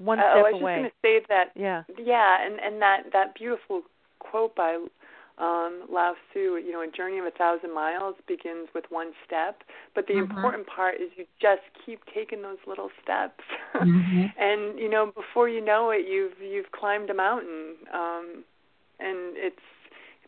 One 0.00 0.18
uh, 0.18 0.22
step 0.22 0.34
oh, 0.34 0.38
I 0.38 0.52
was 0.52 0.62
away. 0.62 0.72
just 0.72 0.80
going 0.80 0.90
to 0.90 0.96
say 1.02 1.26
that 1.28 1.46
yeah. 1.54 1.82
Yeah, 1.98 2.44
and 2.44 2.58
and 2.58 2.80
that 2.80 3.12
that 3.12 3.34
beautiful 3.34 3.82
quote 4.18 4.56
by 4.56 4.76
um, 5.38 5.84
Lao 5.90 6.14
Tzu, 6.30 6.56
you 6.64 6.72
know, 6.72 6.82
a 6.82 6.90
journey 6.90 7.18
of 7.18 7.24
a 7.24 7.30
thousand 7.30 7.74
miles 7.74 8.14
begins 8.26 8.68
with 8.74 8.84
one 8.90 9.12
step. 9.26 9.62
But 9.94 10.06
the 10.06 10.14
Mhm. 10.14 10.30
important 10.30 10.66
part 10.66 10.96
is 11.00 11.10
you 11.16 11.26
just 11.40 11.62
keep 11.84 12.00
taking 12.14 12.42
those 12.42 12.58
little 12.66 12.90
steps, 13.02 13.44
mm-hmm. 13.74 14.26
and 14.38 14.78
you 14.78 14.88
know, 14.88 15.06
before 15.06 15.48
you 15.48 15.60
know 15.60 15.90
it, 15.90 16.06
you've 16.06 16.40
you've 16.40 16.72
climbed 16.72 17.10
a 17.10 17.14
mountain, 17.14 17.76
um, 17.92 18.44
and 18.98 19.36
it's. 19.36 19.60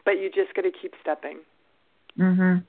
But 0.04 0.18
you 0.18 0.28
just 0.30 0.52
got 0.54 0.62
to 0.62 0.72
keep 0.72 0.94
stepping. 1.00 1.38
Mhm. 2.18 2.64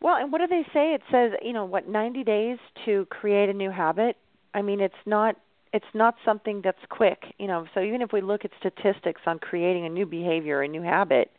Well, 0.00 0.16
and 0.16 0.30
what 0.30 0.38
do 0.38 0.46
they 0.46 0.64
say? 0.72 0.92
It 0.94 1.02
says, 1.10 1.32
you 1.42 1.52
know, 1.52 1.64
what 1.64 1.88
90 1.88 2.22
days 2.24 2.58
to 2.84 3.06
create 3.06 3.48
a 3.48 3.54
new 3.54 3.70
habit. 3.70 4.16
I 4.54 4.60
mean, 4.62 4.80
it's 4.80 5.02
not 5.06 5.36
it's 5.72 5.86
not 5.94 6.14
something 6.24 6.60
that's 6.62 6.78
quick, 6.88 7.22
you 7.38 7.46
know. 7.46 7.66
So 7.74 7.80
even 7.80 8.02
if 8.02 8.12
we 8.12 8.20
look 8.20 8.44
at 8.44 8.50
statistics 8.58 9.22
on 9.26 9.38
creating 9.38 9.86
a 9.86 9.88
new 9.88 10.06
behavior, 10.06 10.62
a 10.62 10.68
new 10.68 10.82
habit, 10.82 11.30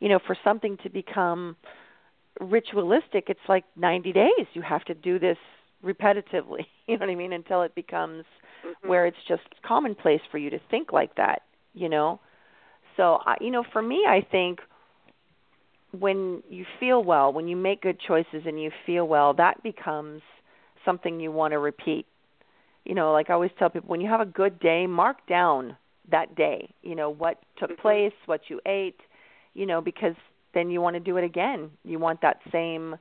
you 0.00 0.08
know, 0.08 0.18
for 0.26 0.36
something 0.44 0.76
to 0.82 0.88
become 0.90 1.56
ritualistic, 2.40 3.24
it's 3.28 3.40
like 3.48 3.64
90 3.76 4.12
days. 4.12 4.46
You 4.54 4.62
have 4.62 4.84
to 4.84 4.94
do 4.94 5.18
this 5.18 5.38
repetitively, 5.84 6.66
you 6.86 6.98
know 6.98 7.06
what 7.06 7.12
I 7.12 7.14
mean, 7.14 7.32
until 7.32 7.62
it 7.62 7.74
becomes 7.74 8.24
Mhm. 8.64 8.88
where 8.88 9.06
it's 9.06 9.16
just 9.28 9.42
commonplace 9.66 10.20
for 10.30 10.38
you 10.38 10.50
to 10.50 10.58
think 10.70 10.92
like 10.92 11.14
that, 11.16 11.42
you 11.74 11.88
know. 11.88 12.20
So, 12.96 13.20
I 13.24 13.36
you 13.40 13.50
know, 13.50 13.64
for 13.72 13.82
me, 13.82 14.04
I 14.08 14.20
think 14.30 14.60
when 15.98 16.42
you 16.48 16.64
feel 16.78 17.02
well, 17.02 17.32
when 17.32 17.48
you 17.48 17.56
make 17.56 17.80
good 17.82 17.98
choices 18.00 18.42
and 18.46 18.60
you 18.60 18.70
feel 18.86 19.06
well, 19.06 19.34
that 19.34 19.62
becomes 19.62 20.22
something 20.84 21.20
you 21.20 21.32
want 21.32 21.52
to 21.52 21.58
repeat. 21.58 22.06
You 22.84 22.94
know, 22.94 23.12
like 23.12 23.28
I 23.30 23.34
always 23.34 23.50
tell 23.58 23.68
people, 23.70 23.88
when 23.88 24.00
you 24.00 24.08
have 24.08 24.20
a 24.20 24.26
good 24.26 24.58
day, 24.60 24.86
mark 24.86 25.26
down 25.26 25.76
that 26.10 26.34
day. 26.34 26.70
You 26.82 26.94
know 26.94 27.10
what 27.10 27.38
took 27.58 27.70
Mhm. 27.70 27.78
place, 27.78 28.12
what 28.26 28.48
you 28.48 28.60
ate. 28.66 29.00
You 29.54 29.66
know, 29.66 29.80
because 29.80 30.14
then 30.54 30.70
you 30.70 30.80
want 30.80 30.94
to 30.94 31.00
do 31.00 31.16
it 31.16 31.24
again. 31.24 31.70
You 31.84 31.98
want 31.98 32.20
that 32.22 32.40
same, 32.50 32.96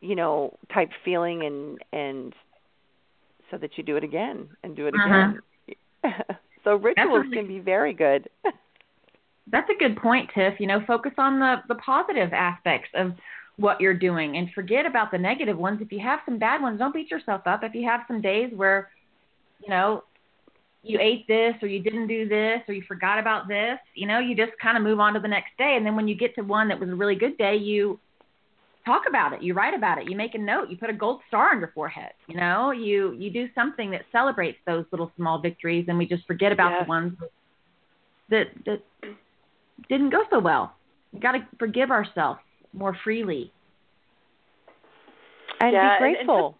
you 0.00 0.14
know, 0.14 0.56
type 0.72 0.90
feeling, 1.04 1.44
and 1.44 1.78
and 1.92 2.34
so 3.50 3.58
that 3.58 3.76
you 3.76 3.84
do 3.84 3.96
it 3.96 4.04
again 4.04 4.48
and 4.62 4.74
do 4.74 4.86
it 4.86 4.94
Uh-huh. 4.94 5.32
again. 6.02 6.14
so 6.64 6.76
rituals 6.76 7.24
really- 7.24 7.36
can 7.36 7.46
be 7.46 7.58
very 7.58 7.92
good. 7.92 8.28
That's 9.48 9.70
a 9.70 9.74
good 9.78 9.96
point, 9.96 10.30
Tiff. 10.34 10.58
You 10.58 10.66
know, 10.66 10.80
focus 10.86 11.12
on 11.18 11.38
the 11.38 11.62
the 11.68 11.76
positive 11.76 12.32
aspects 12.32 12.90
of 12.94 13.12
what 13.56 13.80
you're 13.80 13.94
doing 13.94 14.36
and 14.36 14.50
forget 14.54 14.84
about 14.86 15.10
the 15.10 15.18
negative 15.18 15.56
ones. 15.56 15.80
If 15.80 15.90
you 15.90 16.00
have 16.00 16.20
some 16.24 16.38
bad 16.38 16.60
ones, 16.60 16.78
don't 16.78 16.92
beat 16.94 17.10
yourself 17.10 17.42
up. 17.46 17.62
If 17.62 17.74
you 17.74 17.84
have 17.88 18.02
some 18.06 18.20
days 18.20 18.52
where, 18.54 18.90
you 19.62 19.70
know, 19.70 20.04
you 20.82 20.98
ate 21.00 21.26
this 21.26 21.54
or 21.62 21.68
you 21.68 21.82
didn't 21.82 22.06
do 22.06 22.28
this 22.28 22.60
or 22.68 22.74
you 22.74 22.82
forgot 22.86 23.18
about 23.18 23.48
this, 23.48 23.78
you 23.94 24.06
know, 24.06 24.18
you 24.18 24.36
just 24.36 24.52
kind 24.62 24.76
of 24.76 24.82
move 24.84 25.00
on 25.00 25.14
to 25.14 25.20
the 25.20 25.28
next 25.28 25.56
day. 25.58 25.74
And 25.76 25.84
then 25.84 25.96
when 25.96 26.06
you 26.06 26.14
get 26.14 26.34
to 26.36 26.42
one 26.42 26.68
that 26.68 26.78
was 26.78 26.90
a 26.90 26.94
really 26.94 27.16
good 27.16 27.36
day, 27.38 27.56
you 27.56 27.98
talk 28.84 29.02
about 29.08 29.32
it, 29.32 29.42
you 29.42 29.52
write 29.52 29.74
about 29.74 29.98
it, 29.98 30.08
you 30.08 30.16
make 30.16 30.34
a 30.34 30.38
note, 30.38 30.70
you 30.70 30.76
put 30.76 30.90
a 30.90 30.92
gold 30.92 31.20
star 31.26 31.50
on 31.50 31.58
your 31.58 31.72
forehead. 31.74 32.12
You 32.28 32.36
know, 32.36 32.70
you 32.70 33.12
you 33.14 33.30
do 33.30 33.48
something 33.54 33.90
that 33.90 34.02
celebrates 34.12 34.58
those 34.66 34.84
little 34.92 35.10
small 35.16 35.40
victories, 35.40 35.86
and 35.88 35.98
we 35.98 36.06
just 36.06 36.24
forget 36.26 36.52
about 36.52 36.70
Yes. 36.70 36.84
the 36.84 36.88
ones 36.88 37.18
that 38.28 38.46
that 38.66 38.82
didn't 39.88 40.10
go 40.10 40.22
so 40.30 40.38
well. 40.38 40.74
We 41.12 41.18
got 41.20 41.32
to 41.32 41.46
forgive 41.58 41.90
ourselves 41.90 42.40
more 42.76 42.94
freely. 43.02 43.52
and 45.60 45.72
Yeah, 45.72 45.98
be 45.98 46.04
and- 46.04 46.16
and 46.16 46.26
grateful. 46.26 46.58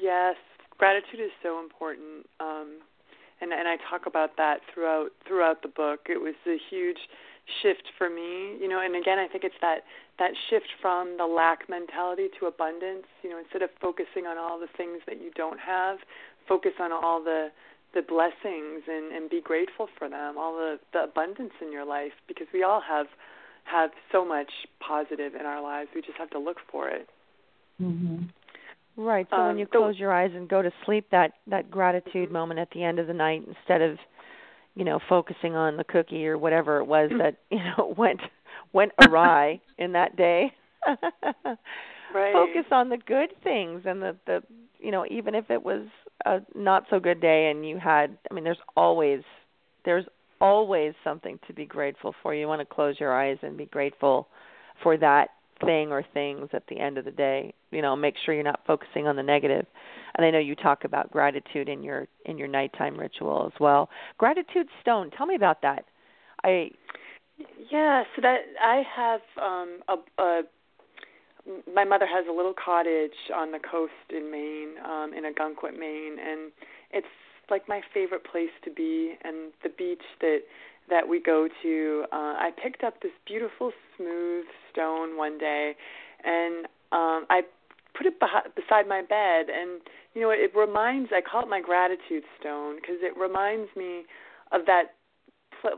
Yes, 0.00 0.36
gratitude 0.78 1.20
is 1.20 1.30
so 1.42 1.60
important. 1.60 2.28
Um, 2.40 2.80
and 3.40 3.52
and 3.52 3.68
I 3.68 3.76
talk 3.76 4.06
about 4.06 4.36
that 4.36 4.62
throughout 4.72 5.12
throughout 5.26 5.62
the 5.62 5.68
book. 5.68 6.06
It 6.08 6.20
was 6.20 6.34
a 6.46 6.56
huge 6.56 7.08
shift 7.62 7.88
for 7.98 8.08
me, 8.08 8.56
you 8.60 8.66
know, 8.68 8.80
and 8.80 8.96
again 8.96 9.18
I 9.18 9.28
think 9.28 9.44
it's 9.44 9.58
that 9.60 9.84
that 10.18 10.32
shift 10.48 10.68
from 10.80 11.16
the 11.18 11.26
lack 11.26 11.68
mentality 11.68 12.28
to 12.40 12.46
abundance, 12.46 13.06
you 13.22 13.30
know, 13.30 13.38
instead 13.38 13.62
of 13.62 13.70
focusing 13.80 14.26
on 14.26 14.38
all 14.38 14.58
the 14.58 14.66
things 14.76 15.02
that 15.06 15.20
you 15.20 15.30
don't 15.34 15.60
have, 15.60 15.98
focus 16.48 16.72
on 16.80 16.92
all 16.92 17.22
the 17.22 17.52
the 17.94 18.02
blessings 18.02 18.82
and 18.88 19.12
and 19.12 19.30
be 19.30 19.40
grateful 19.40 19.88
for 19.98 20.08
them, 20.08 20.38
all 20.38 20.56
the 20.56 20.80
the 20.92 21.04
abundance 21.04 21.52
in 21.60 21.70
your 21.72 21.84
life 21.84 22.12
because 22.26 22.46
we 22.52 22.62
all 22.62 22.80
have 22.80 23.06
have 23.70 23.90
so 24.12 24.24
much 24.24 24.50
positive 24.80 25.34
in 25.34 25.44
our 25.46 25.60
lives. 25.62 25.90
We 25.94 26.00
just 26.02 26.18
have 26.18 26.30
to 26.30 26.38
look 26.38 26.58
for 26.70 26.88
it. 26.88 27.08
Mm-hmm. 27.82 28.24
Right. 28.96 29.26
So 29.30 29.36
when 29.36 29.50
Um, 29.50 29.58
you 29.58 29.66
so- 29.72 29.78
close 29.80 29.98
your 29.98 30.12
eyes 30.12 30.30
and 30.34 30.48
go 30.48 30.62
to 30.62 30.72
sleep, 30.84 31.10
that 31.10 31.32
that 31.48 31.70
gratitude 31.70 32.30
moment 32.30 32.60
at 32.60 32.70
the 32.70 32.82
end 32.82 32.98
of 32.98 33.06
the 33.06 33.12
night, 33.14 33.42
instead 33.46 33.82
of, 33.82 33.98
you 34.74 34.84
know, 34.84 34.98
focusing 35.08 35.54
on 35.54 35.76
the 35.76 35.84
cookie 35.84 36.26
or 36.26 36.38
whatever 36.38 36.78
it 36.78 36.84
was 36.86 37.10
that 37.18 37.36
you 37.50 37.58
know 37.58 37.94
went 37.96 38.20
went 38.72 38.92
awry 39.06 39.60
in 39.78 39.92
that 39.92 40.16
day. 40.16 40.52
right. 42.14 42.32
focus 42.32 42.64
on 42.70 42.88
the 42.88 42.96
good 42.96 43.30
things 43.42 43.82
and 43.84 44.00
the 44.00 44.16
the 44.26 44.42
you 44.78 44.90
know 44.90 45.04
even 45.10 45.34
if 45.34 45.50
it 45.50 45.62
was 45.62 45.82
a 46.24 46.40
not 46.54 46.84
so 46.90 47.00
good 47.00 47.20
day 47.20 47.50
and 47.50 47.66
you 47.68 47.78
had 47.78 48.16
I 48.30 48.34
mean 48.34 48.44
there's 48.44 48.60
always 48.76 49.22
there's 49.84 50.04
always 50.40 50.94
something 51.04 51.38
to 51.46 51.52
be 51.52 51.66
grateful 51.66 52.14
for. 52.22 52.34
You 52.34 52.48
want 52.48 52.60
to 52.60 52.74
close 52.74 52.96
your 52.98 53.14
eyes 53.14 53.38
and 53.42 53.56
be 53.56 53.66
grateful 53.66 54.28
for 54.82 54.96
that 54.98 55.30
thing 55.64 55.90
or 55.90 56.04
things 56.14 56.48
at 56.52 56.66
the 56.68 56.78
end 56.78 56.98
of 56.98 57.04
the 57.04 57.10
day. 57.10 57.54
You 57.70 57.82
know, 57.82 57.96
make 57.96 58.14
sure 58.24 58.34
you're 58.34 58.44
not 58.44 58.60
focusing 58.66 59.06
on 59.06 59.16
the 59.16 59.22
negative. 59.22 59.66
And 60.14 60.26
I 60.26 60.30
know 60.30 60.38
you 60.38 60.54
talk 60.54 60.84
about 60.84 61.10
gratitude 61.10 61.68
in 61.68 61.82
your 61.82 62.06
in 62.24 62.38
your 62.38 62.48
nighttime 62.48 62.98
ritual 62.98 63.50
as 63.52 63.58
well. 63.60 63.88
Gratitude 64.18 64.66
stone. 64.80 65.10
Tell 65.16 65.26
me 65.26 65.34
about 65.34 65.62
that. 65.62 65.84
I 66.44 66.70
yeah, 67.70 68.04
so 68.14 68.22
that 68.22 68.38
I 68.62 68.82
have 68.94 69.20
um 69.42 69.80
a, 69.88 70.22
a 70.22 70.42
my 71.72 71.84
mother 71.84 72.06
has 72.06 72.24
a 72.28 72.32
little 72.32 72.54
cottage 72.54 73.10
on 73.34 73.52
the 73.52 73.58
coast 73.58 73.92
in 74.10 74.30
Maine, 74.30 74.74
um 74.84 75.12
in 75.14 75.24
Ogunquit, 75.24 75.78
Maine, 75.78 76.16
and 76.18 76.50
it's 76.92 77.06
like 77.50 77.68
my 77.68 77.80
favorite 77.94 78.24
place 78.24 78.50
to 78.64 78.70
be 78.70 79.14
and 79.22 79.52
the 79.62 79.68
beach 79.68 80.02
that 80.20 80.40
that 80.88 81.08
we 81.08 81.20
go 81.20 81.48
to. 81.62 82.04
Uh, 82.12 82.34
I 82.38 82.50
picked 82.62 82.84
up 82.84 83.02
this 83.02 83.12
beautiful 83.26 83.72
smooth 83.96 84.44
stone 84.72 85.16
one 85.16 85.38
day, 85.38 85.74
and 86.24 86.66
um, 86.92 87.26
I 87.30 87.42
put 87.96 88.06
it 88.06 88.20
beh- 88.20 88.54
beside 88.54 88.88
my 88.88 89.02
bed. 89.02 89.46
And 89.50 89.80
you 90.14 90.22
know, 90.22 90.30
it, 90.30 90.38
it 90.40 90.56
reminds. 90.56 91.10
I 91.12 91.20
call 91.20 91.42
it 91.42 91.48
my 91.48 91.60
gratitude 91.60 92.24
stone 92.40 92.76
because 92.76 92.96
it 93.00 93.16
reminds 93.18 93.70
me 93.76 94.04
of 94.52 94.66
that 94.66 94.95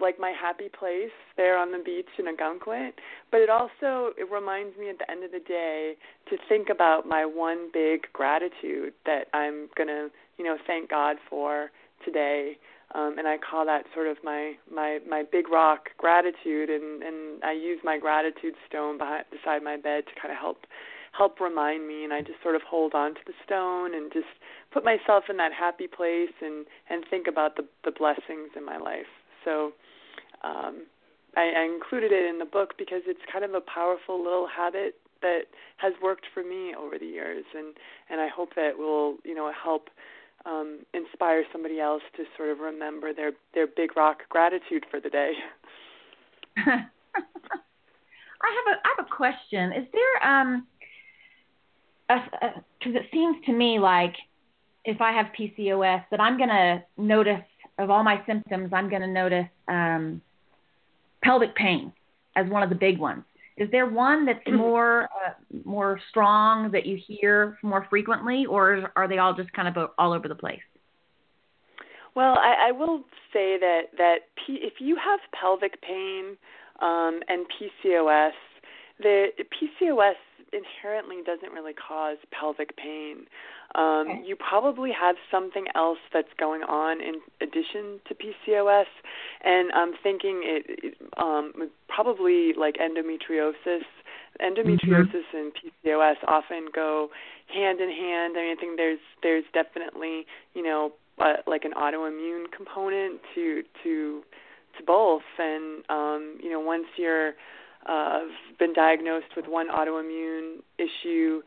like 0.01 0.19
my 0.19 0.33
happy 0.39 0.69
place 0.69 1.11
there 1.37 1.57
on 1.59 1.73
the 1.73 1.79
beach 1.79 2.09
in 2.19 2.27
Ogunquit, 2.27 2.93
but 3.31 3.41
it 3.41 3.51
also 3.51 4.13
it 4.17 4.31
reminds 4.31 4.77
me 4.77 4.89
at 4.89 4.99
the 4.99 5.11
end 5.11 5.25
of 5.25 5.33
the 5.33 5.41
day 5.41 5.95
to 6.31 6.37
think 6.49 6.69
about 6.71 7.07
my 7.07 7.25
one 7.25 7.71
big 7.73 8.07
gratitude 8.13 8.93
that 9.07 9.29
I'm 9.33 9.69
gonna 9.77 10.09
you 10.37 10.45
know 10.45 10.57
thank 10.67 10.91
God 10.91 11.17
for 11.29 11.71
today 12.05 12.59
um, 12.95 13.17
and 13.19 13.29
I 13.29 13.37
call 13.37 13.67
that 13.67 13.85
sort 13.95 14.07
of 14.07 14.17
my 14.25 14.55
my 14.73 14.99
my 15.09 15.23
big 15.31 15.49
rock 15.51 15.91
gratitude, 15.99 16.71
and 16.71 17.03
and 17.03 17.45
I 17.45 17.53
use 17.53 17.81
my 17.85 17.99
gratitude 17.99 18.55
stone 18.69 18.97
behind, 18.97 19.25
beside 19.31 19.63
my 19.63 19.77
bed 19.77 20.05
to 20.07 20.21
kind 20.21 20.33
of 20.33 20.39
help 20.39 20.65
help 21.13 21.39
remind 21.41 21.87
me, 21.87 22.05
and 22.05 22.13
I 22.15 22.23
just 22.23 22.41
sort 22.43 22.55
of 22.55 22.63
hold 22.63 22.95
on 22.95 23.15
to 23.15 23.21
the 23.27 23.35
stone 23.45 23.95
and 23.95 24.11
just 24.13 24.29
put 24.73 24.85
myself 24.85 25.25
in 25.29 25.37
that 25.37 25.53
happy 25.53 25.87
place 25.87 26.33
and 26.41 26.65
and 26.89 27.05
think 27.11 27.27
about 27.27 27.57
the 27.57 27.67
the 27.85 27.91
blessings 27.91 28.57
in 28.57 28.65
my 28.65 28.79
life. 28.79 29.13
So. 29.45 29.73
Um, 30.45 30.87
I, 31.37 31.53
I 31.57 31.65
included 31.65 32.13
it 32.13 32.29
in 32.29 32.39
the 32.39 32.45
book 32.45 32.75
because 32.79 33.03
it's 33.07 33.21
kind 33.31 33.45
of 33.45 33.55
a 33.55 33.61
powerful 33.61 34.23
little 34.23 34.47
habit 34.47 34.95
that 35.23 35.43
has 35.79 35.93
worked 36.03 36.27
for 36.33 36.43
me 36.43 36.75
over 36.79 36.99
the 36.99 37.07
years, 37.07 37.45
and 37.55 37.75
and 38.11 38.21
I 38.21 38.29
hope 38.29 38.55
that 38.55 38.79
will 38.79 39.17
you 39.25 39.35
know 39.35 39.51
help 39.53 39.89
um, 40.47 40.81
inspire 40.95 41.43
somebody 41.53 41.81
else 41.81 42.03
to 42.17 42.25
sort 42.37 42.51
of 42.51 42.61
remember 42.61 43.13
their 43.13 43.33
their 43.55 43.67
big 43.67 43.97
rock 43.97 44.19
gratitude 44.29 44.87
for 44.91 45.01
the 45.01 45.11
day. 45.11 45.33
I 46.57 46.61
have 46.67 48.67
a 48.69 48.77
I 48.85 48.95
have 48.97 49.07
a 49.07 49.15
question. 49.15 49.73
Is 49.73 49.87
there 49.93 50.29
um 50.29 50.67
because 52.09 52.95
it 52.95 53.07
seems 53.13 53.37
to 53.45 53.53
me 53.53 53.79
like 53.79 54.15
if 54.85 55.01
I 55.01 55.13
have 55.13 55.27
PCOS 55.39 56.05
that 56.11 56.21
I'm 56.21 56.39
going 56.39 56.49
to 56.49 56.83
notice 56.97 57.43
of 57.79 57.91
all 57.91 58.03
my 58.03 58.23
symptoms 58.27 58.71
I'm 58.73 58.89
going 58.89 59.03
to 59.03 59.09
notice 59.09 59.49
um 59.69 60.21
pelvic 61.23 61.55
pain 61.55 61.93
as 62.37 62.49
one 62.49 62.63
of 62.63 62.69
the 62.69 62.77
big 62.77 62.99
ones. 62.99 63.25
Is 63.57 63.69
there 63.73 63.87
one 63.87 64.25
that's 64.25 64.39
mm-hmm. 64.47 64.57
more 64.57 65.05
uh, 65.05 65.33
more 65.65 66.01
strong 66.11 66.71
that 66.71 66.87
you 66.87 66.99
hear 67.07 67.59
more 67.63 67.87
frequently, 67.91 68.47
or 68.47 68.93
are 68.95 69.09
they 69.09 69.19
all 69.19 69.35
just 69.35 69.53
kind 69.53 69.69
of 69.69 69.91
all 69.99 70.13
over 70.13 70.29
the 70.29 70.35
place? 70.35 70.61
Well, 72.15 72.37
I, 72.39 72.69
I 72.69 72.73
will 72.73 73.01
say 73.33 73.59
that 73.59 73.83
that 73.97 74.17
P, 74.37 74.59
if 74.63 74.75
you 74.79 74.97
have 74.97 75.21
pelvic 75.39 75.81
pain 75.83 76.37
um, 76.81 77.21
and 77.29 77.47
PCOS, 77.55 78.33
the 79.01 79.27
PCOS 79.39 80.15
inherently 80.53 81.17
doesn't 81.27 81.53
really 81.53 81.75
cause 81.75 82.17
pelvic 82.31 82.77
pain. 82.77 83.27
Um, 83.75 84.07
okay. 84.09 84.23
You 84.25 84.37
probably 84.37 84.91
have 84.93 85.17
something 85.31 85.67
else 85.75 85.99
that's 86.13 86.33
going 86.39 86.63
on 86.63 87.01
in 87.03 87.21
addition 87.43 88.01
to 88.09 88.15
PCOS, 88.15 88.87
and 89.45 89.71
I'm 89.73 89.93
thinking 90.03 90.41
it, 90.43 90.65
it 90.69 90.95
um, 91.19 91.53
probably 91.89 92.55
like 92.55 92.77
endometriosis. 92.77 93.85
Endometriosis 94.41 95.13
mm-hmm. 95.13 95.37
and 95.37 95.53
PCOS 95.53 96.17
often 96.27 96.69
go 96.75 97.11
hand 97.53 97.81
in 97.81 97.91
hand. 97.91 98.37
I 98.39 98.43
mean, 98.43 98.57
I 98.57 98.61
think 98.61 98.77
there's 98.79 99.01
there's 99.23 99.45
definitely 99.53 100.27
you 100.55 100.63
know 100.63 100.93
uh, 101.19 101.35
like 101.47 101.65
an 101.65 101.73
autoimmune 101.73 102.51
component 102.57 103.21
to 103.35 103.63
to 103.83 104.23
to 104.79 104.85
both, 104.87 105.23
and 105.39 105.85
um, 105.91 106.39
you 106.43 106.51
know 106.51 106.61
once 106.61 106.87
you're 106.97 107.33
uh, 107.87 108.21
been 108.59 108.73
diagnosed 108.73 109.37
with 109.37 109.47
one 109.47 109.69
autoimmune 109.69 110.63
issue. 110.79 111.43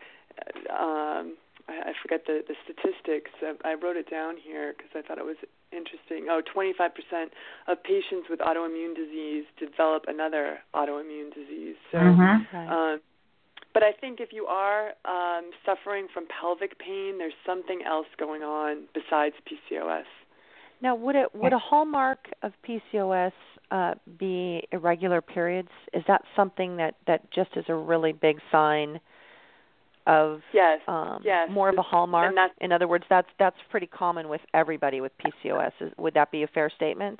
Um, 0.69 1.35
I, 1.71 1.89
I 1.89 1.93
forget 2.01 2.25
the, 2.27 2.43
the 2.47 2.55
statistics. 2.63 3.31
I, 3.41 3.71
I 3.71 3.73
wrote 3.75 3.95
it 3.95 4.09
down 4.09 4.35
here 4.37 4.73
because 4.75 4.91
I 4.95 5.01
thought 5.01 5.17
it 5.17 5.25
was 5.25 5.37
interesting. 5.71 6.27
Oh, 6.29 6.41
25% 6.43 6.91
of 7.67 7.83
patients 7.83 8.27
with 8.29 8.39
autoimmune 8.39 8.95
disease 8.95 9.45
develop 9.59 10.05
another 10.07 10.59
autoimmune 10.75 11.33
disease. 11.33 11.75
So, 11.91 11.97
mm-hmm. 11.97 12.69
um, 12.69 13.01
but 13.73 13.83
I 13.83 13.93
think 13.93 14.19
if 14.19 14.29
you 14.33 14.45
are 14.47 14.91
um, 15.05 15.51
suffering 15.65 16.07
from 16.13 16.25
pelvic 16.27 16.77
pain, 16.77 17.17
there's 17.17 17.33
something 17.45 17.81
else 17.87 18.07
going 18.19 18.43
on 18.43 18.83
besides 18.93 19.35
PCOS. 19.47 20.03
Now, 20.81 20.95
would 20.95 21.15
it 21.15 21.33
would 21.35 21.53
a 21.53 21.59
hallmark 21.59 22.25
of 22.41 22.53
PCOS 22.67 23.31
uh, 23.69 23.93
be 24.17 24.67
irregular 24.71 25.21
periods? 25.21 25.69
Is 25.93 26.03
that 26.07 26.23
something 26.35 26.77
that 26.77 26.95
that 27.05 27.31
just 27.31 27.51
is 27.55 27.65
a 27.69 27.75
really 27.75 28.13
big 28.13 28.39
sign 28.51 28.99
of 30.07 30.41
yes, 30.53 30.79
um, 30.87 31.21
yes. 31.23 31.49
more 31.51 31.69
of 31.69 31.77
a 31.77 31.81
hallmark? 31.81 32.33
In 32.59 32.71
other 32.71 32.87
words, 32.87 33.05
that's 33.09 33.27
that's 33.39 33.57
pretty 33.69 33.87
common 33.87 34.29
with 34.29 34.41
everybody 34.53 35.01
with 35.01 35.11
PCOS. 35.19 35.71
Is, 35.79 35.91
would 35.97 36.13
that 36.13 36.31
be 36.31 36.43
a 36.43 36.47
fair 36.47 36.69
statement? 36.75 37.19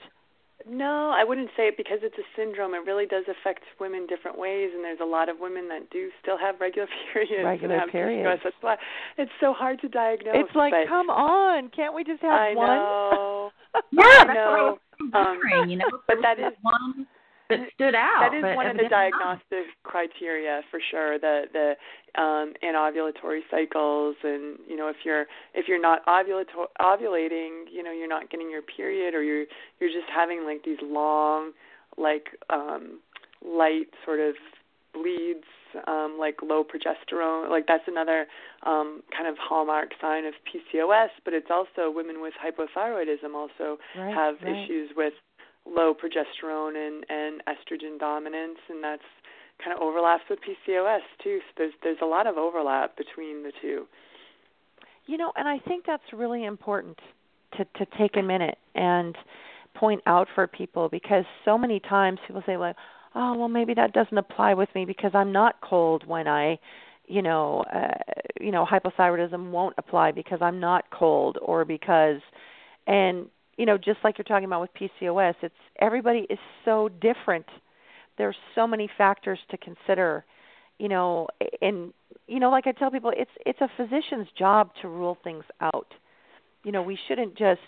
No, 0.69 1.11
I 1.15 1.23
wouldn't 1.23 1.49
say 1.57 1.63
it 1.63 1.77
because 1.77 1.99
it's 2.03 2.17
a 2.17 2.27
syndrome. 2.35 2.73
It 2.73 2.85
really 2.85 3.05
does 3.05 3.23
affect 3.25 3.63
women 3.79 4.05
different 4.05 4.37
ways, 4.37 4.69
and 4.73 4.83
there's 4.83 4.99
a 5.01 5.05
lot 5.05 5.29
of 5.29 5.37
women 5.39 5.67
that 5.69 5.89
do 5.89 6.09
still 6.21 6.37
have 6.37 6.59
regular 6.59 6.87
periods. 7.13 7.43
Regular 7.43 7.75
and 7.75 7.81
have 7.81 7.89
periods. 7.89 8.27
PCOS. 8.27 8.43
That's 8.43 8.55
why 8.61 8.75
it's 9.17 9.31
so 9.39 9.53
hard 9.53 9.81
to 9.81 9.89
diagnose. 9.89 10.35
It's 10.35 10.55
like, 10.55 10.73
but 10.73 10.87
come 10.87 11.09
on, 11.09 11.69
can't 11.69 11.95
we 11.95 12.03
just 12.03 12.21
have 12.21 12.31
I 12.31 12.53
one? 12.53 12.67
Know. 12.67 13.51
yeah, 13.91 14.03
I 14.03 14.23
that's 14.25 14.35
know. 14.35 14.51
what 14.51 14.59
I 14.59 14.63
was 14.63 14.79
wondering. 15.13 15.63
Um, 15.63 15.69
you 15.69 15.77
know, 15.77 15.89
but 16.07 16.17
that 16.21 16.37
is 16.39 16.53
one 16.61 17.07
that 17.51 17.69
stood 17.73 17.95
out. 17.95 18.31
That 18.31 18.37
is 18.37 18.55
one 18.55 18.67
of 18.67 18.77
the 18.77 18.89
diagnostic 18.89 19.67
not. 19.69 19.83
criteria 19.83 20.61
for 20.71 20.79
sure. 20.91 21.19
The 21.19 21.43
the 21.53 22.21
um, 22.21 22.53
anovulatory 22.63 23.41
cycles, 23.49 24.15
and 24.23 24.57
you 24.67 24.75
know 24.75 24.87
if 24.89 24.97
you're 25.03 25.25
if 25.53 25.67
you're 25.67 25.81
not 25.81 26.05
ovulator- 26.05 26.71
ovulating, 26.79 27.65
you 27.71 27.83
know 27.83 27.91
you're 27.91 28.07
not 28.07 28.29
getting 28.29 28.49
your 28.49 28.61
period, 28.61 29.13
or 29.13 29.23
you're 29.23 29.45
you're 29.79 29.89
just 29.89 30.09
having 30.13 30.45
like 30.45 30.63
these 30.63 30.79
long, 30.81 31.51
like 31.97 32.27
um, 32.49 32.99
light 33.45 33.87
sort 34.05 34.19
of 34.19 34.35
bleeds, 34.93 35.45
um, 35.87 36.17
like 36.19 36.41
low 36.41 36.63
progesterone. 36.63 37.49
Like 37.49 37.67
that's 37.67 37.83
another 37.87 38.27
um, 38.65 39.01
kind 39.15 39.27
of 39.27 39.35
hallmark 39.39 39.89
sign 40.01 40.25
of 40.25 40.33
PCOS. 40.45 41.09
But 41.23 41.33
it's 41.33 41.47
also 41.49 41.91
women 41.91 42.21
with 42.21 42.33
hypothyroidism 42.43 43.33
also 43.33 43.77
right, 43.97 44.13
have 44.13 44.35
right. 44.43 44.65
issues 44.65 44.91
with 44.95 45.13
low 45.65 45.93
progesterone 45.93 46.75
and 46.75 47.05
and 47.09 47.41
estrogen 47.47 47.99
dominance, 47.99 48.59
and 48.69 48.83
that's 48.83 49.03
kind 49.63 49.75
of 49.75 49.81
overlaps 49.81 50.23
with 50.29 50.39
PCOS 50.39 51.01
too. 51.23 51.39
So 51.39 51.53
there's 51.57 51.73
there's 51.83 51.97
a 52.01 52.05
lot 52.05 52.27
of 52.27 52.37
overlap 52.37 52.97
between 52.97 53.43
the 53.43 53.51
two. 53.61 53.85
You 55.07 55.17
know, 55.17 55.31
and 55.35 55.47
I 55.47 55.59
think 55.59 55.85
that's 55.85 56.03
really 56.13 56.45
important 56.45 56.99
to 57.57 57.65
to 57.65 57.85
take 57.97 58.17
a 58.17 58.21
minute 58.21 58.57
and 58.75 59.15
point 59.75 60.01
out 60.05 60.27
for 60.35 60.47
people 60.47 60.89
because 60.89 61.23
so 61.45 61.57
many 61.57 61.79
times 61.79 62.19
people 62.27 62.43
say 62.45 62.57
like, 62.57 62.75
"Oh, 63.15 63.37
well 63.37 63.49
maybe 63.49 63.73
that 63.75 63.93
doesn't 63.93 64.17
apply 64.17 64.53
with 64.53 64.69
me 64.75 64.85
because 64.85 65.11
I'm 65.13 65.31
not 65.31 65.61
cold 65.61 66.05
when 66.05 66.27
I 66.27 66.59
you 67.07 67.21
know, 67.21 67.65
uh, 67.73 68.13
you 68.39 68.51
know, 68.51 68.65
hypothyroidism 68.65 69.51
won't 69.51 69.75
apply 69.77 70.11
because 70.11 70.39
I'm 70.41 70.61
not 70.61 70.85
cold 70.91 71.37
or 71.41 71.65
because 71.65 72.21
and 72.87 73.27
you 73.57 73.65
know, 73.65 73.77
just 73.77 73.99
like 74.03 74.17
you're 74.17 74.23
talking 74.23 74.45
about 74.45 74.61
with 74.61 74.71
PCOS, 74.73 75.35
it's 75.41 75.55
everybody 75.79 76.25
is 76.29 76.39
so 76.65 76.89
different. 76.89 77.45
There's 78.17 78.35
so 78.55 78.67
many 78.67 78.89
factors 78.97 79.39
to 79.49 79.57
consider, 79.57 80.25
you 80.79 80.89
know, 80.89 81.27
and 81.61 81.93
you 82.27 82.39
know, 82.39 82.49
like 82.49 82.67
I 82.67 82.71
tell 82.71 82.91
people, 82.91 83.11
it's 83.15 83.31
it's 83.45 83.59
a 83.61 83.69
physician's 83.77 84.27
job 84.37 84.71
to 84.81 84.87
rule 84.87 85.17
things 85.23 85.43
out. 85.59 85.93
You 86.63 86.71
know, 86.71 86.81
we 86.81 86.97
shouldn't 87.07 87.37
just 87.37 87.61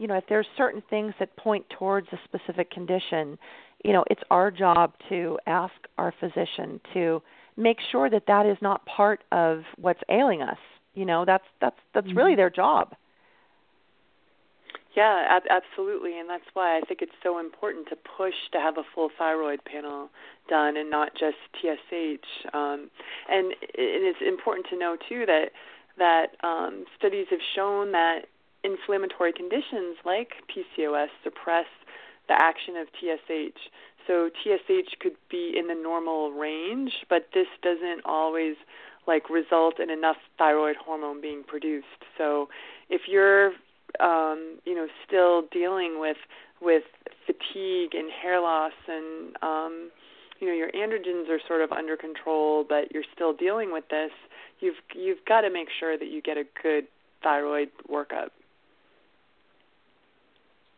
you 0.00 0.06
know, 0.06 0.14
if 0.14 0.24
there's 0.30 0.46
certain 0.56 0.82
things 0.88 1.12
that 1.20 1.36
point 1.36 1.66
towards 1.78 2.08
a 2.10 2.18
specific 2.24 2.70
condition, 2.70 3.38
you 3.84 3.92
know, 3.92 4.02
it's 4.10 4.22
our 4.30 4.50
job 4.50 4.94
to 5.10 5.38
ask 5.46 5.74
our 5.98 6.14
physician 6.18 6.80
to 6.94 7.20
make 7.58 7.76
sure 7.92 8.08
that 8.08 8.22
that 8.26 8.46
is 8.46 8.56
not 8.62 8.86
part 8.86 9.22
of 9.30 9.62
what's 9.76 10.00
ailing 10.08 10.40
us. 10.40 10.56
You 10.94 11.04
know, 11.04 11.24
that's 11.26 11.44
that's 11.60 11.76
that's 11.92 12.06
mm-hmm. 12.06 12.16
really 12.16 12.34
their 12.34 12.48
job. 12.48 12.94
Yeah, 14.96 15.24
ab- 15.28 15.48
absolutely, 15.48 16.18
and 16.18 16.28
that's 16.28 16.44
why 16.54 16.76
I 16.76 16.80
think 16.80 17.00
it's 17.00 17.12
so 17.22 17.38
important 17.38 17.88
to 17.90 17.96
push 17.96 18.34
to 18.52 18.58
have 18.58 18.76
a 18.76 18.82
full 18.94 19.08
thyroid 19.16 19.64
panel 19.64 20.10
done 20.48 20.76
and 20.76 20.90
not 20.90 21.12
just 21.14 21.36
TSH. 21.60 22.26
Um, 22.52 22.90
and, 23.28 23.46
and 23.46 24.02
it's 24.02 24.18
important 24.26 24.66
to 24.70 24.78
know 24.78 24.96
too 25.08 25.26
that 25.26 25.50
that 25.98 26.28
um, 26.42 26.84
studies 26.98 27.26
have 27.30 27.40
shown 27.54 27.92
that 27.92 28.22
inflammatory 28.64 29.32
conditions 29.32 29.96
like 30.04 30.30
PCOS 30.48 31.08
suppress 31.22 31.66
the 32.28 32.34
action 32.40 32.76
of 32.76 32.88
TSH. 32.98 33.58
So 34.06 34.30
TSH 34.42 34.96
could 35.00 35.16
be 35.30 35.54
in 35.56 35.68
the 35.68 35.74
normal 35.74 36.32
range, 36.32 36.92
but 37.08 37.28
this 37.34 37.46
doesn't 37.62 38.02
always 38.04 38.56
like 39.06 39.28
result 39.30 39.78
in 39.78 39.90
enough 39.90 40.16
thyroid 40.38 40.76
hormone 40.76 41.20
being 41.20 41.42
produced. 41.44 41.86
So 42.18 42.48
if 42.88 43.02
you're 43.08 43.52
um, 43.98 44.58
you 44.64 44.74
know 44.74 44.86
still 45.06 45.42
dealing 45.52 45.98
with 45.98 46.16
with 46.60 46.84
fatigue 47.26 47.94
and 47.94 48.10
hair 48.22 48.40
loss 48.40 48.72
and 48.86 49.36
um, 49.42 49.90
you 50.40 50.48
know 50.48 50.54
your 50.54 50.70
androgens 50.72 51.28
are 51.28 51.40
sort 51.48 51.62
of 51.62 51.72
under 51.72 51.96
control, 51.96 52.64
but 52.68 52.92
you're 52.92 53.04
still 53.14 53.32
dealing 53.32 53.72
with 53.72 53.84
this, 53.90 54.10
you've 54.60 54.76
you've 54.94 55.24
got 55.26 55.42
to 55.42 55.50
make 55.50 55.68
sure 55.78 55.98
that 55.98 56.08
you 56.08 56.22
get 56.22 56.36
a 56.36 56.44
good 56.62 56.86
thyroid 57.22 57.68
workup. 57.90 58.28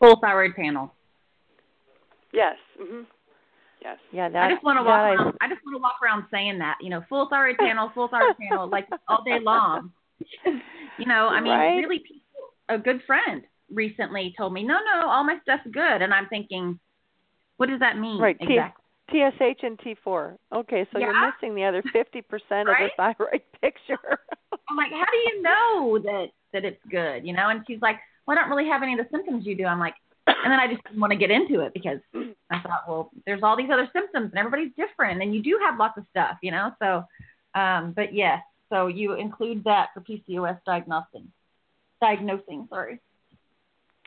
Full 0.01 0.19
thyroid 0.21 0.55
panel. 0.57 0.93
Yes. 2.33 2.57
Mhm. 2.81 3.07
Yes. 3.83 3.99
Yeah, 4.13 4.29
that, 4.29 4.45
I 4.45 4.53
just 4.53 4.65
want 4.65 4.79
to 4.79 4.85
walk 4.85 5.19
around. 5.19 5.37
I, 5.41 5.47
I 5.47 5.49
just 5.49 5.65
want 5.65 5.75
to 5.77 5.83
walk 5.83 5.97
around 6.03 6.25
saying 6.31 6.59
that, 6.59 6.79
you 6.81 6.89
know, 6.89 7.03
full 7.09 7.29
thyroid 7.29 7.59
panel, 7.59 7.91
full 7.95 8.09
thyroid 8.09 8.37
panel, 8.39 8.69
like 8.69 8.89
all 9.09 9.23
day 9.25 9.39
long. 9.41 9.91
you 10.47 11.07
know, 11.07 11.29
I 11.29 11.41
mean, 11.41 11.53
right? 11.53 11.77
really, 11.77 11.99
people. 11.99 12.22
A 12.69 12.79
good 12.79 13.03
friend 13.07 13.43
recently 13.71 14.35
told 14.37 14.53
me, 14.53 14.63
no, 14.63 14.75
no, 14.75 15.09
all 15.09 15.25
my 15.25 15.39
stuff's 15.43 15.67
good, 15.71 16.03
and 16.03 16.13
I'm 16.13 16.27
thinking, 16.29 16.79
what 17.57 17.69
does 17.69 17.81
that 17.81 17.99
mean 17.99 18.21
right. 18.21 18.37
exactly? 18.41 18.83
TSH 19.11 19.63
and 19.63 19.79
T4. 19.79 20.37
Okay, 20.55 20.87
so 20.93 20.99
yeah. 20.99 21.07
you're 21.07 21.33
missing 21.33 21.55
the 21.55 21.65
other 21.65 21.83
50% 21.95 22.23
right? 22.51 22.61
of 22.61 22.67
the 22.67 22.91
thyroid 22.97 23.43
picture. 23.61 24.19
I'm 24.69 24.77
like, 24.77 24.91
how 24.91 25.05
do 25.11 25.19
you 25.19 25.43
know 25.43 25.99
that 26.03 26.27
that 26.53 26.65
it's 26.65 26.81
good? 26.91 27.27
You 27.27 27.33
know? 27.33 27.49
And 27.49 27.63
she's 27.67 27.81
like, 27.83 27.97
well, 28.27 28.37
I 28.37 28.41
don't 28.41 28.51
really 28.51 28.69
have 28.69 28.83
any 28.83 28.93
of 28.93 28.99
the 28.99 29.07
symptoms 29.11 29.47
you 29.47 29.57
do. 29.57 29.65
I'm 29.65 29.81
like, 29.81 29.95
and 30.27 30.53
then 30.53 30.59
I 30.59 30.69
just 30.69 30.83
didn't 30.85 31.01
want 31.01 31.13
to 31.13 31.19
get 31.19 31.31
into 31.31 31.61
it 31.61 31.75
because 31.75 31.99
I 32.51 32.61
thought, 32.61 32.85
well, 32.89 33.11
there's 33.27 33.43
all 33.43 33.57
these 33.57 33.71
other 33.73 33.89
symptoms 33.93 34.31
and 34.31 34.39
everybody's 34.39 34.73
different, 34.77 35.23
and 35.23 35.35
you 35.35 35.43
do 35.43 35.59
have 35.65 35.79
lots 35.79 35.99
of 35.99 36.05
stuff, 36.11 36.37
you 36.43 36.53
know. 36.53 36.71
So, 36.81 37.05
um, 37.59 37.93
but 37.95 38.15
yes, 38.15 38.41
so 38.71 38.87
you 38.87 39.15
include 39.15 39.65
that 39.65 39.89
for 39.93 40.01
PCOS 40.01 40.59
diagnosing, 40.65 41.29
diagnosing. 42.03 42.67
Sorry. 42.69 43.01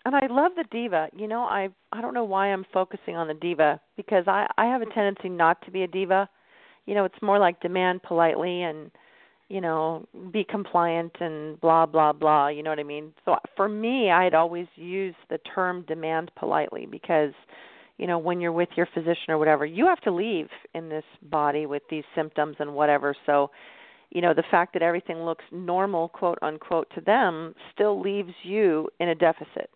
And 0.06 0.16
I 0.16 0.28
love 0.28 0.52
the 0.56 0.66
diva. 0.70 1.10
You 1.16 1.28
know, 1.28 1.42
I 1.42 1.70
I 1.92 2.02
don't 2.02 2.14
know 2.14 2.24
why 2.24 2.48
I'm 2.48 2.66
focusing 2.72 3.16
on 3.16 3.28
the 3.28 3.34
diva 3.34 3.82
because 3.98 4.26
I 4.28 4.46
I 4.58 4.66
have 4.66 4.82
a 4.82 4.94
tendency 4.94 5.30
not 5.30 5.64
to 5.66 5.72
be 5.72 5.82
a 5.82 5.88
diva. 5.88 6.30
You 6.86 6.94
know, 6.94 7.06
it's 7.06 7.22
more 7.22 7.40
like 7.40 7.60
demand 7.62 8.04
politely 8.04 8.62
and 8.62 8.92
you 9.48 9.62
know, 9.62 10.08
be 10.32 10.44
compliant 10.44 11.12
and 11.20 11.60
blah 11.62 11.86
blah 11.86 12.14
blah, 12.14 12.48
you 12.48 12.64
know 12.64 12.72
what 12.72 12.80
I 12.80 12.84
mean? 12.84 13.14
So 13.26 13.36
for 13.56 13.68
me, 13.68 14.10
I 14.12 14.24
had 14.24 14.34
always 14.34 14.68
used 14.76 15.18
the 15.30 15.40
term 15.54 15.86
demand 15.88 16.32
politely 16.36 16.88
because 16.90 17.34
you 17.98 18.08
know, 18.08 18.18
when 18.18 18.42
you're 18.42 18.52
with 18.52 18.70
your 18.76 18.88
physician 18.94 19.30
or 19.30 19.38
whatever, 19.38 19.66
you 19.66 19.88
have 19.88 20.02
to 20.02 20.12
leave 20.12 20.50
in 20.74 20.90
this 20.90 21.06
body 21.22 21.66
with 21.66 21.84
these 21.90 22.04
symptoms 22.14 22.58
and 22.60 22.76
whatever. 22.76 23.16
So, 23.26 23.52
you 24.12 24.22
know, 24.22 24.34
the 24.34 24.44
fact 24.50 24.74
that 24.74 24.82
everything 24.82 25.20
looks 25.20 25.44
normal, 25.52 26.10
quote 26.10 26.40
unquote, 26.42 26.88
to 26.96 27.02
them 27.02 27.56
still 27.74 28.02
leaves 28.02 28.34
you 28.44 28.90
in 29.00 29.10
a 29.10 29.16
deficit. 29.16 29.70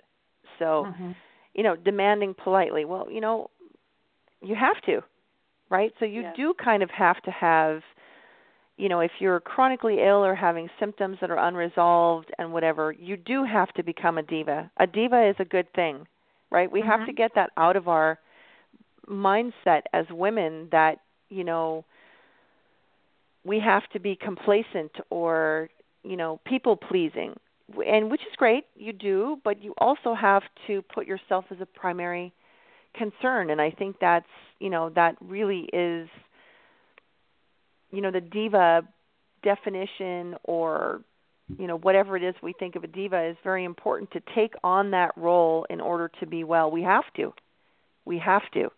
So, 0.58 0.88
mm-hmm. 0.88 1.12
you 1.54 1.64
know, 1.64 1.76
demanding 1.76 2.36
politely, 2.42 2.86
well, 2.86 3.08
you 3.10 3.22
know, 3.22 3.50
you 4.42 4.56
have 4.56 4.82
to, 4.86 5.02
right? 5.70 5.92
So 6.00 6.06
you 6.06 6.22
yeah. 6.22 6.34
do 6.36 6.54
kind 6.62 6.84
of 6.84 6.90
have 6.92 7.22
to 7.24 7.32
have 7.32 7.82
you 8.80 8.88
know, 8.88 9.02
if 9.02 9.12
you're 9.20 9.42
chronically 9.42 9.98
ill 10.00 10.24
or 10.24 10.34
having 10.34 10.70
symptoms 10.80 11.18
that 11.20 11.30
are 11.30 11.38
unresolved 11.38 12.32
and 12.40 12.54
whatever, 12.54 12.94
you 12.94 13.18
do 13.18 13.44
have 13.44 13.68
to 13.74 13.84
become 13.84 14.18
a 14.18 14.24
diva. 14.24 14.72
A 14.80 14.88
diva 14.88 15.28
is 15.30 15.36
a 15.38 15.44
good 15.44 15.72
thing, 15.74 16.08
right? 16.50 16.72
We 16.72 16.80
mm-hmm. 16.80 16.90
have 16.90 17.06
to 17.06 17.12
get 17.12 17.32
that 17.36 17.50
out 17.58 17.76
of 17.76 17.90
our 17.90 18.20
mindset 19.06 19.82
as 19.92 20.06
women 20.10 20.70
that, 20.72 21.00
you 21.28 21.44
know, 21.44 21.84
we 23.50 23.60
have 23.60 23.84
to 23.94 24.00
be 24.00 24.16
complacent 24.16 24.92
or, 25.10 25.70
you 26.04 26.16
know, 26.16 26.40
people 26.46 26.76
pleasing. 26.76 27.34
And 27.86 28.10
which 28.12 28.22
is 28.22 28.36
great, 28.38 28.66
you 28.76 28.94
do, 28.94 29.38
but 29.44 29.64
you 29.64 29.74
also 29.78 30.14
have 30.14 30.44
to 30.68 30.82
put 30.94 31.08
yourself 31.08 31.46
as 31.52 31.58
a 31.60 31.66
primary 31.66 32.32
concern. 32.96 33.50
And 33.50 33.60
I 33.60 33.72
think 33.72 33.98
that's, 34.00 34.26
you 34.60 34.70
know, 34.70 34.90
that 34.96 35.16
really 35.22 35.70
is 35.74 36.08
you 37.92 38.02
know 38.02 38.12
the 38.12 38.22
diva 38.22 38.84
definition 39.44 40.36
or 40.44 41.02
you 41.58 41.68
know 41.68 41.78
whatever 41.78 42.16
it 42.16 42.24
is 42.24 42.36
we 42.44 42.54
think 42.54 42.76
of 42.76 42.84
a 42.84 42.88
diva 42.88 43.30
is 43.30 43.38
very 43.44 43.64
important 43.64 44.12
to 44.12 44.22
take 44.36 44.54
on 44.64 44.92
that 44.92 45.12
role 45.18 45.66
in 45.70 45.82
order 45.82 46.12
to 46.20 46.28
be 46.28 46.44
well. 46.44 46.70
We 46.70 46.84
have 46.84 47.06
to. 47.16 47.34
We 48.06 48.20
have 48.20 48.44
to 48.54 48.70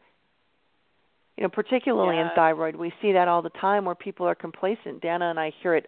you 1.38 1.44
know 1.44 1.50
particularly 1.50 2.16
yeah. 2.16 2.30
in 2.30 2.36
thyroid 2.36 2.76
we 2.76 2.92
see 3.02 3.14
that 3.14 3.28
all 3.28 3.42
the 3.42 3.50
time 3.50 3.86
where 3.86 3.96
people 3.96 4.28
are 4.28 4.36
complacent 4.36 5.02
dana 5.02 5.30
and 5.30 5.40
i 5.40 5.52
hear 5.62 5.76
it 5.76 5.88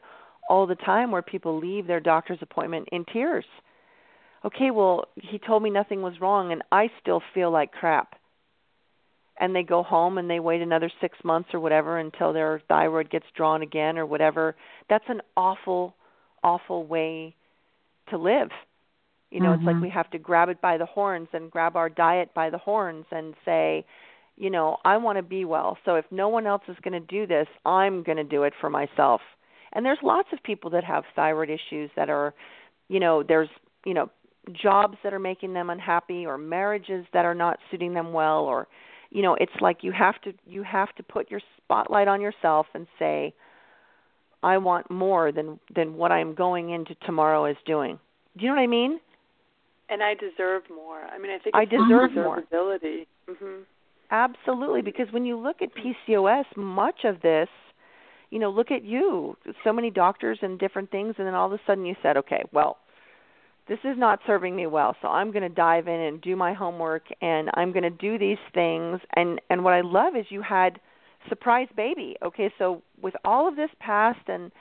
all 0.49 0.67
the 0.67 0.75
time 0.75 1.11
where 1.11 1.21
people 1.21 1.59
leave 1.59 1.87
their 1.87 1.99
doctor's 1.99 2.39
appointment 2.41 2.87
in 2.91 3.05
tears 3.11 3.45
okay 4.45 4.71
well 4.71 5.05
he 5.15 5.39
told 5.39 5.61
me 5.63 5.69
nothing 5.69 6.01
was 6.01 6.19
wrong 6.21 6.51
and 6.51 6.61
i 6.71 6.89
still 7.01 7.21
feel 7.33 7.51
like 7.51 7.71
crap 7.71 8.15
and 9.39 9.55
they 9.55 9.63
go 9.63 9.81
home 9.81 10.17
and 10.17 10.29
they 10.29 10.39
wait 10.39 10.61
another 10.61 10.91
6 11.01 11.17
months 11.23 11.49
or 11.53 11.59
whatever 11.59 11.97
until 11.97 12.33
their 12.33 12.61
thyroid 12.67 13.09
gets 13.09 13.25
drawn 13.35 13.61
again 13.61 13.97
or 13.97 14.05
whatever 14.05 14.55
that's 14.89 15.05
an 15.07 15.21
awful 15.35 15.95
awful 16.43 16.85
way 16.85 17.35
to 18.09 18.17
live 18.17 18.49
you 19.31 19.39
know 19.39 19.47
mm-hmm. 19.47 19.61
it's 19.61 19.65
like 19.65 19.75
mm-hmm. 19.75 19.85
we 19.85 19.89
have 19.89 20.09
to 20.11 20.19
grab 20.19 20.49
it 20.49 20.61
by 20.61 20.77
the 20.77 20.85
horns 20.85 21.27
and 21.33 21.49
grab 21.49 21.75
our 21.75 21.89
diet 21.89 22.33
by 22.33 22.49
the 22.49 22.57
horns 22.57 23.05
and 23.11 23.33
say 23.45 23.85
you 24.37 24.49
know 24.49 24.77
i 24.83 24.97
want 24.97 25.17
to 25.17 25.23
be 25.23 25.45
well 25.45 25.77
so 25.85 25.95
if 25.95 26.05
no 26.11 26.27
one 26.27 26.47
else 26.47 26.63
is 26.67 26.75
going 26.83 26.93
to 26.93 27.07
do 27.07 27.27
this 27.27 27.47
i'm 27.65 28.03
going 28.03 28.17
to 28.17 28.23
do 28.23 28.43
it 28.43 28.53
for 28.59 28.69
myself. 28.69 29.21
And 29.73 29.83
there's 29.85 29.99
lots 30.03 30.29
of 30.31 30.41
people 30.43 30.69
that 30.71 30.83
have 30.83 31.03
thyroid 31.15 31.49
issues 31.49 31.89
that 31.95 32.09
are 32.09 32.33
you 32.87 32.99
know 32.99 33.23
there's 33.23 33.49
you 33.85 33.93
know 33.93 34.09
jobs 34.51 34.97
that 35.03 35.13
are 35.13 35.19
making 35.19 35.53
them 35.53 35.69
unhappy 35.69 36.25
or 36.25 36.37
marriages 36.37 37.05
that 37.13 37.25
are 37.25 37.35
not 37.35 37.59
suiting 37.71 37.93
them 37.93 38.13
well 38.13 38.41
or 38.41 38.67
you 39.09 39.21
know 39.21 39.35
it's 39.39 39.53
like 39.61 39.77
you 39.81 39.91
have 39.91 40.19
to 40.21 40.33
you 40.45 40.63
have 40.63 40.93
to 40.95 41.03
put 41.03 41.31
your 41.31 41.41
spotlight 41.57 42.07
on 42.07 42.21
yourself 42.21 42.67
and 42.73 42.87
say 42.99 43.33
i 44.43 44.57
want 44.57 44.89
more 44.91 45.31
than 45.31 45.59
than 45.73 45.95
what 45.95 46.11
i'm 46.11 46.35
going 46.35 46.69
into 46.69 46.95
tomorrow 47.05 47.45
is 47.45 47.57
doing. 47.65 47.99
Do 48.37 48.43
you 48.43 48.49
know 48.49 48.55
what 48.55 48.61
i 48.61 48.67
mean? 48.67 48.99
And 49.89 50.03
i 50.03 50.13
deserve 50.13 50.63
more. 50.69 51.01
I 51.01 51.17
mean 51.17 51.31
i 51.31 51.39
think 51.39 51.55
i 51.55 51.65
deserve 51.65 52.13
more. 52.13 52.39
ability 52.39 53.07
mm-hmm. 53.29 53.61
Absolutely 54.13 54.81
because 54.81 55.07
when 55.11 55.25
you 55.25 55.35
look 55.35 55.57
at 55.61 55.69
pcos 55.75 56.45
much 56.55 57.03
of 57.03 57.19
this 57.21 57.49
you 58.33 58.39
know 58.39 58.49
look 58.49 58.71
at 58.71 58.83
you. 58.83 59.37
So 59.63 59.71
many 59.71 59.91
doctors 59.91 60.39
and 60.41 60.57
different 60.57 60.89
things 60.89 61.15
and 61.19 61.27
then 61.27 61.35
all 61.35 61.45
of 61.45 61.53
a 61.53 61.59
sudden 61.67 61.85
you 61.85 61.95
said 62.01 62.17
okay 62.17 62.43
well 62.51 62.77
this 63.67 63.79
is 63.83 63.97
not 63.97 64.19
serving 64.25 64.55
me 64.55 64.65
well 64.65 64.95
so 65.01 65.07
i'm 65.07 65.31
going 65.31 65.43
to 65.43 65.49
dive 65.49 65.87
in 65.87 65.99
and 65.99 66.21
do 66.21 66.35
my 66.35 66.53
homework 66.53 67.03
and 67.21 67.49
i'm 67.53 67.71
going 67.71 67.83
to 67.83 67.89
do 67.89 68.17
these 68.17 68.43
things. 68.53 68.99
And 69.15 69.39
and 69.49 69.63
what 69.63 69.73
i 69.73 69.81
love 69.81 70.15
is 70.15 70.25
you 70.29 70.41
had 70.41 70.79
surprise 71.29 71.67
baby. 71.77 72.15
Okay 72.23 72.51
so 72.57 72.81
with 73.01 73.13
all 73.23 73.47
of 73.47 73.55
this 73.55 73.69
past 73.79 74.27
and 74.27 74.51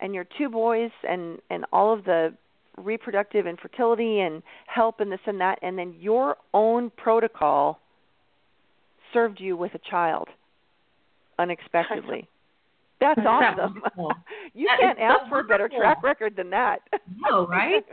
and 0.00 0.14
your 0.14 0.26
two 0.38 0.48
boys 0.50 0.90
and 1.08 1.38
and 1.50 1.64
all 1.72 1.92
of 1.92 2.04
the 2.04 2.34
reproductive 2.78 3.46
infertility 3.46 4.20
and 4.20 4.42
help 4.66 5.00
and 5.00 5.12
this 5.12 5.20
and 5.26 5.40
that 5.40 5.58
and 5.62 5.78
then 5.78 5.94
your 5.98 6.36
own 6.54 6.90
protocol 6.96 7.81
served 9.12 9.40
you 9.40 9.56
with 9.56 9.74
a 9.74 9.80
child 9.90 10.28
unexpectedly 11.38 12.28
that's 13.02 13.20
awesome. 13.26 13.82
you 14.54 14.68
that 14.68 14.78
can't 14.80 14.98
ask 15.00 15.24
so 15.24 15.28
for 15.28 15.40
a 15.40 15.44
better 15.44 15.68
track 15.68 16.02
record 16.04 16.36
than 16.36 16.50
that. 16.50 16.78
No, 17.28 17.46
right? 17.48 17.84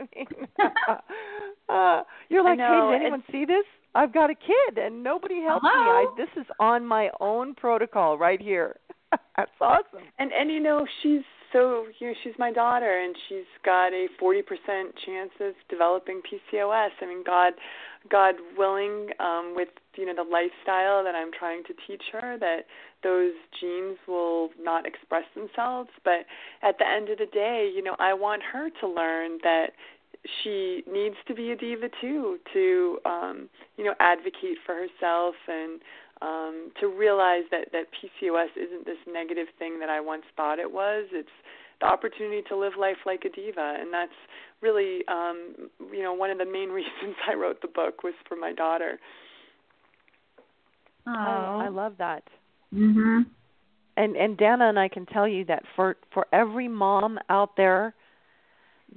uh, 1.68 2.02
you're 2.28 2.44
like, 2.44 2.58
know, 2.58 2.90
hey, 2.92 2.98
did 2.98 3.02
anyone 3.02 3.24
see 3.32 3.44
this? 3.44 3.64
I've 3.96 4.14
got 4.14 4.30
a 4.30 4.34
kid 4.34 4.78
and 4.78 5.02
nobody 5.02 5.42
helped 5.42 5.64
me. 5.64 5.70
I, 5.72 6.06
this 6.16 6.28
is 6.36 6.46
on 6.60 6.86
my 6.86 7.10
own 7.18 7.56
protocol 7.56 8.16
right 8.16 8.40
here. 8.40 8.76
That's 9.36 9.50
awesome. 9.60 10.06
And 10.20 10.30
and 10.32 10.48
you 10.48 10.60
know 10.60 10.86
she's 11.02 11.22
so 11.52 11.86
you 11.98 12.06
know 12.06 12.14
she's 12.22 12.34
my 12.38 12.52
daughter 12.52 13.00
and 13.00 13.16
she's 13.28 13.48
got 13.64 13.88
a 13.88 14.06
40% 14.22 14.42
chance 15.04 15.32
of 15.40 15.54
developing 15.68 16.22
PCOS. 16.22 16.90
I 17.02 17.06
mean 17.06 17.24
God 17.26 17.54
God 18.08 18.36
willing 18.56 19.08
um 19.18 19.54
with 19.56 19.70
you 20.00 20.06
know 20.06 20.14
the 20.16 20.28
lifestyle 20.28 21.04
that 21.04 21.14
I'm 21.14 21.30
trying 21.30 21.62
to 21.64 21.74
teach 21.86 22.02
her 22.12 22.38
that 22.40 22.64
those 23.02 23.32
genes 23.60 23.98
will 24.08 24.50
not 24.60 24.86
express 24.86 25.24
themselves. 25.34 25.90
But 26.02 26.24
at 26.62 26.78
the 26.78 26.88
end 26.88 27.10
of 27.10 27.18
the 27.18 27.26
day 27.26 27.70
you 27.74 27.84
know 27.84 27.96
I 27.98 28.14
want 28.14 28.42
her 28.52 28.70
to 28.80 28.88
learn 28.88 29.38
that 29.42 29.72
she 30.42 30.82
needs 30.90 31.16
to 31.26 31.34
be 31.34 31.52
a 31.52 31.56
diva 31.56 31.88
too 32.00 32.38
to 32.52 32.98
um 33.04 33.48
you 33.76 33.84
know 33.84 33.94
advocate 34.00 34.58
for 34.66 34.74
herself 34.74 35.34
and 35.48 35.80
um 36.22 36.70
to 36.78 36.88
realize 36.88 37.44
that 37.50 37.68
that 37.72 37.86
PCOS 37.96 38.48
isn't 38.56 38.84
this 38.84 38.98
negative 39.10 39.46
thing 39.58 39.78
that 39.80 39.88
I 39.88 40.00
once 40.00 40.24
thought 40.36 40.58
it 40.58 40.70
was. 40.70 41.06
It's 41.12 41.28
the 41.80 41.86
opportunity 41.86 42.42
to 42.48 42.56
live 42.56 42.74
life 42.78 42.98
like 43.06 43.24
a 43.24 43.30
diva. 43.30 43.76
And 43.80 43.92
that's 43.92 44.12
really 44.60 45.00
um 45.08 45.70
you 45.92 46.02
know 46.02 46.12
one 46.12 46.30
of 46.30 46.38
the 46.38 46.44
main 46.44 46.68
reasons 46.80 47.16
I 47.28 47.34
wrote 47.34 47.62
the 47.62 47.68
book 47.68 48.02
was 48.02 48.14
for 48.28 48.36
my 48.36 48.52
daughter 48.52 48.98
Oh, 51.18 51.60
I 51.60 51.68
love 51.68 51.94
that. 51.98 52.22
Mhm. 52.74 53.26
And 53.96 54.16
and 54.16 54.36
Dana 54.36 54.68
and 54.68 54.78
I 54.78 54.88
can 54.88 55.06
tell 55.06 55.26
you 55.28 55.44
that 55.46 55.64
for 55.76 55.96
for 56.12 56.26
every 56.32 56.68
mom 56.68 57.18
out 57.28 57.56
there 57.56 57.94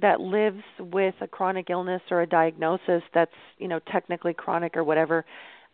that 0.00 0.20
lives 0.20 0.62
with 0.78 1.14
a 1.20 1.26
chronic 1.26 1.70
illness 1.70 2.02
or 2.10 2.22
a 2.22 2.26
diagnosis 2.26 3.02
that's, 3.12 3.34
you 3.58 3.68
know, 3.68 3.78
technically 3.92 4.34
chronic 4.34 4.76
or 4.76 4.82
whatever, 4.82 5.24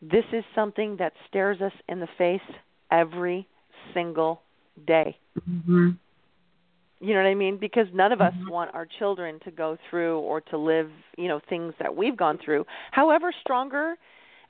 this 0.02 0.24
is 0.32 0.44
something 0.54 0.96
that 0.98 1.12
stares 1.28 1.60
us 1.60 1.72
in 1.88 2.00
the 2.00 2.08
face 2.18 2.40
every 2.90 3.46
single 3.94 4.42
day. 4.86 5.16
Mhm. 5.48 5.96
You 7.00 7.14
know 7.14 7.22
what 7.22 7.28
I 7.28 7.34
mean? 7.34 7.56
Because 7.56 7.86
none 7.94 8.12
of 8.12 8.20
us 8.20 8.34
Mhm. 8.34 8.50
want 8.50 8.74
our 8.74 8.84
children 8.84 9.40
to 9.40 9.50
go 9.50 9.76
through 9.88 10.18
or 10.18 10.42
to 10.42 10.58
live, 10.58 10.92
you 11.16 11.28
know, 11.28 11.38
things 11.38 11.74
that 11.78 11.94
we've 11.94 12.16
gone 12.16 12.36
through. 12.38 12.66
However 12.90 13.32
stronger 13.32 13.96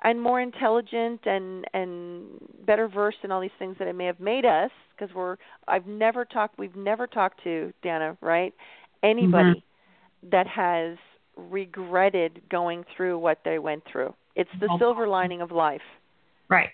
and 0.02 0.20
more 0.20 0.40
intelligent 0.40 1.20
and 1.24 1.64
and 1.74 2.24
better 2.66 2.88
versed 2.88 3.18
in 3.22 3.30
all 3.30 3.40
these 3.40 3.50
things 3.58 3.76
that 3.78 3.88
it 3.88 3.94
may 3.94 4.06
have 4.06 4.20
made 4.20 4.44
us 4.44 4.70
because 4.96 5.14
we're 5.14 5.36
I've 5.68 5.86
never 5.86 6.24
talked 6.24 6.58
we've 6.58 6.76
never 6.76 7.06
talked 7.06 7.42
to 7.44 7.72
Dana, 7.82 8.16
right? 8.20 8.54
Anybody 9.02 9.62
mm-hmm. 10.22 10.30
that 10.30 10.46
has 10.46 10.98
regretted 11.36 12.42
going 12.50 12.84
through 12.96 13.18
what 13.18 13.38
they 13.44 13.58
went 13.58 13.82
through. 13.90 14.14
It's 14.36 14.50
the 14.60 14.68
silver 14.78 15.08
lining 15.08 15.40
of 15.40 15.50
life 15.50 15.80
Right. 16.48 16.70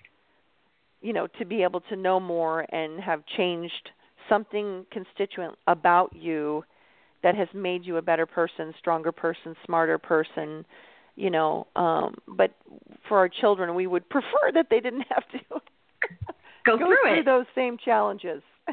you 1.02 1.12
know 1.12 1.26
to 1.38 1.44
be 1.44 1.62
able 1.62 1.80
to 1.82 1.96
know 1.96 2.18
more 2.20 2.66
and 2.72 3.00
have 3.00 3.22
changed 3.36 3.90
something 4.28 4.86
constituent 4.90 5.54
about 5.66 6.14
you 6.14 6.64
that 7.22 7.34
has 7.34 7.48
made 7.54 7.84
you 7.84 7.96
a 7.96 8.02
better 8.02 8.26
person 8.26 8.74
stronger 8.78 9.12
person 9.12 9.54
smarter 9.64 9.98
person 9.98 10.64
you 11.16 11.30
know 11.30 11.66
um 11.76 12.14
but 12.28 12.52
for 13.08 13.18
our 13.18 13.28
children 13.28 13.74
we 13.74 13.86
would 13.86 14.08
prefer 14.08 14.52
that 14.54 14.66
they 14.70 14.80
didn't 14.80 15.04
have 15.10 15.26
to 15.30 15.38
Go, 16.64 16.76
go 16.78 16.86
through 16.86 17.18
it. 17.20 17.24
those 17.24 17.46
same 17.54 17.78
challenges 17.82 18.42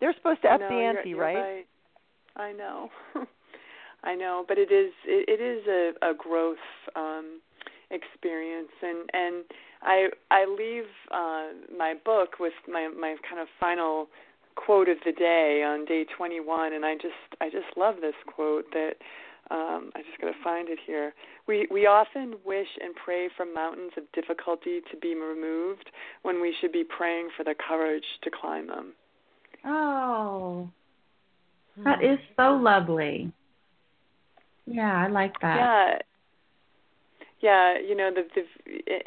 they're 0.00 0.14
supposed 0.14 0.42
to 0.42 0.48
up 0.48 0.60
no, 0.60 0.68
the 0.68 0.74
you're- 0.74 0.86
ante 0.86 1.08
you're 1.10 1.20
right? 1.20 1.66
I 2.36 2.52
know. 2.52 2.88
I 4.04 4.14
know, 4.14 4.44
but 4.46 4.58
it 4.58 4.70
is 4.70 4.92
it, 5.04 5.28
it 5.28 5.42
is 5.42 5.66
a, 5.66 6.10
a 6.10 6.14
growth 6.14 6.56
um 6.94 7.40
experience 7.90 8.68
and 8.82 9.10
and 9.12 9.44
I 9.82 10.08
I 10.30 10.44
leave 10.46 10.84
uh 11.10 11.76
my 11.76 11.94
book 12.04 12.38
with 12.38 12.52
my 12.68 12.88
my 12.88 13.16
kind 13.28 13.40
of 13.40 13.48
final 13.58 14.08
quote 14.54 14.88
of 14.88 14.98
the 15.04 15.12
day 15.12 15.62
on 15.66 15.84
day 15.84 16.04
21 16.16 16.72
and 16.74 16.84
I 16.84 16.94
just 16.94 17.14
I 17.40 17.48
just 17.50 17.76
love 17.76 17.96
this 18.00 18.14
quote 18.26 18.66
that 18.72 18.94
um 19.50 19.90
I 19.94 20.02
just 20.02 20.20
got 20.20 20.28
to 20.28 20.44
find 20.44 20.68
it 20.68 20.78
here. 20.86 21.14
We 21.46 21.66
we 21.70 21.86
often 21.86 22.34
wish 22.44 22.68
and 22.80 22.94
pray 22.94 23.28
for 23.36 23.46
mountains 23.46 23.92
of 23.96 24.04
difficulty 24.12 24.80
to 24.90 24.96
be 24.98 25.14
removed 25.14 25.90
when 26.22 26.40
we 26.40 26.54
should 26.60 26.72
be 26.72 26.84
praying 26.84 27.28
for 27.36 27.44
the 27.44 27.54
courage 27.54 28.04
to 28.22 28.30
climb 28.30 28.66
them. 28.66 28.92
Oh, 29.64 30.68
that 31.84 32.02
is 32.02 32.18
so 32.36 32.56
lovely. 32.56 33.32
Yeah, 34.66 35.04
I 35.04 35.08
like 35.08 35.34
that. 35.40 35.56
Yeah. 35.56 35.98
Yeah, 37.40 37.78
you 37.78 37.94
know 37.94 38.10
the 38.12 38.24
the 38.34 38.42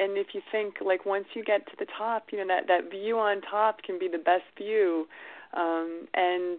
and 0.01 0.17
if 0.17 0.27
you 0.33 0.41
think 0.51 0.75
like 0.83 1.05
once 1.05 1.25
you 1.33 1.43
get 1.43 1.65
to 1.65 1.73
the 1.77 1.85
top, 1.97 2.27
you 2.31 2.39
know 2.39 2.47
that 2.47 2.67
that 2.67 2.89
view 2.89 3.19
on 3.19 3.41
top 3.41 3.83
can 3.83 3.99
be 3.99 4.07
the 4.07 4.17
best 4.17 4.45
view. 4.57 5.05
Um 5.53 6.07
and 6.13 6.57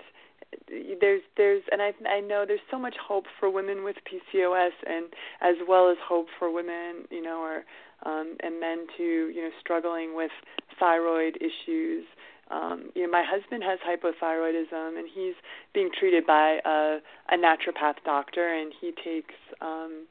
there's 1.00 1.22
there's 1.36 1.62
and 1.70 1.82
I 1.82 1.92
I 2.09 2.20
know 2.20 2.44
there's 2.46 2.61
so 2.70 2.78
much 2.78 2.94
hope 2.96 3.24
for 3.38 3.50
women 3.50 3.84
with 3.84 3.96
PCOS 4.11 4.72
and 4.86 5.07
as 5.40 5.57
well 5.68 5.90
as 5.90 5.96
hope 6.07 6.26
for 6.38 6.53
women, 6.53 7.07
you 7.11 7.22
know, 7.22 7.40
or 7.40 7.64
um 8.05 8.36
and 8.40 8.61
men 8.61 8.86
too, 8.96 9.32
you 9.34 9.42
know, 9.42 9.50
struggling 9.61 10.14
with 10.14 10.32
thyroid 10.78 11.38
issues. 11.40 12.05
Um, 12.50 12.90
you 12.94 13.05
know, 13.05 13.11
my 13.11 13.24
husband 13.26 13.62
has 13.62 13.78
hypothyroidism, 13.80 14.98
and 14.98 15.09
he's 15.14 15.34
being 15.72 15.90
treated 15.98 16.26
by 16.26 16.59
a, 16.64 16.98
a 17.30 17.36
naturopath 17.38 17.94
doctor, 18.05 18.46
and 18.46 18.74
he 18.78 18.92
takes 19.03 19.34
um, 19.62 20.07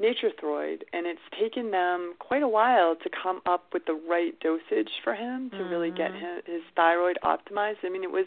Nature-Throid, 0.00 0.84
and 0.94 1.06
it's 1.06 1.20
taken 1.38 1.70
them 1.70 2.14
quite 2.18 2.42
a 2.42 2.48
while 2.48 2.96
to 2.96 3.10
come 3.10 3.42
up 3.44 3.66
with 3.74 3.84
the 3.84 3.92
right 4.08 4.38
dosage 4.40 4.90
for 5.04 5.14
him 5.14 5.50
to 5.50 5.56
mm-hmm. 5.56 5.70
really 5.70 5.90
get 5.90 6.12
his, 6.14 6.44
his 6.46 6.62
thyroid 6.74 7.18
optimized. 7.22 7.84
I 7.84 7.90
mean, 7.90 8.02
it 8.02 8.10
was, 8.10 8.26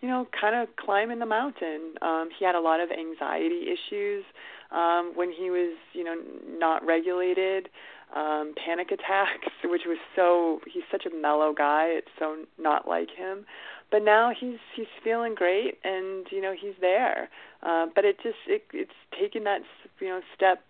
you 0.00 0.08
know, 0.08 0.26
kind 0.38 0.54
of 0.54 0.74
climbing 0.76 1.18
the 1.18 1.26
mountain. 1.26 1.94
Um, 2.02 2.28
he 2.38 2.44
had 2.44 2.54
a 2.54 2.60
lot 2.60 2.80
of 2.80 2.90
anxiety 2.90 3.66
issues 3.72 4.24
um, 4.70 5.12
when 5.14 5.32
he 5.32 5.50
was, 5.50 5.76
you 5.92 6.04
know, 6.04 6.16
not 6.58 6.84
regulated 6.84 7.68
um 8.14 8.54
panic 8.64 8.90
attacks 8.92 9.52
which 9.64 9.82
was 9.86 9.98
so 10.14 10.60
he's 10.72 10.84
such 10.90 11.06
a 11.06 11.14
mellow 11.14 11.52
guy 11.52 11.86
it's 11.86 12.08
so 12.18 12.36
not 12.58 12.86
like 12.86 13.10
him. 13.10 13.44
But 13.90 14.02
now 14.04 14.32
he's 14.38 14.58
he's 14.74 14.86
feeling 15.02 15.34
great 15.34 15.78
and 15.84 16.26
you 16.30 16.40
know 16.40 16.54
he's 16.58 16.74
there. 16.80 17.28
Uh 17.62 17.86
but 17.94 18.04
it 18.04 18.16
just 18.22 18.38
it 18.46 18.62
it's 18.72 18.92
taking 19.18 19.44
that 19.44 19.60
you 20.00 20.08
know 20.08 20.20
step 20.34 20.62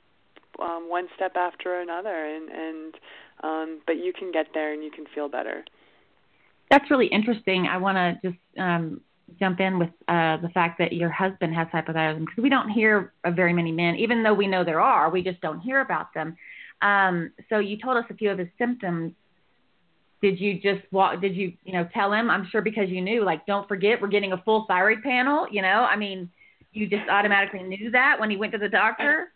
um 0.60 0.88
one 0.88 1.08
step 1.14 1.36
after 1.36 1.80
another 1.80 2.24
and 2.24 2.48
and 2.50 2.94
um 3.42 3.80
but 3.86 3.96
you 3.96 4.12
can 4.12 4.32
get 4.32 4.48
there 4.54 4.72
and 4.72 4.82
you 4.82 4.90
can 4.90 5.04
feel 5.14 5.28
better. 5.28 5.64
That's 6.70 6.90
really 6.90 7.06
interesting. 7.06 7.66
I 7.66 7.76
want 7.76 7.96
to 7.96 8.30
just 8.30 8.40
um 8.58 9.00
jump 9.40 9.60
in 9.60 9.78
with 9.78 9.90
uh 10.08 10.36
the 10.38 10.50
fact 10.54 10.78
that 10.78 10.92
your 10.92 11.10
husband 11.10 11.54
has 11.54 11.66
hypothyroidism 11.68 12.20
because 12.20 12.42
we 12.42 12.48
don't 12.48 12.70
hear 12.70 13.12
of 13.24 13.34
very 13.34 13.52
many 13.52 13.72
men 13.72 13.96
even 13.96 14.22
though 14.22 14.34
we 14.34 14.46
know 14.46 14.64
there 14.64 14.80
are 14.80 15.10
we 15.10 15.22
just 15.22 15.40
don't 15.40 15.60
hear 15.60 15.80
about 15.80 16.14
them 16.14 16.36
um, 16.82 17.32
so 17.48 17.58
you 17.58 17.78
told 17.78 17.96
us 17.96 18.04
a 18.10 18.14
few 18.14 18.30
of 18.30 18.38
his 18.38 18.48
symptoms. 18.58 19.12
Did 20.22 20.40
you 20.40 20.54
just 20.54 20.80
walk? 20.92 21.20
Did 21.20 21.36
you, 21.36 21.52
you 21.64 21.72
know, 21.72 21.88
tell 21.92 22.12
him? 22.12 22.30
I'm 22.30 22.46
sure 22.50 22.62
because 22.62 22.88
you 22.88 23.00
knew, 23.00 23.24
like, 23.24 23.46
don't 23.46 23.68
forget, 23.68 24.00
we're 24.00 24.08
getting 24.08 24.32
a 24.32 24.42
full 24.42 24.64
thyroid 24.66 25.02
panel. 25.02 25.46
You 25.50 25.62
know, 25.62 25.86
I 25.88 25.96
mean, 25.96 26.30
you 26.72 26.86
just 26.86 27.08
automatically 27.08 27.62
knew 27.62 27.90
that 27.90 28.18
when 28.18 28.30
he 28.30 28.36
went 28.36 28.52
to 28.52 28.58
the 28.58 28.68
doctor. 28.68 29.32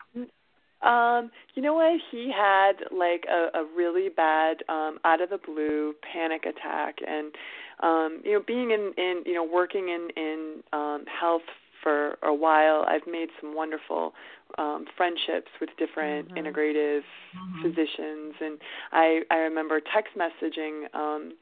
Um, 0.82 1.30
you 1.54 1.62
know 1.62 1.74
what? 1.74 2.00
He 2.10 2.32
had 2.34 2.84
like 2.90 3.24
a, 3.30 3.58
a 3.58 3.64
really 3.76 4.08
bad, 4.08 4.58
um, 4.68 4.98
out 5.04 5.20
of 5.20 5.30
the 5.30 5.38
blue 5.38 5.94
panic 6.12 6.44
attack, 6.46 6.96
and 7.06 7.34
um, 7.82 8.20
you 8.24 8.32
know, 8.32 8.42
being 8.46 8.70
in, 8.70 8.92
in, 8.96 9.22
you 9.26 9.34
know, 9.34 9.44
working 9.44 9.88
in 9.88 10.08
in 10.16 10.62
um, 10.72 11.04
health 11.06 11.42
for 11.82 12.18
a 12.22 12.32
while, 12.32 12.84
I've 12.86 13.06
made 13.06 13.28
some 13.40 13.54
wonderful 13.54 14.12
um, 14.58 14.84
friendships 14.96 15.50
with 15.60 15.70
different 15.78 16.28
mm-hmm. 16.28 16.38
integrative 16.38 17.00
mm-hmm. 17.00 17.62
physicians, 17.62 18.34
and 18.40 18.58
I 18.92 19.20
I 19.30 19.36
remember 19.36 19.80
text 19.80 20.12
messaging 20.16 20.94
um, 20.94 21.32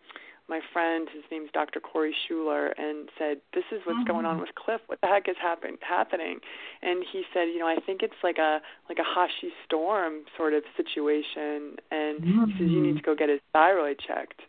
my 0.49 0.61
friend, 0.73 1.09
his 1.13 1.25
name's 1.31 1.51
Dr. 1.53 1.81
Corey 1.81 2.15
Schuler, 2.27 2.69
and 2.79 3.09
said, 3.19 3.41
"This 3.55 3.65
is 3.71 3.81
what's 3.85 3.99
mm-hmm. 3.99 4.13
going 4.13 4.27
on 4.27 4.41
with 4.41 4.55
Cliff. 4.55 4.81
What 4.87 5.01
the 5.01 5.07
heck 5.07 5.29
is 5.29 5.37
happen- 5.41 5.79
happening?" 5.81 6.41
And 6.83 7.05
he 7.11 7.25
said, 7.33 7.49
"You 7.49 7.59
know, 7.59 7.69
I 7.69 7.77
think 7.85 8.03
it's 8.03 8.21
like 8.23 8.39
a 8.39 8.61
like 8.89 8.99
a 8.99 9.05
Hashi 9.05 9.53
storm 9.65 10.25
sort 10.37 10.55
of 10.55 10.63
situation, 10.77 11.77
and 11.91 12.25
he 12.25 12.53
says 12.59 12.71
you 12.71 12.81
need 12.81 12.97
to 12.97 13.03
go 13.03 13.15
get 13.15 13.29
his 13.29 13.41
thyroid 13.53 13.99
checked." 13.99 14.43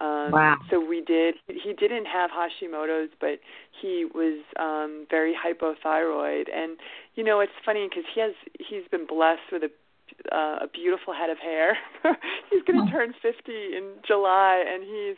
Um, 0.00 0.32
wow. 0.32 0.56
So 0.70 0.84
we 0.84 1.02
did. 1.02 1.36
He 1.46 1.72
didn't 1.72 2.06
have 2.06 2.30
Hashimoto's, 2.30 3.10
but 3.20 3.38
he 3.80 4.04
was 4.04 4.42
um, 4.58 5.06
very 5.08 5.34
hypothyroid. 5.34 6.46
And 6.52 6.76
you 7.14 7.22
know, 7.22 7.40
it's 7.40 7.52
funny 7.64 7.88
because 7.88 8.04
he 8.12 8.20
has 8.20 8.32
he's 8.58 8.88
been 8.90 9.06
blessed 9.06 9.52
with 9.52 9.62
a 9.62 9.70
uh, 10.32 10.58
a 10.62 10.68
beautiful 10.72 11.14
head 11.14 11.30
of 11.30 11.38
hair. 11.38 11.76
he's 12.50 12.62
going 12.62 12.84
to 12.84 12.92
turn 12.92 13.12
50 13.20 13.32
in 13.48 13.90
July, 14.06 14.64
and 14.66 14.82
he's 14.82 15.16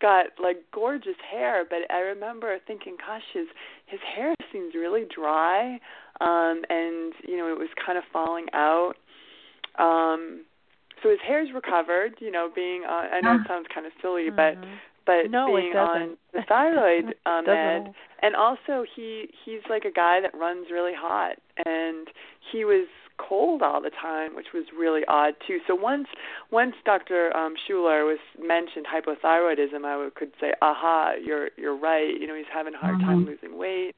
got 0.00 0.26
like 0.42 0.58
gorgeous 0.72 1.16
hair. 1.30 1.64
But 1.68 1.90
I 1.90 2.00
remember 2.00 2.56
thinking, 2.66 2.96
gosh, 2.98 3.22
his 3.32 3.46
his 3.86 4.00
hair 4.14 4.34
seems 4.52 4.74
really 4.74 5.04
dry, 5.14 5.80
um, 6.20 6.62
and 6.68 7.12
you 7.26 7.36
know, 7.36 7.48
it 7.48 7.58
was 7.58 7.68
kind 7.84 7.98
of 7.98 8.04
falling 8.12 8.46
out. 8.52 8.94
Um, 9.78 10.44
so 11.02 11.10
his 11.10 11.18
hair's 11.26 11.48
recovered, 11.54 12.14
you 12.20 12.30
know, 12.30 12.50
being 12.54 12.84
uh, 12.84 13.08
I 13.12 13.20
know 13.20 13.36
it 13.36 13.46
sounds 13.48 13.66
kind 13.72 13.86
of 13.86 13.92
silly, 14.00 14.30
mm-hmm. 14.30 14.36
but 14.36 14.68
but 15.06 15.30
no, 15.30 15.46
being 15.46 15.74
on 15.74 16.16
the 16.32 16.42
thyroid 16.48 17.14
um, 17.26 17.44
med, 17.46 17.92
and 18.22 18.34
also 18.36 18.84
he 18.96 19.28
he's 19.44 19.60
like 19.68 19.84
a 19.84 19.92
guy 19.92 20.20
that 20.20 20.36
runs 20.36 20.66
really 20.70 20.94
hot, 20.96 21.36
and 21.66 22.08
he 22.52 22.64
was 22.64 22.86
cold 23.18 23.62
all 23.62 23.80
the 23.80 23.90
time, 23.90 24.34
which 24.34 24.48
was 24.54 24.64
really 24.76 25.02
odd 25.08 25.34
too. 25.46 25.58
So 25.66 25.74
once 25.74 26.08
once 26.50 26.74
Dr. 26.84 27.36
Um, 27.36 27.54
Schuler 27.66 28.04
was 28.04 28.18
mentioned 28.38 28.86
hypothyroidism, 28.86 29.84
I 29.84 29.96
would, 29.96 30.14
could 30.14 30.32
say, 30.40 30.52
aha, 30.62 31.12
you're 31.22 31.50
you're 31.56 31.76
right. 31.76 32.18
You 32.18 32.26
know, 32.26 32.34
he's 32.34 32.46
having 32.52 32.74
a 32.74 32.78
hard 32.78 33.00
time 33.00 33.20
Mhm. 33.20 33.26
losing 33.26 33.58
weight, 33.58 33.94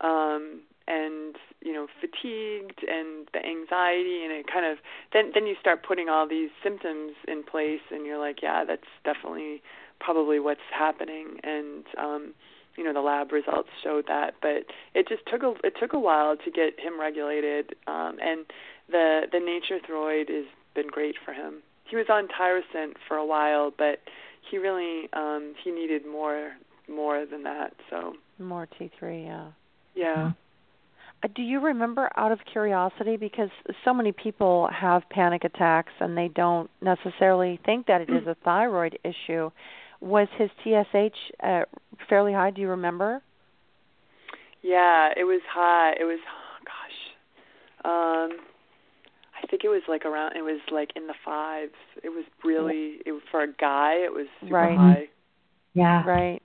um, 0.00 0.60
and 0.86 1.36
you 1.60 1.72
know, 1.72 1.86
fatigued, 2.00 2.82
and 2.88 3.28
the 3.32 3.44
anxiety, 3.44 4.24
and 4.24 4.32
it 4.32 4.46
kind 4.46 4.66
of 4.66 4.78
then 5.12 5.30
then 5.34 5.46
you 5.46 5.54
start 5.60 5.82
putting 5.82 6.08
all 6.08 6.26
these 6.28 6.50
symptoms 6.62 7.12
in 7.26 7.42
place, 7.42 7.80
and 7.90 8.06
you're 8.06 8.18
like, 8.18 8.42
yeah, 8.42 8.64
that's 8.64 8.88
definitely 9.04 9.62
probably 10.00 10.38
what's 10.40 10.60
happening, 10.72 11.38
and 11.42 11.84
um, 11.98 12.34
you 12.78 12.84
know 12.84 12.92
the 12.94 13.00
lab 13.00 13.32
results 13.32 13.68
showed 13.82 14.06
that 14.06 14.34
but 14.40 14.64
it 14.94 15.08
just 15.08 15.22
took 15.26 15.42
a 15.42 15.52
it 15.64 15.74
took 15.78 15.92
a 15.92 15.98
while 15.98 16.36
to 16.36 16.50
get 16.50 16.78
him 16.78 16.98
regulated 16.98 17.74
um 17.86 18.16
and 18.22 18.46
the 18.88 19.22
the 19.32 19.40
Nature-Throid 19.40 20.28
has 20.30 20.46
been 20.74 20.86
great 20.86 21.16
for 21.24 21.32
him 21.34 21.62
he 21.90 21.96
was 21.96 22.06
on 22.08 22.28
tyrosine 22.28 22.94
for 23.06 23.16
a 23.16 23.26
while 23.26 23.72
but 23.76 23.98
he 24.48 24.58
really 24.58 25.08
um 25.12 25.54
he 25.62 25.70
needed 25.70 26.06
more 26.06 26.52
more 26.88 27.26
than 27.26 27.42
that 27.42 27.74
so 27.90 28.14
More 28.38 28.66
T3, 28.80 29.26
yeah. 29.26 29.48
yeah 29.94 30.32
Uh, 31.22 31.28
Do 31.34 31.42
you 31.42 31.60
remember 31.60 32.08
out 32.16 32.32
of 32.32 32.38
curiosity 32.50 33.16
because 33.16 33.50
so 33.84 33.92
many 33.92 34.12
people 34.12 34.68
have 34.72 35.02
panic 35.10 35.44
attacks 35.44 35.92
and 36.00 36.16
they 36.16 36.28
don't 36.28 36.70
necessarily 36.80 37.58
think 37.66 37.86
that 37.86 38.00
it 38.00 38.08
is 38.08 38.26
a 38.26 38.36
thyroid 38.44 38.98
issue. 39.04 39.50
Was 40.00 40.28
his 40.36 40.50
TSH 40.64 41.16
uh, 41.42 41.62
fairly 42.08 42.32
high, 42.32 42.50
do 42.50 42.60
you 42.60 42.68
remember? 42.68 43.22
yeah 44.62 45.10
it 45.16 45.24
was 45.24 45.40
high 45.48 45.92
it 46.00 46.04
was 46.04 46.18
oh 46.26 46.64
gosh 46.64 48.30
um 48.32 48.38
I 49.40 49.46
think 49.46 49.62
it 49.64 49.68
was 49.68 49.82
like 49.88 50.04
around 50.04 50.36
it 50.36 50.42
was 50.42 50.60
like 50.72 50.90
in 50.96 51.06
the 51.06 51.14
fives 51.24 51.72
it 52.02 52.08
was 52.08 52.24
really 52.44 52.98
it 53.06 53.12
was 53.12 53.22
for 53.30 53.42
a 53.42 53.52
guy 53.52 53.94
it 53.94 54.12
was 54.12 54.26
super 54.40 54.54
Right. 54.54 54.76
high 54.76 55.04
Yeah. 55.74 56.04
Right. 56.04 56.42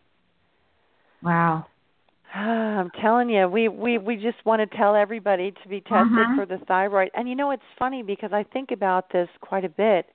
Wow. 1.23 1.65
I'm 2.35 2.91
telling 3.01 3.29
you, 3.29 3.47
we 3.47 3.67
we 3.67 3.97
we 3.97 4.15
just 4.17 4.43
want 4.45 4.59
to 4.69 4.77
tell 4.77 4.95
everybody 4.95 5.51
to 5.51 5.69
be 5.69 5.81
tested 5.81 6.07
Mhm. 6.07 6.35
for 6.35 6.45
the 6.45 6.57
thyroid. 6.67 7.09
And 7.15 7.27
you 7.29 7.35
know, 7.35 7.51
it's 7.51 7.63
funny 7.79 8.03
because 8.03 8.31
I 8.33 8.43
think 8.43 8.71
about 8.71 9.09
this 9.11 9.29
quite 9.41 9.65
a 9.65 9.69
bit. 9.69 10.05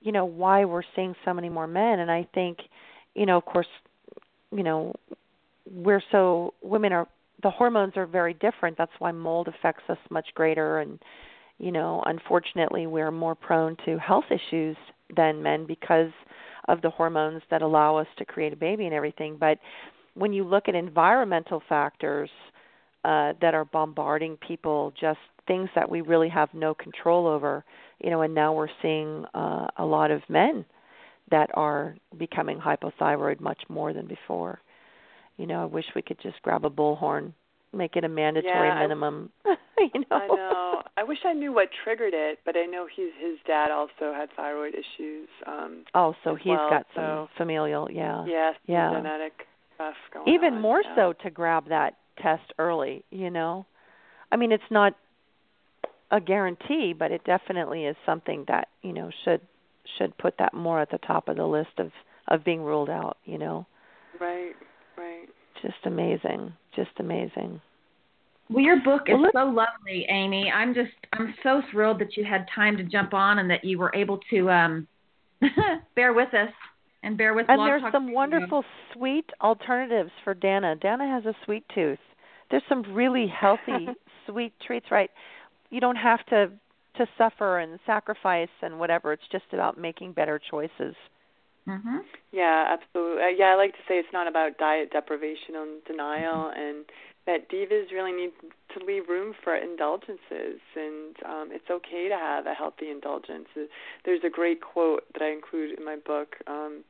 You 0.00 0.12
know, 0.12 0.24
why 0.24 0.64
we're 0.64 0.82
seeing 0.96 1.14
so 1.24 1.34
many 1.34 1.48
more 1.48 1.66
men, 1.66 1.98
and 1.98 2.10
I 2.10 2.26
think, 2.34 2.58
you 3.14 3.26
know, 3.26 3.36
of 3.36 3.44
course, 3.44 3.66
you 4.50 4.62
know, 4.62 4.94
we're 5.70 6.02
so 6.10 6.54
women 6.62 6.92
are 6.92 7.06
the 7.42 7.50
hormones 7.50 7.96
are 7.96 8.06
very 8.06 8.34
different. 8.34 8.76
That's 8.76 8.92
why 8.98 9.12
mold 9.12 9.48
affects 9.48 9.84
us 9.88 9.98
much 10.10 10.28
greater, 10.34 10.78
and 10.80 10.98
you 11.58 11.72
know, 11.72 12.02
unfortunately, 12.06 12.86
we're 12.86 13.10
more 13.10 13.34
prone 13.34 13.76
to 13.84 13.98
health 13.98 14.24
issues 14.30 14.76
than 15.14 15.42
men 15.42 15.66
because 15.66 16.10
of 16.68 16.80
the 16.82 16.90
hormones 16.90 17.42
that 17.50 17.62
allow 17.62 17.96
us 17.96 18.06
to 18.18 18.24
create 18.24 18.52
a 18.52 18.56
baby 18.56 18.86
and 18.86 18.94
everything. 18.94 19.36
But 19.38 19.58
when 20.14 20.32
you 20.32 20.44
look 20.44 20.68
at 20.68 20.74
environmental 20.74 21.62
factors 21.68 22.30
uh, 23.04 23.32
that 23.40 23.54
are 23.54 23.64
bombarding 23.64 24.36
people, 24.36 24.92
just 24.98 25.18
things 25.46 25.68
that 25.74 25.88
we 25.88 26.00
really 26.00 26.28
have 26.28 26.48
no 26.54 26.74
control 26.74 27.26
over, 27.26 27.64
you 28.02 28.10
know, 28.10 28.22
and 28.22 28.34
now 28.34 28.52
we're 28.52 28.68
seeing 28.82 29.24
uh, 29.34 29.66
a 29.76 29.84
lot 29.84 30.10
of 30.10 30.22
men 30.28 30.64
that 31.30 31.50
are 31.54 31.96
becoming 32.18 32.58
hypothyroid 32.58 33.40
much 33.40 33.62
more 33.68 33.92
than 33.92 34.06
before. 34.06 34.60
You 35.36 35.46
know, 35.46 35.62
I 35.62 35.66
wish 35.66 35.84
we 35.94 36.02
could 36.02 36.18
just 36.22 36.40
grab 36.42 36.64
a 36.64 36.70
bullhorn, 36.70 37.32
make 37.72 37.96
it 37.96 38.04
a 38.04 38.08
mandatory 38.08 38.68
Yeah, 38.68 38.74
I- 38.74 38.80
minimum. 38.82 39.30
you 39.78 40.00
know. 40.00 40.16
I 40.16 40.26
know. 40.26 40.82
I 40.96 41.02
wish 41.04 41.18
I 41.24 41.32
knew 41.32 41.52
what 41.52 41.68
triggered 41.84 42.12
it, 42.14 42.40
but 42.44 42.56
I 42.56 42.66
know 42.66 42.86
he's 42.94 43.12
his 43.20 43.38
dad 43.46 43.70
also 43.70 44.12
had 44.12 44.28
thyroid 44.36 44.74
issues. 44.74 45.28
Um 45.46 45.84
Oh, 45.94 46.14
so 46.24 46.34
he's 46.34 46.50
well, 46.50 46.68
got 46.70 46.86
some 46.94 47.04
so- 47.04 47.28
familial, 47.38 47.90
yeah. 47.90 48.24
yeah, 48.26 48.52
Yeah. 48.66 48.92
genetic 48.94 49.32
stuff 49.76 49.94
going 50.12 50.28
even 50.28 50.54
on. 50.54 50.60
more 50.60 50.82
yeah. 50.84 50.94
so 50.96 51.12
to 51.22 51.30
grab 51.30 51.68
that 51.70 51.94
test 52.20 52.52
early 52.58 53.02
you 53.10 53.30
know 53.30 53.64
i 54.30 54.36
mean 54.36 54.52
it's 54.52 54.70
not 54.70 54.92
a 56.10 56.20
guarantee 56.20 56.92
but 56.98 57.10
it 57.12 57.22
definitely 57.24 57.84
is 57.84 57.96
something 58.06 58.44
that 58.48 58.68
you 58.82 58.92
know 58.92 59.10
should 59.24 59.40
should 59.98 60.16
put 60.18 60.34
that 60.38 60.54
more 60.54 60.80
at 60.80 60.90
the 60.90 60.98
top 60.98 61.28
of 61.28 61.36
the 61.36 61.46
list 61.46 61.78
of 61.78 61.90
of 62.28 62.44
being 62.44 62.62
ruled 62.62 62.90
out 62.90 63.16
you 63.24 63.38
know 63.38 63.66
Right, 64.20 64.52
right. 64.98 65.26
just 65.62 65.76
amazing 65.84 66.52
just 66.76 66.90
amazing 66.98 67.60
Well, 68.50 68.62
your 68.64 68.80
book 68.82 69.02
is 69.08 69.16
so 69.32 69.44
lovely, 69.44 70.06
Amy. 70.10 70.50
I'm 70.50 70.74
just 70.74 70.90
I'm 71.12 71.34
so 71.42 71.62
thrilled 71.70 72.00
that 72.00 72.16
you 72.16 72.24
had 72.24 72.46
time 72.54 72.76
to 72.76 72.82
jump 72.84 73.14
on 73.14 73.38
and 73.38 73.48
that 73.50 73.64
you 73.64 73.78
were 73.78 73.92
able 73.94 74.18
to 74.30 74.50
um 74.50 74.88
bear 75.96 76.12
with 76.12 76.34
us 76.34 76.52
and 77.02 77.16
bear 77.16 77.32
with 77.34 77.44
us. 77.48 77.54
and 77.56 77.60
there's 77.66 77.82
some 77.92 78.06
Radio. 78.06 78.16
wonderful 78.16 78.64
sweet 78.92 79.24
alternatives 79.40 80.10
for 80.24 80.34
dana 80.34 80.74
dana 80.76 81.06
has 81.08 81.24
a 81.24 81.34
sweet 81.44 81.64
tooth 81.74 81.98
there's 82.50 82.62
some 82.68 82.82
really 82.94 83.26
healthy 83.26 83.88
sweet 84.26 84.52
treats 84.66 84.86
right 84.90 85.10
you 85.70 85.80
don't 85.80 85.96
have 85.96 86.24
to 86.26 86.50
to 86.96 87.06
suffer 87.16 87.58
and 87.60 87.78
sacrifice 87.86 88.48
and 88.62 88.78
whatever 88.78 89.12
it's 89.12 89.28
just 89.30 89.44
about 89.52 89.78
making 89.78 90.12
better 90.12 90.40
choices 90.50 90.94
Mhm. 91.68 92.04
Yeah, 92.32 92.66
absolutely. 92.68 93.22
Uh, 93.22 93.28
yeah, 93.28 93.52
I 93.52 93.54
like 93.54 93.72
to 93.72 93.82
say 93.86 93.98
it's 93.98 94.12
not 94.12 94.26
about 94.26 94.58
diet 94.58 94.90
deprivation 94.90 95.56
and 95.56 95.84
denial, 95.84 96.48
and 96.54 96.84
that 97.26 97.48
divas 97.48 97.92
really 97.92 98.12
need 98.12 98.32
to 98.70 98.84
leave 98.84 99.08
room 99.08 99.34
for 99.44 99.54
indulgences, 99.54 100.60
and 100.74 101.16
um, 101.24 101.52
it's 101.52 101.68
okay 101.70 102.08
to 102.08 102.16
have 102.16 102.46
a 102.46 102.54
healthy 102.54 102.90
indulgence. 102.90 103.48
Uh, 103.56 103.66
There's 104.04 104.24
a 104.24 104.30
great 104.30 104.60
quote 104.60 105.04
that 105.12 105.22
I 105.22 105.30
include 105.30 105.78
in 105.78 105.84
my 105.84 105.96
book 105.96 106.36
um, 106.46 106.82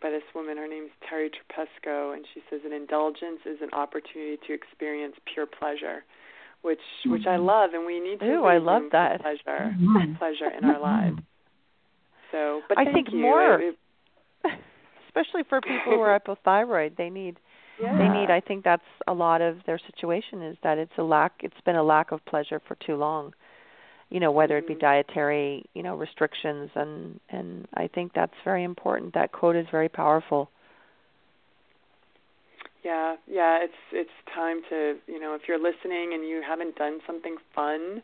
by 0.00 0.10
this 0.10 0.22
woman. 0.34 0.56
Her 0.56 0.68
name's 0.68 0.92
Terri 1.04 1.30
Trespicio, 1.30 2.14
and 2.14 2.24
she 2.32 2.42
says, 2.48 2.60
"An 2.64 2.72
indulgence 2.72 3.40
is 3.44 3.60
an 3.60 3.70
opportunity 3.72 4.38
to 4.46 4.52
experience 4.52 5.16
pure 5.26 5.46
pleasure." 5.46 6.04
Which, 6.62 6.80
which 7.06 7.26
I 7.26 7.36
love, 7.36 7.70
and 7.72 7.86
we 7.86 8.00
need 8.00 8.18
to 8.20 8.26
Ooh, 8.26 8.44
I 8.44 8.58
love 8.58 8.82
that. 8.92 9.20
pleasure, 9.20 9.74
Mhm. 9.80 10.18
pleasure 10.18 10.50
in 10.50 10.64
our 10.64 10.78
lives. 10.80 11.18
So, 12.32 12.62
but 12.68 12.78
I 12.78 12.84
think 12.84 13.12
you. 13.12 13.20
more- 13.22 13.60
It- 13.60 13.78
especially 15.06 15.42
for 15.44 15.60
people 15.60 15.92
who 15.94 16.00
are 16.00 16.18
hypothyroid 16.20 16.96
they 16.96 17.10
need 17.10 17.38
yeah. 17.80 17.96
they 17.98 18.08
need 18.08 18.30
i 18.30 18.38
think 18.40 18.62
that's 18.62 18.84
a 19.08 19.12
lot 19.12 19.40
of 19.40 19.56
their 19.64 19.78
situation 19.78 20.42
is 20.42 20.56
that 20.62 20.78
it's 20.78 20.92
a 20.98 21.02
lack 21.02 21.32
it's 21.42 21.60
been 21.64 21.74
a 21.76 21.82
lack 21.82 22.12
of 22.12 22.24
pleasure 22.26 22.60
for 22.68 22.76
too 22.76 22.94
long 22.94 23.32
you 24.10 24.20
know 24.20 24.30
whether 24.30 24.56
it 24.58 24.66
be 24.68 24.74
Mhm. 24.74 24.80
dietary 24.80 25.64
you 25.74 25.82
know 25.82 25.96
restrictions 25.96 26.70
and 26.76 27.18
and 27.30 27.66
i 27.74 27.88
think 27.88 28.12
that's 28.12 28.34
very 28.44 28.62
important 28.62 29.12
that 29.14 29.32
quote 29.32 29.56
is 29.56 29.66
very 29.70 29.88
powerful 29.88 30.50
Yeah, 32.84 33.16
yeah, 33.26 33.58
it's 33.62 33.74
it's 33.92 34.10
time 34.34 34.62
to, 34.70 34.96
you 35.06 35.18
know, 35.20 35.34
if 35.34 35.42
you're 35.48 35.58
listening 35.58 36.12
and 36.14 36.26
you 36.26 36.42
haven't 36.46 36.76
done 36.76 37.00
something 37.06 37.36
fun 37.54 38.02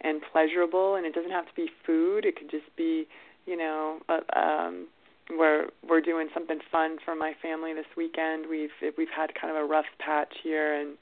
and 0.00 0.20
pleasurable 0.32 0.96
and 0.96 1.06
it 1.06 1.14
doesn't 1.14 1.30
have 1.30 1.46
to 1.46 1.54
be 1.54 1.68
food, 1.84 2.24
it 2.24 2.36
could 2.36 2.50
just 2.50 2.74
be, 2.76 3.06
you 3.46 3.56
know, 3.56 3.98
uh, 4.08 4.20
um 4.38 4.88
we're 5.30 5.66
we're 5.88 6.00
doing 6.00 6.28
something 6.34 6.58
fun 6.70 6.98
for 7.04 7.14
my 7.14 7.34
family 7.42 7.72
this 7.72 7.86
weekend. 7.96 8.46
We've 8.48 8.70
we've 8.96 9.14
had 9.14 9.30
kind 9.40 9.56
of 9.56 9.62
a 9.62 9.66
rough 9.66 9.86
patch 9.98 10.34
here 10.42 10.74
and 10.74 10.96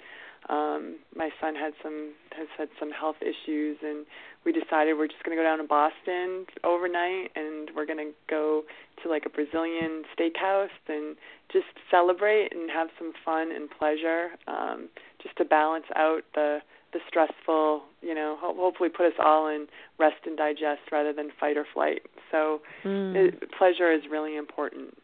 um 0.49 0.97
my 1.16 1.30
son 1.40 1.55
had 1.55 1.72
some 1.82 2.12
has 2.36 2.49
had 2.59 2.68
some 2.78 2.90
health 2.90 3.16
issues 3.22 3.78
and 3.82 4.05
we 4.45 4.53
decided 4.53 4.97
we're 4.99 5.09
just 5.09 5.22
going 5.24 5.36
to 5.36 5.42
go 5.42 5.47
down 5.47 5.59
to 5.59 5.64
Boston 5.64 6.45
overnight 6.64 7.30
and 7.34 7.70
we're 7.74 7.86
going 7.86 7.99
to 7.99 8.12
go 8.28 8.62
to 9.03 9.09
like 9.09 9.24
a 9.24 9.30
Brazilian 9.30 10.05
steakhouse 10.12 10.68
and 10.88 11.16
just 11.51 11.66
celebrate 11.90 12.53
and 12.53 12.70
have 12.70 12.88
some 12.99 13.12
fun 13.24 13.51
and 13.53 13.70
pleasure 13.70 14.30
um 14.47 14.88
just 15.22 15.36
to 15.36 15.45
balance 15.45 15.86
out 15.97 16.22
the 16.34 16.59
the 16.92 17.01
stressful 17.09 17.82
you 18.03 18.14
know 18.14 18.36
ho- 18.40 18.55
hopefully 18.57 18.88
put 18.88 19.07
us 19.07 19.18
all 19.22 19.49
in 19.49 19.66
rest 19.99 20.26
and 20.26 20.36
digest 20.36 20.82
rather 20.92 21.12
than 21.12 21.30
fight 21.38 21.57
or 21.57 21.66
flight. 21.72 22.03
So 22.30 22.61
mm. 22.84 23.14
it, 23.16 23.51
pleasure 23.59 23.92
is 23.92 24.03
really 24.11 24.36
important. 24.36 24.97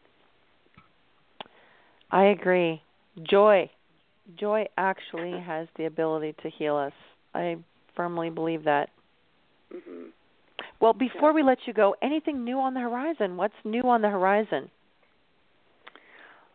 I 2.11 2.25
agree. 2.25 2.81
Joy 3.23 3.69
joy 4.37 4.65
actually 4.77 5.39
has 5.39 5.67
the 5.77 5.85
ability 5.85 6.35
to 6.43 6.49
heal 6.49 6.75
us. 6.75 6.93
I 7.33 7.57
firmly 7.95 8.29
believe 8.29 8.63
that. 8.65 8.89
Mhm 9.73 10.11
well 10.79 10.93
before 10.93 11.29
Yeah. 11.29 11.35
we 11.35 11.43
let 11.43 11.59
you 11.65 11.73
go 11.73 11.95
anything 12.01 12.43
new 12.43 12.59
on 12.59 12.73
the 12.73 12.79
horizon? 12.81 13.37
What's 13.37 13.55
new 13.63 13.83
on 13.83 14.01
the 14.01 14.09
horizon? 14.09 14.69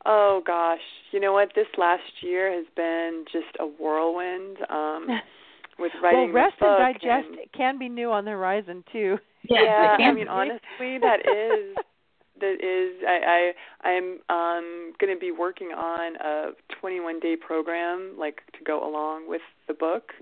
Oh 0.05 0.43
gosh. 0.47 0.81
You 1.13 1.21
know 1.21 1.33
what? 1.33 1.53
This 1.55 1.67
last 1.77 2.23
year 2.23 2.53
has 2.53 2.67
been 2.77 3.25
just 3.33 3.57
a 3.59 3.67
whirlwind 3.67 4.59
um 4.69 5.09
with 5.79 5.93
writing 6.03 6.33
well 6.33 6.45
rest 6.45 6.57
and 6.61 6.77
digest 6.79 7.29
and, 7.29 7.53
can 7.53 7.79
be 7.79 7.89
new 7.89 8.11
on 8.11 8.25
the 8.25 8.31
horizon 8.31 8.85
too. 8.93 9.19
Yes, 9.49 9.63
yeah 9.65 9.97
i 10.09 10.13
mean 10.13 10.29
honestly 10.29 10.99
that 10.99 11.21
is 11.27 11.79
that 12.41 12.55
is 12.55 13.03
I, 13.07 13.53
I 13.85 13.89
I'm 13.89 14.19
um 14.29 14.93
going 14.99 15.15
to 15.15 15.19
be 15.19 15.33
working 15.33 15.69
on 15.69 16.17
a 16.17 16.53
21 16.81 17.21
day 17.21 17.37
program 17.37 18.15
like 18.19 18.41
to 18.59 18.65
go 18.65 18.89
along 18.89 19.29
with 19.29 19.43
the 19.69 19.75
book. 19.75 20.13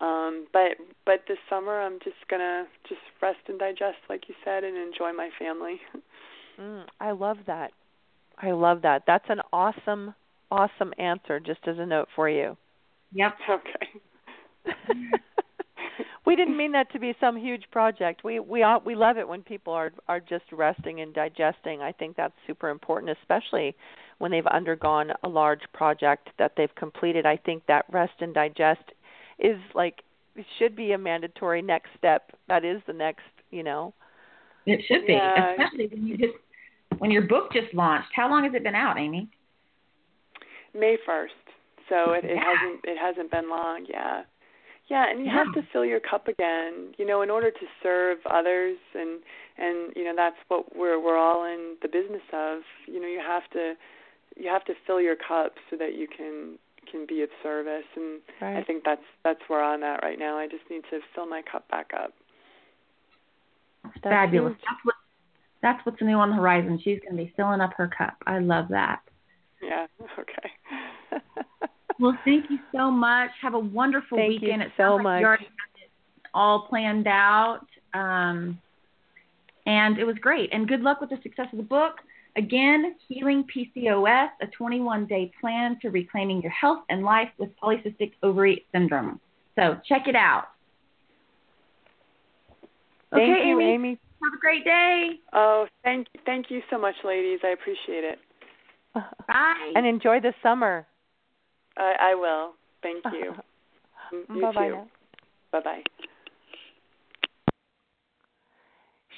Um 0.00 0.46
but 0.52 0.72
but 1.04 1.24
this 1.28 1.38
summer 1.48 1.80
I'm 1.80 1.98
just 2.04 2.16
going 2.28 2.40
to 2.40 2.64
just 2.88 3.00
rest 3.22 3.40
and 3.48 3.58
digest 3.58 3.98
like 4.08 4.28
you 4.28 4.34
said 4.44 4.64
and 4.64 4.76
enjoy 4.76 5.12
my 5.12 5.30
family. 5.38 5.80
Mm, 6.60 6.84
I 7.00 7.12
love 7.12 7.38
that. 7.46 7.72
I 8.38 8.50
love 8.50 8.82
that. 8.82 9.04
That's 9.06 9.24
an 9.28 9.40
awesome 9.52 10.14
awesome 10.50 10.92
answer 10.98 11.40
just 11.40 11.60
as 11.66 11.78
a 11.78 11.86
note 11.86 12.08
for 12.14 12.28
you. 12.28 12.56
Yep. 13.12 13.34
Okay. 13.50 14.00
we 16.30 16.36
didn't 16.36 16.56
mean 16.56 16.70
that 16.70 16.92
to 16.92 17.00
be 17.00 17.12
some 17.18 17.36
huge 17.36 17.64
project. 17.72 18.22
We 18.22 18.38
we 18.38 18.64
we 18.84 18.94
love 18.94 19.18
it 19.18 19.26
when 19.26 19.42
people 19.42 19.72
are 19.72 19.90
are 20.06 20.20
just 20.20 20.44
resting 20.52 21.00
and 21.00 21.12
digesting. 21.12 21.82
I 21.82 21.90
think 21.90 22.16
that's 22.16 22.34
super 22.46 22.68
important, 22.68 23.16
especially 23.20 23.74
when 24.18 24.30
they've 24.30 24.46
undergone 24.46 25.10
a 25.24 25.28
large 25.28 25.62
project 25.72 26.28
that 26.38 26.52
they've 26.56 26.74
completed. 26.76 27.26
I 27.26 27.36
think 27.36 27.66
that 27.66 27.84
rest 27.90 28.12
and 28.20 28.32
digest 28.32 28.84
is 29.40 29.58
like 29.74 30.02
it 30.36 30.46
should 30.60 30.76
be 30.76 30.92
a 30.92 30.98
mandatory 30.98 31.62
next 31.62 31.88
step. 31.98 32.30
That 32.46 32.64
is 32.64 32.80
the 32.86 32.92
next, 32.92 33.24
you 33.50 33.64
know. 33.64 33.92
It 34.66 34.84
should 34.86 35.08
be, 35.08 35.14
Yeah. 35.14 35.50
especially 35.50 35.88
when 35.88 36.06
you 36.06 36.16
just 36.16 36.34
when 36.98 37.10
your 37.10 37.22
book 37.22 37.52
just 37.52 37.74
launched. 37.74 38.10
How 38.14 38.30
long 38.30 38.44
has 38.44 38.54
it 38.54 38.62
been 38.62 38.76
out, 38.76 38.98
Amy? 39.00 39.28
May 40.74 40.96
1st. 41.08 41.26
So 41.88 42.12
it, 42.12 42.24
it 42.24 42.36
Yeah. 42.36 42.44
hasn't 42.44 42.80
it 42.84 42.98
hasn't 42.98 43.30
been 43.32 43.50
long, 43.50 43.84
yeah. 43.88 44.22
Yeah, 44.90 45.08
and 45.08 45.24
you 45.24 45.30
have 45.30 45.54
to 45.54 45.62
fill 45.72 45.84
your 45.84 46.00
cup 46.00 46.26
again, 46.26 46.94
you 46.98 47.06
know, 47.06 47.22
in 47.22 47.30
order 47.30 47.52
to 47.52 47.66
serve 47.80 48.18
others 48.28 48.76
and 48.94 49.20
and 49.56 49.92
you 49.94 50.02
know 50.04 50.14
that's 50.16 50.36
what 50.48 50.76
we're 50.76 51.00
we're 51.00 51.16
all 51.16 51.44
in 51.44 51.76
the 51.80 51.88
business 51.88 52.26
of. 52.32 52.62
You 52.88 53.00
know, 53.00 53.06
you 53.06 53.20
have 53.24 53.48
to 53.52 53.74
you 54.36 54.50
have 54.50 54.64
to 54.64 54.74
fill 54.86 55.00
your 55.00 55.14
cup 55.14 55.54
so 55.70 55.76
that 55.76 55.94
you 55.94 56.08
can 56.08 56.58
can 56.90 57.06
be 57.06 57.22
of 57.22 57.28
service 57.40 57.84
and 57.94 58.20
I 58.42 58.64
think 58.64 58.82
that's 58.84 59.04
that's 59.22 59.40
where 59.46 59.62
I'm 59.62 59.84
at 59.84 60.02
right 60.02 60.18
now. 60.18 60.36
I 60.36 60.48
just 60.48 60.64
need 60.68 60.82
to 60.90 60.98
fill 61.14 61.26
my 61.26 61.42
cup 61.42 61.68
back 61.68 61.90
up. 61.94 62.12
That's 63.84 64.02
Fabulous. 64.02 64.54
huge. 64.54 64.60
That's 64.66 64.84
what 64.84 64.94
that's 65.62 65.86
what's 65.86 66.02
new 66.02 66.16
on 66.16 66.30
the 66.30 66.36
horizon. 66.36 66.80
She's 66.82 66.98
going 67.00 67.16
to 67.16 67.24
be 67.24 67.32
filling 67.36 67.60
up 67.60 67.74
her 67.76 67.88
cup. 67.96 68.16
I 68.26 68.40
love 68.40 68.66
that. 68.70 69.02
Yeah, 69.62 69.86
okay. 70.18 71.22
Well, 71.98 72.16
thank 72.24 72.50
you 72.50 72.58
so 72.74 72.90
much. 72.90 73.30
Have 73.42 73.54
a 73.54 73.58
wonderful 73.58 74.16
Thank 74.16 74.34
you 74.34 74.40
weekend. 74.40 74.62
it 74.62 74.70
so 74.76 74.82
sounds 74.82 74.96
like 74.98 75.02
much. 75.04 75.20
You 75.20 75.26
already 75.26 75.44
have 75.44 75.82
it 75.82 75.90
all 76.32 76.66
planned 76.68 77.06
out. 77.06 77.66
Um, 77.94 78.58
and 79.66 79.98
it 79.98 80.04
was 80.04 80.16
great. 80.20 80.50
And 80.52 80.68
good 80.68 80.80
luck 80.80 81.00
with 81.00 81.10
the 81.10 81.18
success 81.22 81.46
of 81.52 81.58
the 81.58 81.64
book. 81.64 81.96
Again, 82.36 82.94
Healing 83.08 83.44
PCOS, 83.44 84.28
a 84.40 84.46
21 84.46 85.06
day 85.06 85.32
plan 85.40 85.78
to 85.82 85.90
reclaiming 85.90 86.40
your 86.40 86.52
health 86.52 86.84
and 86.88 87.02
life 87.02 87.28
with 87.38 87.50
polycystic 87.62 88.12
ovary 88.22 88.64
syndrome. 88.72 89.20
So 89.56 89.78
check 89.88 90.06
it 90.06 90.14
out. 90.14 90.44
Thank 93.10 93.36
okay, 93.36 93.48
you, 93.48 93.60
Amy. 93.60 93.74
Amy. 93.74 93.98
Have 94.22 94.34
a 94.34 94.40
great 94.40 94.64
day. 94.64 95.12
oh, 95.32 95.66
thank 95.82 96.06
thank 96.26 96.50
you 96.50 96.60
so 96.70 96.78
much 96.78 96.94
ladies. 97.04 97.40
I 97.42 97.48
appreciate 97.48 98.04
it. 98.04 98.18
Bye. 98.94 99.72
And 99.74 99.86
enjoy 99.86 100.20
the 100.20 100.32
summer. 100.42 100.86
I 101.76 101.94
I 102.00 102.14
will. 102.14 102.52
Thank 102.82 103.04
you. 103.12 103.34
You 104.12 104.42
Bye 104.42 104.52
bye 104.52 104.68
too. 104.68 104.78
Bye 105.52 105.60
bye. 105.60 105.82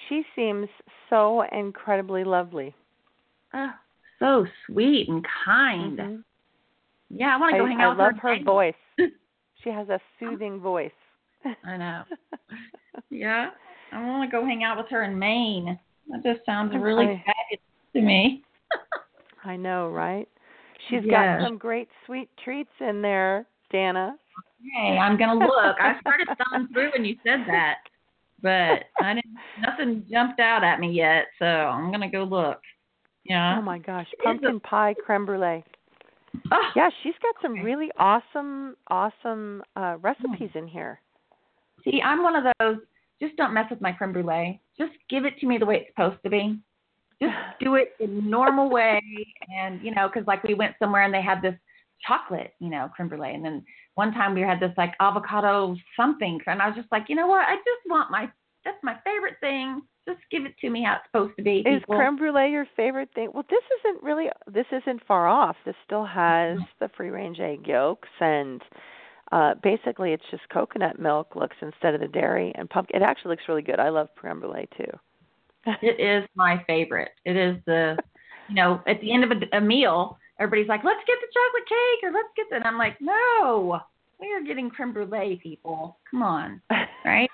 She 0.08 0.22
seems 0.36 0.68
so 1.08 1.44
incredibly 1.50 2.24
lovely. 2.24 2.74
Oh, 3.54 3.70
so 4.18 4.46
sweet 4.66 5.08
and 5.08 5.26
kind. 5.46 5.98
Mhm. 5.98 6.24
Yeah, 7.08 7.34
I 7.34 7.38
want 7.38 7.52
to 7.54 7.58
go 7.58 7.64
I, 7.64 7.68
hang 7.68 7.80
I 7.80 7.84
out 7.84 7.90
with 7.96 7.98
her. 7.98 8.04
I 8.04 8.08
love 8.08 8.20
her. 8.20 8.36
her 8.36 8.44
voice. 8.44 8.74
She 9.62 9.70
has 9.70 9.88
a 9.88 10.00
soothing 10.18 10.58
voice. 10.60 10.90
I 11.64 11.76
know. 11.76 12.02
Yeah, 13.10 13.50
I 13.92 14.04
want 14.04 14.28
to 14.28 14.36
go 14.36 14.44
hang 14.44 14.64
out 14.64 14.76
with 14.76 14.88
her 14.90 15.04
in 15.04 15.16
Maine. 15.18 15.78
That 16.10 16.24
just 16.24 16.44
sounds 16.44 16.74
really 16.74 17.04
I- 17.06 17.24
fabulous 17.24 17.62
to 17.94 18.00
me. 18.02 18.42
I 19.44 19.56
know, 19.56 19.88
right? 19.88 20.28
She's 20.88 21.04
Yes. 21.04 21.40
got 21.40 21.46
some 21.48 21.58
great 21.58 21.88
sweet 22.06 22.28
treats 22.44 22.70
in 22.80 23.02
there, 23.02 23.46
Danna. 23.72 24.14
Hey, 24.74 24.98
I'm 24.98 25.16
gonna 25.16 25.34
look. 25.44 25.76
I 25.80 25.98
started 26.00 26.28
thumbing 26.38 26.68
through 26.72 26.90
when 26.92 27.04
you 27.04 27.16
said 27.24 27.44
that, 27.46 27.78
but 28.42 28.84
I 29.04 29.14
didn't. 29.14 29.36
Nothing 29.60 30.04
jumped 30.10 30.40
out 30.40 30.62
at 30.64 30.80
me 30.80 30.90
yet, 30.92 31.26
so 31.38 31.46
I'm 31.46 31.90
gonna 31.90 32.10
go 32.10 32.24
look. 32.24 32.60
Yeah. 33.24 33.56
Oh 33.58 33.62
my 33.62 33.78
gosh, 33.78 34.06
It 34.12 34.16
is 34.16 34.20
a- 34.20 34.24
pumpkin 34.24 34.60
pie 34.60 34.94
creme 34.94 35.26
brulee. 35.26 35.64
Oh, 36.50 36.70
Yeah, 36.74 36.90
she's 37.02 37.14
got 37.22 37.34
some 37.42 37.52
Okay. 37.52 37.62
really 37.62 37.90
awesome, 37.98 38.76
awesome 38.88 39.62
uh 39.76 39.96
recipes 40.00 40.50
in 40.54 40.66
here. 40.66 41.00
See, 41.84 42.00
I'm 42.02 42.22
one 42.22 42.36
of 42.36 42.54
those. 42.60 42.78
Just 43.20 43.36
don't 43.36 43.52
mess 43.52 43.68
with 43.70 43.80
my 43.80 43.92
creme 43.92 44.12
brulee. 44.12 44.60
Just 44.78 44.92
give 45.08 45.24
it 45.24 45.38
to 45.38 45.46
me 45.46 45.58
the 45.58 45.66
way 45.66 45.76
it's 45.80 45.88
supposed 45.90 46.22
to 46.24 46.30
be. 46.30 46.58
Just 47.22 47.34
do 47.60 47.76
it 47.76 47.92
in 48.00 48.28
normal 48.28 48.68
way, 48.70 49.00
and 49.56 49.80
you 49.82 49.94
know, 49.94 50.08
because 50.08 50.26
like 50.26 50.42
we 50.44 50.54
went 50.54 50.74
somewhere 50.78 51.02
and 51.02 51.14
they 51.14 51.22
had 51.22 51.40
this 51.42 51.54
chocolate, 52.06 52.52
you 52.60 52.68
know, 52.68 52.90
creme 52.94 53.08
brulee, 53.08 53.34
and 53.34 53.44
then 53.44 53.64
one 53.94 54.12
time 54.12 54.34
we 54.34 54.40
had 54.40 54.58
this 54.60 54.72
like 54.76 54.94
avocado 55.00 55.76
something, 55.96 56.40
and 56.46 56.60
I 56.60 56.66
was 56.66 56.76
just 56.76 56.90
like, 56.90 57.04
you 57.08 57.14
know 57.16 57.26
what? 57.28 57.46
I 57.46 57.54
just 57.56 57.82
want 57.88 58.10
my 58.10 58.30
that's 58.64 58.82
my 58.82 58.96
favorite 59.04 59.36
thing. 59.40 59.82
Just 60.08 60.20
give 60.32 60.44
it 60.46 60.54
to 60.60 60.68
me 60.68 60.82
how 60.82 60.94
it's 60.94 61.04
supposed 61.06 61.36
to 61.36 61.44
be. 61.44 61.58
Is 61.58 61.80
people. 61.80 61.94
creme 61.96 62.16
brulee 62.16 62.50
your 62.50 62.66
favorite 62.76 63.10
thing? 63.14 63.30
Well, 63.32 63.44
this 63.48 63.62
isn't 63.80 64.02
really. 64.02 64.26
This 64.52 64.66
isn't 64.72 65.06
far 65.06 65.28
off. 65.28 65.56
This 65.64 65.76
still 65.84 66.04
has 66.04 66.58
Mm-hmm. 66.58 66.62
the 66.80 66.88
free 66.96 67.10
range 67.10 67.38
egg 67.40 67.66
yolks 67.66 68.08
and. 68.20 68.60
Uh, 69.30 69.54
basically, 69.62 70.12
it's 70.12 70.24
just 70.30 70.42
coconut 70.50 70.98
milk 70.98 71.34
looks 71.34 71.56
instead 71.62 71.94
of 71.94 72.02
the 72.02 72.06
dairy 72.08 72.52
and 72.54 72.68
pumpkin. 72.68 73.00
It 73.00 73.02
actually 73.02 73.30
looks 73.30 73.44
really 73.48 73.62
good. 73.62 73.80
I 73.80 73.88
love 73.88 74.08
creme 74.14 74.40
brulee 74.40 74.68
too. 74.76 74.92
It 75.82 76.00
is 76.00 76.28
my 76.34 76.62
favorite. 76.66 77.10
It 77.24 77.36
is 77.36 77.56
the, 77.66 77.96
you 78.48 78.54
know, 78.54 78.80
at 78.86 79.00
the 79.00 79.12
end 79.12 79.24
of 79.24 79.30
a, 79.30 79.56
a 79.56 79.60
meal, 79.60 80.18
everybody's 80.40 80.68
like, 80.68 80.82
let's 80.84 81.00
get 81.06 81.18
the 81.20 81.28
chocolate 81.32 81.68
cake 81.68 82.08
or 82.08 82.12
let's 82.12 82.28
get 82.36 82.46
the. 82.50 82.56
And 82.56 82.64
I'm 82.64 82.78
like, 82.78 82.96
no, 83.00 83.80
we 84.20 84.32
are 84.32 84.42
getting 84.42 84.70
creme 84.70 84.92
brulee, 84.92 85.38
people. 85.42 85.98
Come 86.10 86.22
on, 86.22 86.60
right? 87.04 87.30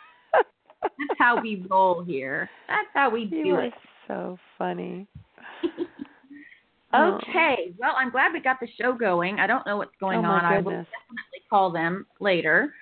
That's 0.83 1.19
how 1.19 1.41
we 1.41 1.67
roll 1.71 2.05
here. 2.05 2.49
That's 2.69 2.89
how 2.95 3.11
we 3.11 3.25
do 3.25 3.57
it. 3.57 3.73
so 4.07 4.39
funny. 4.59 5.07
Okay. 6.95 7.73
Well, 7.79 7.93
I'm 7.99 8.11
glad 8.11 8.33
we 8.33 8.41
got 8.41 8.61
the 8.61 8.69
show 8.81 8.93
going. 8.95 9.39
I 9.39 9.47
don't 9.47 9.67
know 9.67 9.77
what's 9.77 9.95
going 10.01 10.25
Oh, 10.25 10.31
on. 10.31 10.45
I 10.45 10.57
will 10.57 10.71
definitely 10.71 11.43
call 11.51 11.71
them 11.71 12.07
later. 12.19 12.73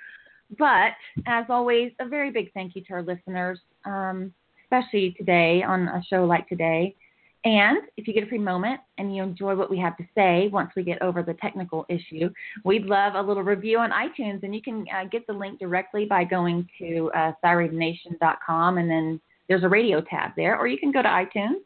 But 0.59 0.92
as 1.26 1.44
always, 1.49 1.90
a 2.01 2.07
very 2.07 2.30
big 2.30 2.53
thank 2.53 2.76
you 2.76 2.82
to 2.84 2.92
our 2.94 3.03
listeners, 3.03 3.59
um, 3.84 4.32
especially 4.67 5.14
today 5.19 5.62
on 5.62 5.89
a 5.89 6.03
show 6.11 6.25
like 6.25 6.49
today. 6.49 6.95
And 7.45 7.79
if 7.97 8.09
you 8.09 8.14
get 8.14 8.25
a 8.25 8.27
free 8.27 8.39
moment 8.39 8.81
and 8.99 9.14
you 9.14 9.23
enjoy 9.23 9.55
what 9.55 9.71
we 9.71 9.79
have 9.79 9.97
to 9.99 10.05
say 10.17 10.49
once 10.49 10.71
we 10.75 10.83
get 10.83 11.01
over 11.01 11.23
the 11.23 11.35
technical 11.35 11.87
issue, 11.89 12.29
we'd 12.64 12.87
love 12.87 13.14
a 13.14 13.23
little 13.23 13.45
review 13.45 13.79
on 13.79 13.91
iTunes. 13.91 14.43
And 14.43 14.53
you 14.53 14.61
can 14.61 14.85
uh, 14.93 15.05
get 15.05 15.27
the 15.29 15.33
link 15.33 15.61
directly 15.61 16.07
by 16.07 16.25
going 16.25 16.69
to 16.81 17.11
uh, 17.14 17.33
thyroidnation.com 17.45 18.79
and 18.79 18.91
then 18.91 19.21
there's 19.49 19.62
a 19.62 19.69
radio 19.69 20.01
tab 20.01 20.33
there, 20.37 20.59
or 20.59 20.67
you 20.67 20.77
can 20.77 20.91
go 20.91 21.03
to 21.03 21.09
iTunes. 21.09 21.61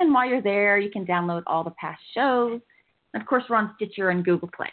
And 0.00 0.14
while 0.14 0.26
you're 0.26 0.40
there, 0.40 0.78
you 0.78 0.90
can 0.90 1.04
download 1.04 1.42
all 1.46 1.62
the 1.62 1.72
past 1.72 2.00
shows. 2.14 2.60
And 3.12 3.22
of 3.22 3.26
course, 3.28 3.44
we're 3.50 3.56
on 3.56 3.72
Stitcher 3.76 4.10
and 4.10 4.24
Google 4.24 4.48
Play. 4.56 4.72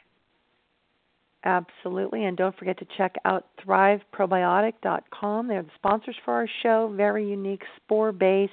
Absolutely. 1.46 2.26
And 2.26 2.36
don't 2.36 2.58
forget 2.58 2.78
to 2.80 2.88
check 2.98 3.16
out 3.24 3.46
thriveprobiotic.com. 3.66 5.48
They're 5.48 5.64
the 5.64 5.70
sponsors 5.76 6.16
for 6.26 6.34
our 6.34 6.48
show. 6.64 6.92
Very 6.96 7.30
unique, 7.30 7.62
spore 7.78 8.12
based, 8.12 8.52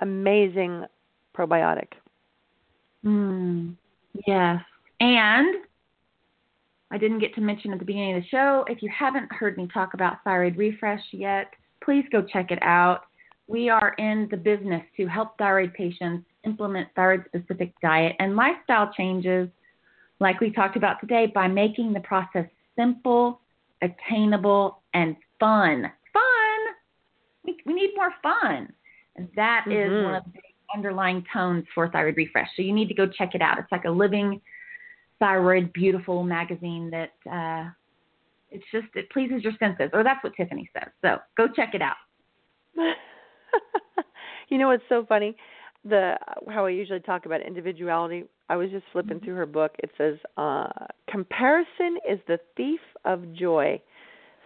amazing 0.00 0.84
probiotic. 1.36 1.88
Mm, 3.04 3.74
yes. 4.26 4.60
And 5.00 5.56
I 6.90 6.98
didn't 6.98 7.18
get 7.18 7.34
to 7.34 7.40
mention 7.40 7.72
at 7.72 7.80
the 7.80 7.84
beginning 7.84 8.16
of 8.16 8.22
the 8.22 8.28
show, 8.28 8.64
if 8.68 8.80
you 8.80 8.90
haven't 8.96 9.30
heard 9.32 9.56
me 9.56 9.68
talk 9.72 9.94
about 9.94 10.18
thyroid 10.24 10.56
refresh 10.56 11.02
yet, 11.12 11.52
please 11.84 12.04
go 12.10 12.22
check 12.22 12.50
it 12.50 12.58
out. 12.62 13.02
We 13.48 13.68
are 13.70 13.94
in 13.98 14.28
the 14.30 14.36
business 14.36 14.82
to 14.96 15.06
help 15.06 15.36
thyroid 15.38 15.74
patients 15.74 16.26
implement 16.44 16.88
thyroid 16.94 17.24
specific 17.26 17.72
diet 17.82 18.14
and 18.18 18.36
lifestyle 18.36 18.92
changes, 18.96 19.48
like 20.20 20.40
we 20.40 20.50
talked 20.50 20.76
about 20.76 21.00
today, 21.00 21.26
by 21.32 21.48
making 21.48 21.92
the 21.92 22.00
process 22.00 22.46
simple, 22.76 23.40
attainable, 23.82 24.82
and 24.94 25.16
fun. 25.38 25.90
Fun! 26.12 26.74
We, 27.44 27.56
we 27.66 27.74
need 27.74 27.90
more 27.96 28.12
fun. 28.22 28.72
And 29.16 29.28
that 29.36 29.66
is 29.70 29.90
Mhm. 29.90 30.04
one 30.04 30.14
of 30.14 30.24
the 30.32 30.40
underlying 30.74 31.24
tones 31.32 31.66
for 31.74 31.88
thyroid 31.88 32.16
refresh. 32.16 32.48
So 32.56 32.62
you 32.62 32.72
need 32.72 32.88
to 32.88 32.94
go 32.94 33.06
check 33.06 33.34
it 33.34 33.42
out. 33.42 33.58
It's 33.58 33.72
like 33.72 33.84
a 33.84 33.90
living 33.90 34.40
thyroid 35.18 35.72
beautiful 35.72 36.22
magazine 36.22 36.90
that 36.90 37.12
uh, 37.30 37.70
it's 38.50 38.64
just 38.70 38.86
it 38.94 39.10
pleases 39.10 39.42
your 39.42 39.54
senses, 39.58 39.90
or 39.92 40.04
that's 40.04 40.22
what 40.22 40.34
Tiffany 40.36 40.70
says. 40.72 40.90
So 41.02 41.18
go 41.36 41.48
check 41.48 41.74
it 41.74 41.82
out. 41.82 41.96
you 44.48 44.58
know 44.58 44.68
what's 44.68 44.88
so 44.88 45.04
funny? 45.06 45.36
the 45.84 46.18
how 46.48 46.66
I 46.66 46.70
usually 46.70 47.00
talk 47.00 47.26
about 47.26 47.40
individuality. 47.40 48.24
I 48.48 48.56
was 48.56 48.70
just 48.70 48.84
flipping 48.92 49.16
Mm-hmm. 49.18 49.24
through 49.26 49.34
her 49.34 49.46
book. 49.46 49.72
It 49.78 49.90
says, 49.98 50.16
uh, 50.36 50.68
"Comparison 51.08 51.98
is 52.08 52.18
the 52.26 52.38
thief 52.56 52.80
of 53.04 53.32
joy." 53.34 53.80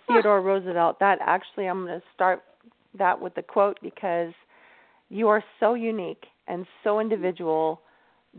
Theodore 0.09 0.43
Roosevelt. 0.43 0.99
That 0.99 1.19
actually, 1.21 1.67
I'm 1.67 1.87
going 1.87 2.01
to 2.01 2.07
start 2.15 2.43
that 2.99 3.21
with 3.21 3.35
the 3.35 3.43
quote 3.43 3.79
because 3.83 4.33
you 5.09 5.29
are 5.29 5.43
so 5.61 5.75
unique 5.75 6.25
and 6.49 6.67
so 6.83 7.01
individual 7.01 7.81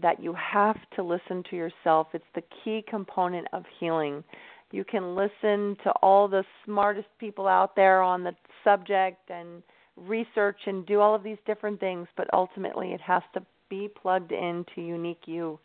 that 0.02 0.22
you 0.22 0.34
have 0.34 0.78
to 0.96 1.04
listen 1.04 1.44
to 1.50 1.56
yourself. 1.56 2.08
It's 2.14 2.26
the 2.36 2.44
key 2.64 2.84
component 2.88 3.48
of 3.54 3.64
healing. 3.80 4.24
You 4.72 4.84
can 4.84 5.16
listen 5.16 5.78
to 5.84 5.92
all 6.02 6.28
the 6.28 6.44
smartest 6.66 7.08
people 7.20 7.48
out 7.48 7.76
there 7.76 8.02
on 8.02 8.24
the 8.24 8.36
subject 8.64 9.30
and 9.30 9.64
research 9.96 10.58
and 10.66 10.86
do 10.86 11.00
all 11.00 11.14
of 11.14 11.24
these 11.24 11.38
different 11.46 11.80
things, 11.80 12.08
but 12.18 12.28
ultimately 12.34 12.92
it 12.94 13.02
has 13.02 13.22
to 13.36 13.46
be 13.74 13.88
plugged 13.88 14.32
into 14.32 14.82
unique 14.82 15.24
you, 15.26 15.60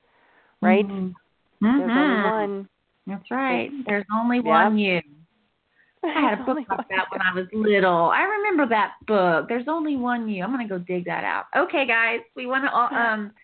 right? 0.62 0.86
Mhm. 0.88 1.14
There's 1.60 1.90
only 1.90 2.16
Mhm. 2.16 2.24
one. 2.24 2.68
That's 3.06 3.30
right. 3.30 3.70
There's 3.84 4.06
only 4.10 4.38
Yep. 4.38 4.44
one 4.44 4.78
you. 4.78 5.02
I 6.04 6.20
had 6.20 6.40
a 6.40 6.42
book 6.42 6.58
about 6.60 6.88
that 6.88 7.10
when 7.10 7.20
I 7.20 7.32
was 7.34 7.52
little. 7.52 8.08
I 8.10 8.22
remember 8.22 8.64
that 8.66 8.94
book. 9.06 9.48
There's 9.48 9.68
only 9.68 9.96
one 9.96 10.26
you. 10.26 10.42
I'm 10.42 10.52
going 10.54 10.66
to 10.66 10.78
go 10.78 10.78
dig 10.78 11.04
that 11.04 11.24
out. 11.24 11.46
Okay, 11.54 11.84
guys, 11.86 12.20
we 12.34 12.46
want 12.46 12.64
to 12.64 12.74
um, 12.74 13.34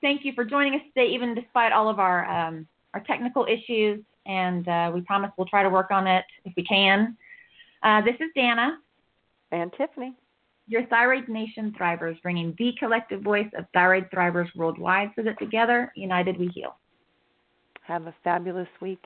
thank 0.00 0.24
you 0.24 0.32
for 0.34 0.44
joining 0.44 0.74
us 0.76 0.82
today, 0.94 1.08
even 1.08 1.34
despite 1.34 1.72
all 1.72 1.88
of 1.88 1.98
our 1.98 2.24
um, 2.30 2.68
our 2.92 3.00
technical 3.00 3.46
issues. 3.46 4.00
And 4.26 4.68
uh, 4.68 4.92
we 4.94 5.00
promise 5.00 5.32
we'll 5.36 5.48
try 5.48 5.64
to 5.64 5.70
work 5.70 5.90
on 5.90 6.06
it 6.06 6.24
if 6.44 6.52
we 6.56 6.62
can. 6.62 7.16
Uh, 7.82 8.00
this 8.02 8.14
is 8.20 8.30
Danna, 8.36 8.76
And 9.50 9.72
Tiffany. 9.72 10.14
Your 10.66 10.86
Thyroid 10.86 11.28
Nation 11.28 11.74
Thrivers, 11.78 12.20
bringing 12.22 12.54
the 12.58 12.72
collective 12.78 13.22
voice 13.22 13.48
of 13.56 13.66
thyroid 13.74 14.08
thrivers 14.10 14.48
worldwide 14.54 15.10
so 15.16 15.22
that 15.22 15.38
together, 15.38 15.92
united, 15.94 16.38
we 16.38 16.48
heal. 16.48 16.76
Have 17.82 18.06
a 18.06 18.14
fabulous 18.24 18.68
week. 18.80 19.04